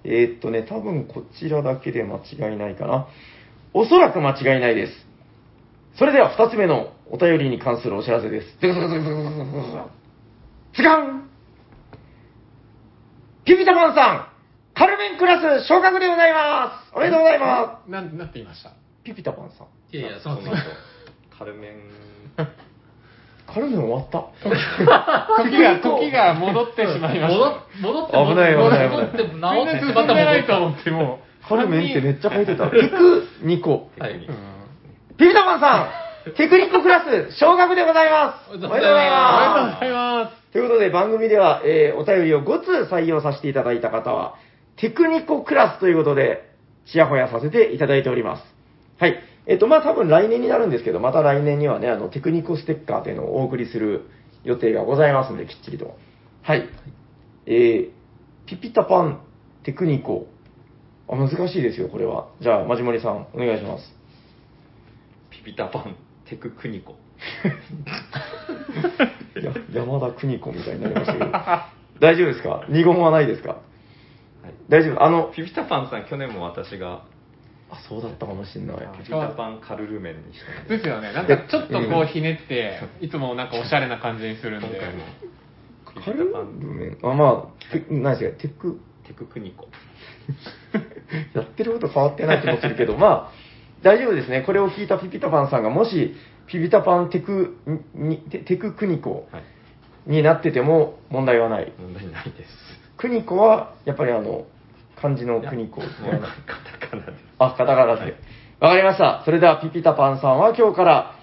[0.03, 3.07] えー、っとね、多分こちらだけで間違いないかな。
[3.73, 4.94] おそらく間違いないです。
[5.98, 8.57] それでは二つ目のお便りに関するお知らせです。
[8.61, 9.90] ズガズガズガズガズガズガ
[10.76, 11.30] ズガン
[13.44, 14.27] ピピタパンさん
[14.76, 18.73] カルメンクラス昇格でございますおめでとうございますな、なんて言いました
[19.03, 19.95] ピピタパンさん。
[19.95, 20.56] いやいや、その次後。
[21.38, 21.73] カルメン
[23.53, 24.27] カルメン終わった
[25.43, 27.81] 時が、時が戻ってしまいました。
[27.81, 31.47] 戻って、危ない危ない危ない戻って、治って、またでないと戻っ思って、もう。
[31.47, 32.69] カルメンってめっちゃ書いてた。
[32.69, 33.89] テクニコ。
[33.97, 34.05] た。
[34.05, 34.15] はい。
[34.15, 34.59] うん
[35.19, 35.91] ピピタパンさ
[36.31, 40.51] んテクニッククラス昇格でございますおめでとうございますおめでとうごますざいます。
[40.53, 44.35] ということで番組では、えーお便りを5通採用させていただいた方は、
[44.77, 46.49] テクニコクラスということで、
[46.85, 48.43] ちやほやさせていただいております。
[48.97, 49.19] はい。
[49.49, 54.03] えっ、と、まあ多分来年になるんですけど、また来年にはね、あの、テクニコステッカーというのをお送りする
[54.43, 55.97] 予定がございますんで、きっちりと。
[56.43, 56.69] はい。
[57.47, 57.89] えー、
[58.47, 59.21] ピピタパン
[59.63, 60.27] テクニコ。
[61.09, 62.30] あ、難しいですよ、これは。
[62.41, 63.84] じゃあ、まじもりさん、お願いします。
[65.31, 65.95] ピピタパン
[66.30, 66.95] テククニコ
[69.41, 71.26] や山田邦子みたいになりましたけど。
[71.99, 72.65] 大丈夫ですか？
[72.69, 73.49] 二言はないですか？
[73.49, 73.59] はい
[74.69, 77.01] 大丈夫あの、ピピタパンさん去年も私が
[77.71, 78.77] あ、そうだったかもしれない。
[78.97, 81.13] ピピタパンカルルメンにしたのでですよね。
[81.13, 84.79] なんかちょっとこうひねって、いつもなんかおしゃれな感じにするんで。
[85.85, 89.67] カルルメンあ、まあ、て何ですか、テク、テククニコ
[91.33, 93.31] やってること変わってない気もするけど、まあ、
[93.81, 94.43] 大丈夫ですね。
[94.43, 96.15] これを聞いたピピタパンさんが、もし、
[96.47, 97.57] ピピタパンテク
[97.95, 99.43] に、テテククニコはい
[100.09, 101.71] になってても問題はない。
[101.77, 102.49] 問題ないです
[102.97, 104.45] クニコは、やっぱりあの、
[105.01, 105.81] 漢字のクニコ。
[105.81, 105.89] もう
[106.45, 108.15] カタカナであ、カタカナで。
[108.59, 109.21] わかりました。
[109.26, 111.15] それではピピタパンさんは今日から、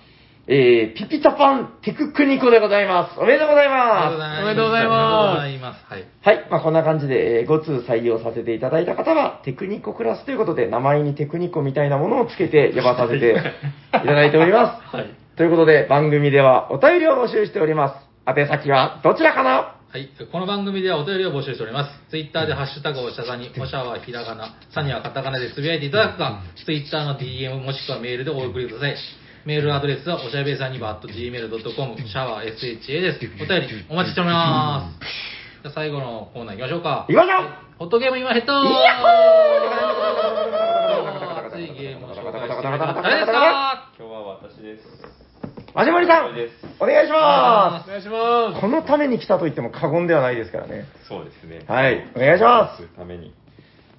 [0.48, 3.20] えー、ピピタパンテククニコでございます。
[3.20, 4.15] おめでとうございます。
[4.43, 5.85] おめでとうございますおめでとうございます。
[5.93, 6.05] はい。
[6.23, 6.47] はい。
[6.51, 13.32] まあ、こんな感じで、えー5通採用させていただいた方は、テクニコクラスということで、名前にテクニコみたいなものをつけて呼ばさせて
[13.93, 14.97] いただいております。
[14.97, 15.11] はい。
[15.36, 18.07] ということで、番組ではお便りを募集しております。
[18.28, 19.76] 宛先はどちらかな？
[19.97, 20.10] はい。
[20.31, 22.10] この番組ではお便りを募集しております。
[22.10, 28.97] ツイッターでハッシュタグおしゃさに、おしゃはひらがな、さにはカタカナでつぶやいていただくか、ツイッターの DM もしくはメールでお送りください。
[29.47, 33.20] メールアドレスはおしゃべりさんにば gmail.com、シャワー SHA です。
[33.43, 35.01] お便りお待ちしております。
[35.62, 37.06] じゃあ最後のコーナー行きましょうか。
[37.09, 37.48] 行きましょう
[37.78, 39.01] ホットゲーム今ヘッドイヤ
[41.48, 43.93] 熱いゲームを紹介してくれた誰ですか？
[43.97, 45.16] 今日は私です
[45.77, 46.32] マジモリさん
[46.81, 48.61] お願いしまお願いしますす。
[48.62, 50.86] このために来たと言っても過言ではないですからね。
[51.07, 53.35] そうですねはいお願いしますために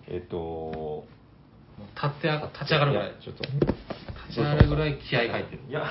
[0.07, 1.05] えっ、と
[1.93, 3.13] 立ってあ立ち上がるぐらいや。
[3.21, 3.53] ちょっと立
[4.33, 5.61] ち上がるぐらい気合い入ってる。
[5.69, 5.83] いや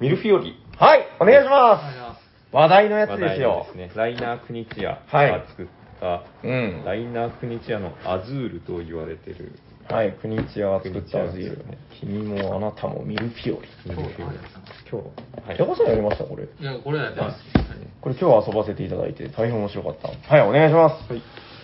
[0.00, 2.08] ミルフィオリはい、お願いしお願いしま。
[2.08, 3.74] ます話題のやつ話題ですよの。
[3.76, 5.66] ですねライナー・クニチアはいが作っ
[6.00, 6.82] た、うん。
[6.86, 9.52] ライナー・クニチアのアズールと言われてる
[9.88, 11.78] はい、国千代が作ったアズール国千代ですね。
[12.00, 13.68] 君もあなたもミルフィオリ。
[13.86, 14.38] ミルフィオリ
[14.90, 16.44] 今日はいヤコさんやりましたこれ。
[16.44, 17.38] いや、これやってます。
[18.00, 20.36] これ今日遊ばせていただいて大変面白かった。
[20.36, 21.12] はい、お願いします。
[21.12, 21.22] はい、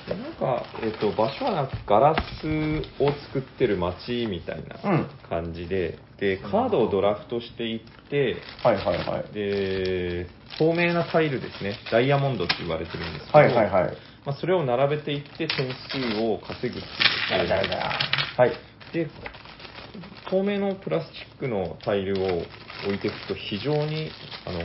[0.09, 2.47] なんか、えっと場所はなんかガラス
[3.03, 9.33] を作ってる街みたいなうん感じで、でカードをドラフトしていってはいはいはい。
[9.35, 10.27] で
[10.59, 13.97] 透明なタイルですねダイヤモンドって言われてるんですけど、はいはいはい。
[14.25, 17.51] まあ、それを並べていって点数を稼ぐっていう。
[18.37, 18.53] はい。
[18.93, 19.09] で
[20.31, 22.27] 透明のプラスチックのタイルを
[22.87, 24.11] 置いていくと非常に
[24.47, 24.61] あの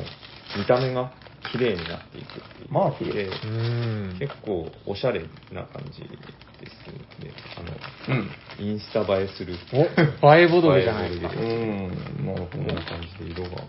[0.58, 1.12] 見た目が
[1.52, 2.72] 綺麗になっていくっていう。
[2.72, 3.30] まあ綺麗。
[4.20, 5.22] 結構おしゃれ
[5.52, 6.90] な感じです
[7.24, 8.32] ねあのうん。
[8.66, 9.56] インスタ映えする。
[10.22, 11.42] お、映えボドゲじゃないですか。
[11.42, 12.26] うん。
[12.26, 13.64] なるほこんな感じで色が。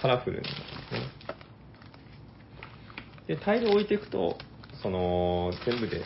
[0.00, 1.38] カラフルになるんですね。
[3.26, 4.38] でタイルを置いていくと
[4.82, 6.02] その全部で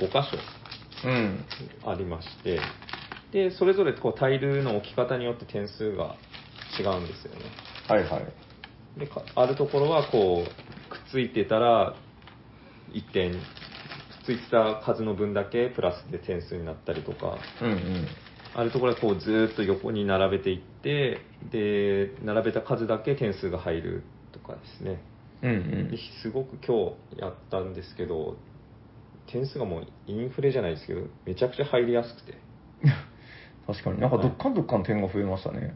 [0.00, 1.44] 5箇所うん。
[1.86, 2.60] ありまして
[3.32, 6.16] でそれぞれこうタイルの置き方によって点数が
[6.78, 7.40] 違うんですよね
[7.88, 8.98] はいはい。
[8.98, 11.96] でかあるところはこうくっついてたら
[12.92, 13.40] 1点くっ
[14.26, 18.06] ついてた数の分だけプラスで点数になったりとかうんうん。
[18.56, 21.18] あるところはこうずーっと横に並べていって
[21.50, 25.02] で並べた数だけ点数が入るとかですね
[25.44, 25.90] うんうん。
[25.90, 28.36] ですごく今日やったんですけど
[29.26, 32.38] 点数がもうインフレじゃないですけどめちゃくちゃ入りやすくて。
[33.66, 34.00] 確かに。
[34.00, 35.74] なんかどっかんどっかん点が増えましたね。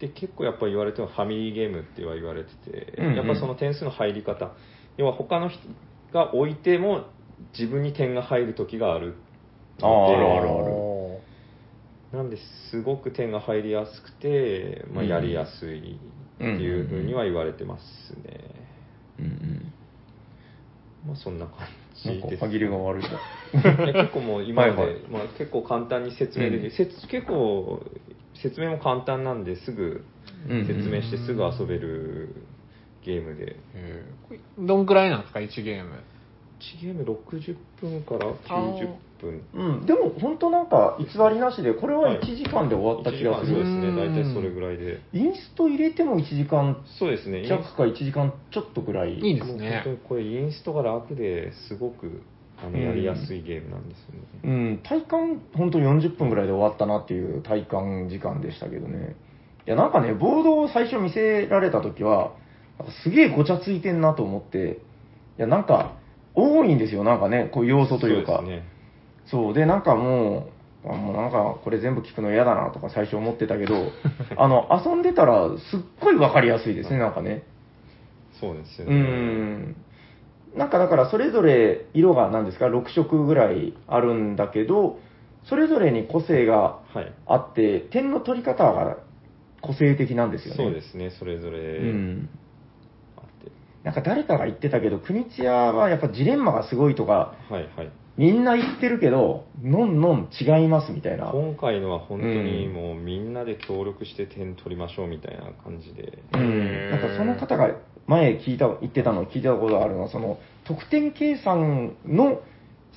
[0.00, 3.14] で結構やっぱ言われてもファミリーゲームっては言われてて、うんうん。
[3.16, 4.54] やっぱその点数の入り方。
[4.96, 5.60] 要は他の人
[6.12, 7.04] が置いても
[7.58, 9.14] 自分に点が入る時がある。
[9.82, 10.90] ああ、あるあるある。
[12.12, 12.38] なんで
[12.70, 15.08] すごく点が入りやすくて、まあ、うん。
[15.08, 15.96] やりやすい
[16.36, 17.82] っていうふうには言われてます
[18.26, 18.59] ね、
[19.20, 19.72] うんうん。
[21.06, 21.58] まあそんな感
[22.04, 23.04] なんかじです歯切れが悪い。
[23.04, 23.06] い
[23.86, 25.02] や結構もう今まで、はいはい。
[25.10, 26.70] まあ、結構簡単に説明できる、うん。
[26.70, 27.82] せつ結構
[28.42, 30.04] 説明も簡単なんですぐ
[30.48, 32.34] うんうん説明してすぐ遊べる
[33.04, 34.28] ゲームで、えー。
[34.28, 35.90] これどんくらいなんですか、1ゲーム。
[36.60, 39.42] 1ゲーム60分から90分。
[39.54, 43.54] うん、でも本当なんか偽りなしで、これは1時間で終わった気がする。
[43.54, 45.00] そうですね、うん大体それぐらいで。
[45.12, 49.14] インスト入れても1時間そうですね、弱か1時間ちょっとぐらい。
[49.14, 52.22] いいですね本当にこれインストが楽ですごく
[52.62, 54.20] あのうんやりやすいゲームなんですよね。
[54.44, 59.16] うん、体感、本当40分ぐらいで終わったなっていう体感時間でしたけどね。
[59.66, 62.32] いや、なんかね、ボードを最初見せられた時は、
[62.78, 64.78] なんかすげえごちゃついてんなと思って、
[65.38, 65.96] いや、なんか、
[66.34, 68.38] 多いんですよ、なんかね、こう要素というか。
[68.38, 68.79] そうですね。
[69.30, 70.48] そうで、なんかも
[70.84, 73.74] う、あもうなんか、これ全部聞くの嫌だなとか最初思ってたけど、
[74.36, 77.42] あの、遊んでたら、すっごいわかりやすいですね、なんかね。
[78.40, 78.96] そうですようね。
[78.96, 79.76] ん。
[80.56, 84.98] なんかだからそれぞれ色が何ですか、6色ぐらいあるんだけど、
[85.44, 87.12] それぞれに個性がはい。
[87.26, 88.96] あって、点の取り方が
[89.60, 90.64] 個性的なんですよね。
[90.64, 92.28] そうですね、それぞれうん。
[93.84, 97.90] なんか誰かが言ってたけど、国津屋はやっぱジレンマがすごいとか、はいはい。
[98.16, 101.30] みんな言ってるけど、のんのん違いますみたいな。
[101.32, 106.18] 今回のは本当にうんもうみんなで協力して点取りましょうみたいな感じで。
[106.34, 107.70] うん、なんかその方が
[108.06, 112.40] 前聞いた、言ってたのを聞いたことがあるのは、その得点計算の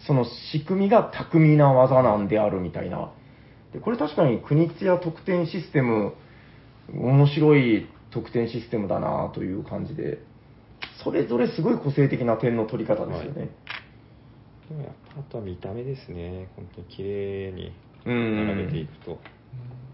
[0.07, 3.11] その仕組みが巧みな技なんであるみたいな。
[3.72, 6.14] でこれ確かに国津屋得点システム、
[6.94, 10.19] 面白い得点システムだなという感じで、
[11.03, 13.49] それぞれすごい個性的な点の取り方ですよね。
[14.74, 16.50] でもやっぱあとは見た目ですね。
[16.56, 17.72] 本当に綺麗に
[18.06, 19.20] うん並べていくと。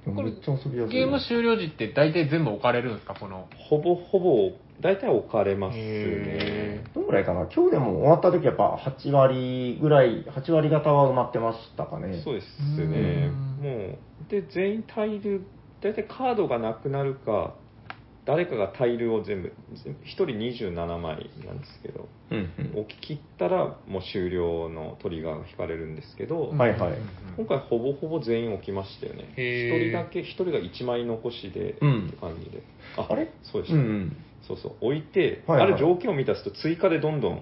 [0.06, 0.94] でもめっちゃ遊びやすい。
[0.94, 3.48] ゲーム終了時って大体全部置かれるんですか、この。
[3.58, 6.92] ほぼほぼ、大体置かれますへね。
[6.96, 7.48] どんぐらいかな？
[7.54, 12.22] 今日でも終わった時やっぱ8割ぐらい、8割方は埋まってましたかね。
[12.24, 12.48] そうです
[12.88, 13.28] ね。
[13.28, 13.98] うんもう、
[14.30, 15.42] で、全員タイル、
[15.82, 17.56] 大体カードがなくなるか、
[18.30, 26.98] 誰かがタイルを全部、1人27枚なんですけど、うんうん置き切ったらもう終了のトリガーが引かれるんですけど、はいはい
[27.38, 29.34] 今回ほぼほぼ全員置きましたよね。
[29.36, 32.62] へー1人だけ、1人が1枚残しで、うんって感じで。
[32.98, 33.32] あれ？
[33.42, 34.16] そうでした、うんうん
[34.48, 34.74] そうそう。
[34.82, 37.42] 置いて、はいはいある条件を満たすと追加でどんどん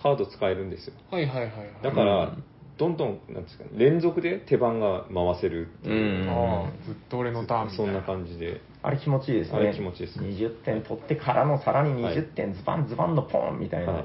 [0.00, 0.94] カード使えるんですよ。
[1.10, 1.70] はいはいはいはい。
[1.82, 2.44] だから、うん
[2.78, 7.92] どんどん、なんですかね、連続で手番が回せるっていう、うんああ、ずっと俺のターンみたいな。
[7.92, 8.60] そんな感じで。
[8.82, 9.58] あれ気持ちいいですね。
[9.58, 13.92] あれ気持ちいいです20点取ってからのさらにはい20点ズバンズバンのポンみたいな。
[13.92, 14.04] はい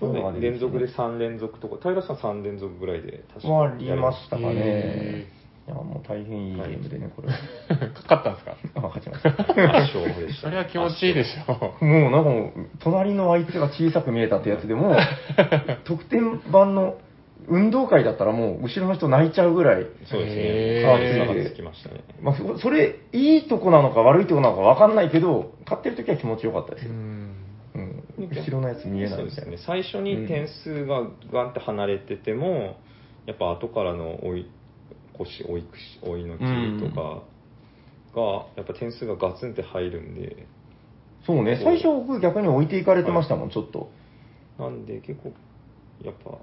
[0.00, 5.26] そういうのが出てきて連続で3連続とか、平さん3連続ぐらいで確かもありましたかねへ。
[5.66, 7.34] いや、もう大変いいゲームでね、これは。
[7.94, 8.56] かかったんですか？
[8.74, 9.30] あ、勝ちました。
[9.30, 10.48] 圧勝でした。
[10.48, 11.84] それは気持ちいいでしょ。
[11.84, 14.96] もうなんかもう、隣の相手が小さく見えたってやつでもう、
[15.86, 16.96] 得点版の
[17.48, 21.24] 運動会だったらもう、後ろの人泣いちゃうぐらい、そうですへね。
[21.24, 22.04] ー差がつきましたね。
[22.20, 26.92] まあ、そそれ、いいとこなのか悪いとこなのか分かんないけど、勝ってる時は気持ちよかったですよ。
[26.92, 27.34] うん。
[27.74, 29.16] うん、後ろのやつ見えないみたいな。
[29.16, 29.56] そうですね。
[29.66, 32.76] 最初に点数がガンって離れてても、
[33.26, 34.46] やっぱ後からの追い
[35.20, 37.22] 越し、追いくし、追いのきとか
[38.14, 40.46] が、やっぱ点数がガツンって入るんで、
[41.26, 43.90] そうね、最初僕逆に置いていかれてましたもん、ちょっと。
[44.58, 45.32] なんで結構、
[46.02, 46.38] やっぱ、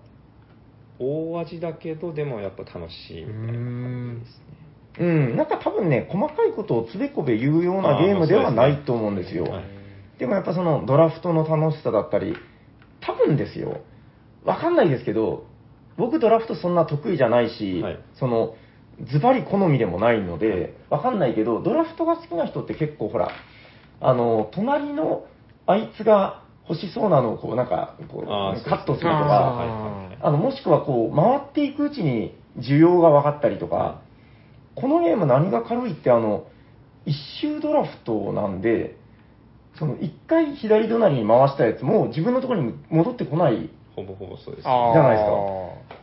[1.02, 4.61] 大味だけど、でもやっぱ楽しいみたいな感じですね。
[4.99, 9.45] うん、なんか多分ね、細かいことをつべこべ言うようなゲームではないと思うんですよ。
[9.45, 9.64] はい。
[10.19, 12.36] でもやっぱそのドラフトの楽しさだったり、
[12.99, 13.82] 多分ですよ、
[14.44, 15.45] わかんないですけど、
[15.98, 17.99] 僕ドラフトそんな得意じゃないし、はい。
[18.14, 18.56] その、
[19.11, 23.32] ズバリ好みでもないので、わかんないけど、ドラフトが好きな人って結構ほら、
[23.99, 25.26] あの、隣の
[25.65, 26.40] あいつが
[26.72, 34.02] 欲しそうなのをこうなんか、こうカットするとあか、あの、もしくはこう、回っていくうちに需要が分かったりとか、
[34.76, 36.45] このゲーム何が軽いってあの、
[37.06, 38.95] 一周ドラフトなんで、
[39.77, 45.23] その一回左隣に回したやつも自分のところに戻ってこない、ほぼほぼそうです、じゃないで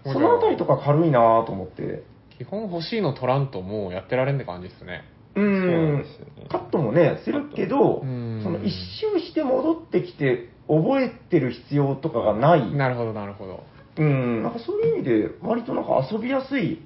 [0.05, 0.13] すか。
[0.13, 2.03] そのあたりとか軽いなぁと思って、
[2.37, 5.05] 基本欲しいの取らんともうやってられんって感じですね。
[5.35, 8.41] うそうなんんですよね、カットもね、するけど、うん。
[8.43, 12.73] その一周して戻ってきて覚えてる必要とかがない。
[12.75, 13.65] なるほど、なるほど。
[13.97, 16.81] うん、なんかそういう意味で、割となんか遊びやすい、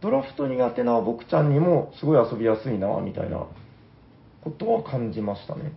[0.00, 3.46] ドラフト苦手な僕ちゃんにもすごい遊びやすいな、みたいな
[4.42, 5.72] ことは感じましたね。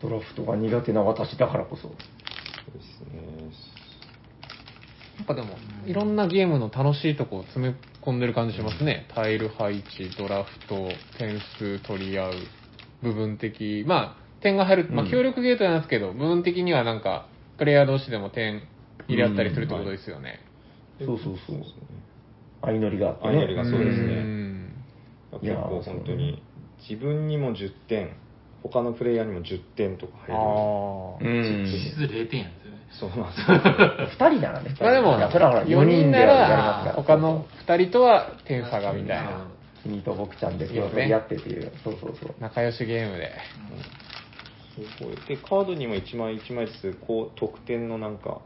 [0.00, 1.82] ドラフトが苦手な私だからこそ。
[1.82, 3.74] そうですね。
[5.18, 5.48] やっぱでも、
[5.86, 9.06] いろんなゲームの楽しいとこを詰め込んでる感じしますね。
[9.14, 12.32] タイル配置、ドラフト、点数取り合う、
[13.02, 13.84] 部分的。
[13.86, 17.26] まあ、点が入る、まあうん協力ゲートなんですけど、部分的にはなんか、
[17.58, 18.62] プレイヤー同士でも点
[19.08, 20.40] 入れ合ったりするってことですよね。
[20.98, 21.72] そうそうそうですね
[22.62, 23.32] 相乗りがあってね。
[23.32, 24.44] 相乗りがそうですね
[25.40, 26.42] 結構本当に、
[26.88, 28.10] 自分にも10点、
[28.62, 30.34] 他のプレイヤーにも10点とか入る。
[30.34, 31.18] ああ。
[31.20, 31.64] うん。
[31.64, 32.78] 実質0点やんですよね。
[32.90, 34.28] そうなんですよ。
[34.28, 34.76] 二人ならね。
[34.80, 36.92] まあでもそれはほら、4 4人な人でやりますからら、。
[36.92, 39.48] 他の2人とは点差がみたいな。
[39.82, 41.70] 君と僕ちゃんで手を取り合ってっていう。
[41.84, 42.34] そうそうそう。
[42.40, 43.32] 仲良しゲームで。
[44.74, 48.40] すごいでカードにも一枚一枚ずつこう得点のなんか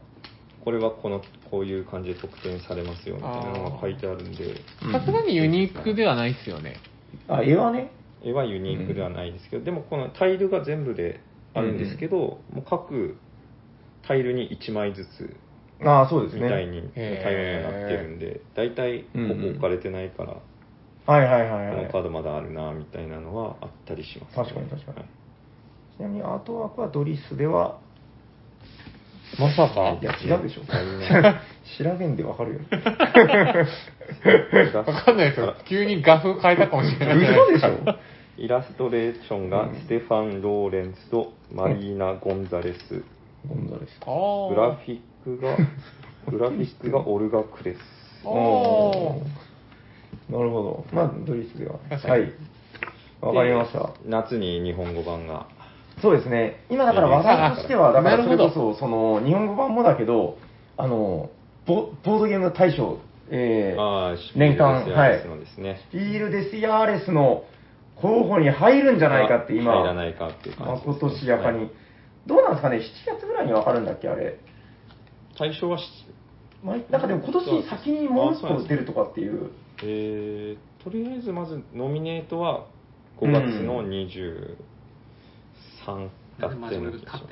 [0.63, 4.55] これはこのこういう感じで得点されますよみたいなのが書いてあるんで。
[4.83, 4.91] うん。
[4.91, 6.75] さすがにユニークではないですよね。
[7.27, 7.91] あ、絵はね？
[8.23, 11.21] 絵はユニークではないですけど、でもこのタイルが全部で
[11.53, 13.15] あるんですけど、もう各
[14.05, 15.35] タイルに1枚ずつ
[15.81, 16.43] ああ、そうですね。
[16.43, 19.07] みたいにタイルになってるんで大体こ
[19.41, 20.35] こ置かれてないから、
[21.05, 21.75] はいはいはいはい。
[21.77, 21.99] このカ。
[21.99, 24.97] ードまだあるなみたいなのはあったりします、確かに確かに。
[24.97, 25.18] はい
[25.99, 27.77] ちなみにアートワークはドリスでは、
[29.37, 30.61] まさかいや違うでしょ。
[31.83, 32.59] 調べんでわかるよ。
[34.79, 35.55] わかんないですよ。
[35.67, 37.17] 急に画風変えたかもしれない。
[37.17, 37.95] 嘘でしょ
[38.37, 43.03] イラストレーションがステファン・ローレンスとマリーナ・ゴンザレス、
[43.45, 43.99] ゴンザレス。
[43.99, 45.57] グラフィックが、
[46.31, 47.77] グラフィックがオルガ・クレス。
[48.23, 48.31] な
[50.41, 50.85] るほど。
[50.93, 51.75] まあ、ドリスでは。
[51.89, 52.31] はい。
[53.19, 53.79] わかりました。
[53.79, 55.58] で夏に日本語版が。
[56.01, 56.65] そうですね。
[56.69, 60.37] 今だから話題としては、だからそれこそ、その、日本語版もだけど、
[60.77, 61.29] あの、
[61.65, 62.99] ボボードゲーム大賞、
[63.29, 65.45] えー、年間シピールデ
[65.77, 67.43] スピール・デス・ヤーレスの
[68.01, 70.87] 候補に入るんじゃないかって今、入らないかっていう感じね。
[70.87, 71.71] まことしやかに、はい。
[72.25, 72.81] どうなんですかね、7
[73.17, 74.39] 月ぐらいに分かるんだっけ、あれ。
[75.37, 75.77] 対象は
[76.63, 79.51] なんかでも今年先にもう一個出るとかっていう。
[79.81, 82.65] えー、とりあえずまずノミネートは
[83.21, 84.55] 5月の23だっ
[86.39, 87.25] たような気がします。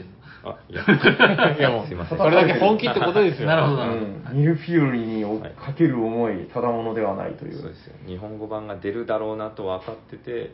[0.44, 0.84] あ、いや、
[1.58, 2.18] いやもう、すいません。
[2.18, 3.48] それだけ本気ってことですよ。
[3.50, 7.54] なるほどなうんミルフィーユに追っかける思い、ただものではないという。
[7.54, 7.96] そうですよ。
[8.06, 10.54] 日本語版が出るだろうなと分かってて、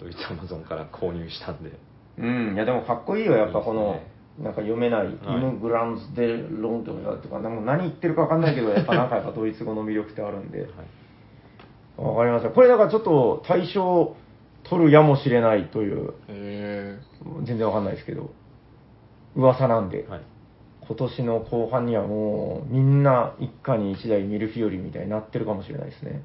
[0.00, 1.72] ドイツアマゾンから購入したんで。
[2.18, 4.00] うん、いやでもかっこいいよ、やっぱこの
[4.38, 10.68] いいなんか読めない、イムグランズ・デ・ロンドンだとか、なんか何言ってるかわかんないけど、やっぱなんかやっぱドイツ語の魅力ってあるんで、はい
[11.96, 12.50] わかりました。
[12.50, 14.16] これだからちょっと対象
[14.68, 16.98] 取るやもしれないという、へ
[17.44, 18.30] 全然わかんないですけど、
[19.34, 20.20] 噂なんで、はい。
[20.86, 26.22] 今年の後半にはもうみんな一家に一台ミルフィオリみたいになってるかもしれないですね。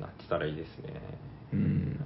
[0.00, 0.92] なってたらいいですね。
[1.54, 2.04] うん。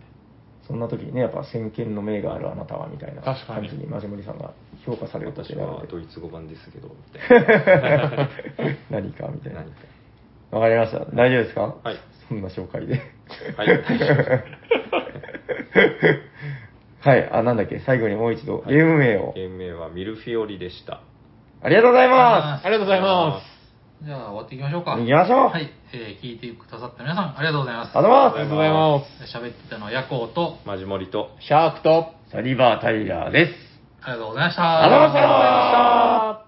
[0.69, 3.37] そんな時にね、やっぱ先見の明があるあなたはみたいな感
[3.69, 4.53] じにマジモリさんが
[4.85, 8.29] 評価される時私はドイツ語版ですけど、みたいな。
[8.91, 9.65] 何かみたいな。
[10.53, 11.05] わかりました。
[11.13, 11.75] 大丈夫ですか？
[11.83, 11.97] はい。
[12.29, 13.01] そんな紹介で。
[13.57, 13.69] はい
[17.01, 17.29] はい。
[17.33, 17.79] あ、なんだっけ？
[17.81, 19.33] 最後にもう一度、ゲーム名を。
[19.35, 21.01] ゲーム名はミルフィオリでした。
[21.63, 23.57] ありがとうございまありがとうございます。
[24.05, 24.97] じゃあ終わっていきましょうか。
[24.97, 25.71] 行きましょうはい。
[25.93, 27.99] えー聞いてくださった皆さん、ありがとうございますす。
[27.99, 28.03] あ。
[28.03, 29.37] りがとうございます。
[29.37, 32.13] 喋ってたのはヤコウと、マジモリと、シャークと。
[32.31, 33.53] サリバータイラーです。
[34.03, 34.83] ありがとうございました。
[34.83, 35.29] ありがとうございま
[36.35, 36.46] した。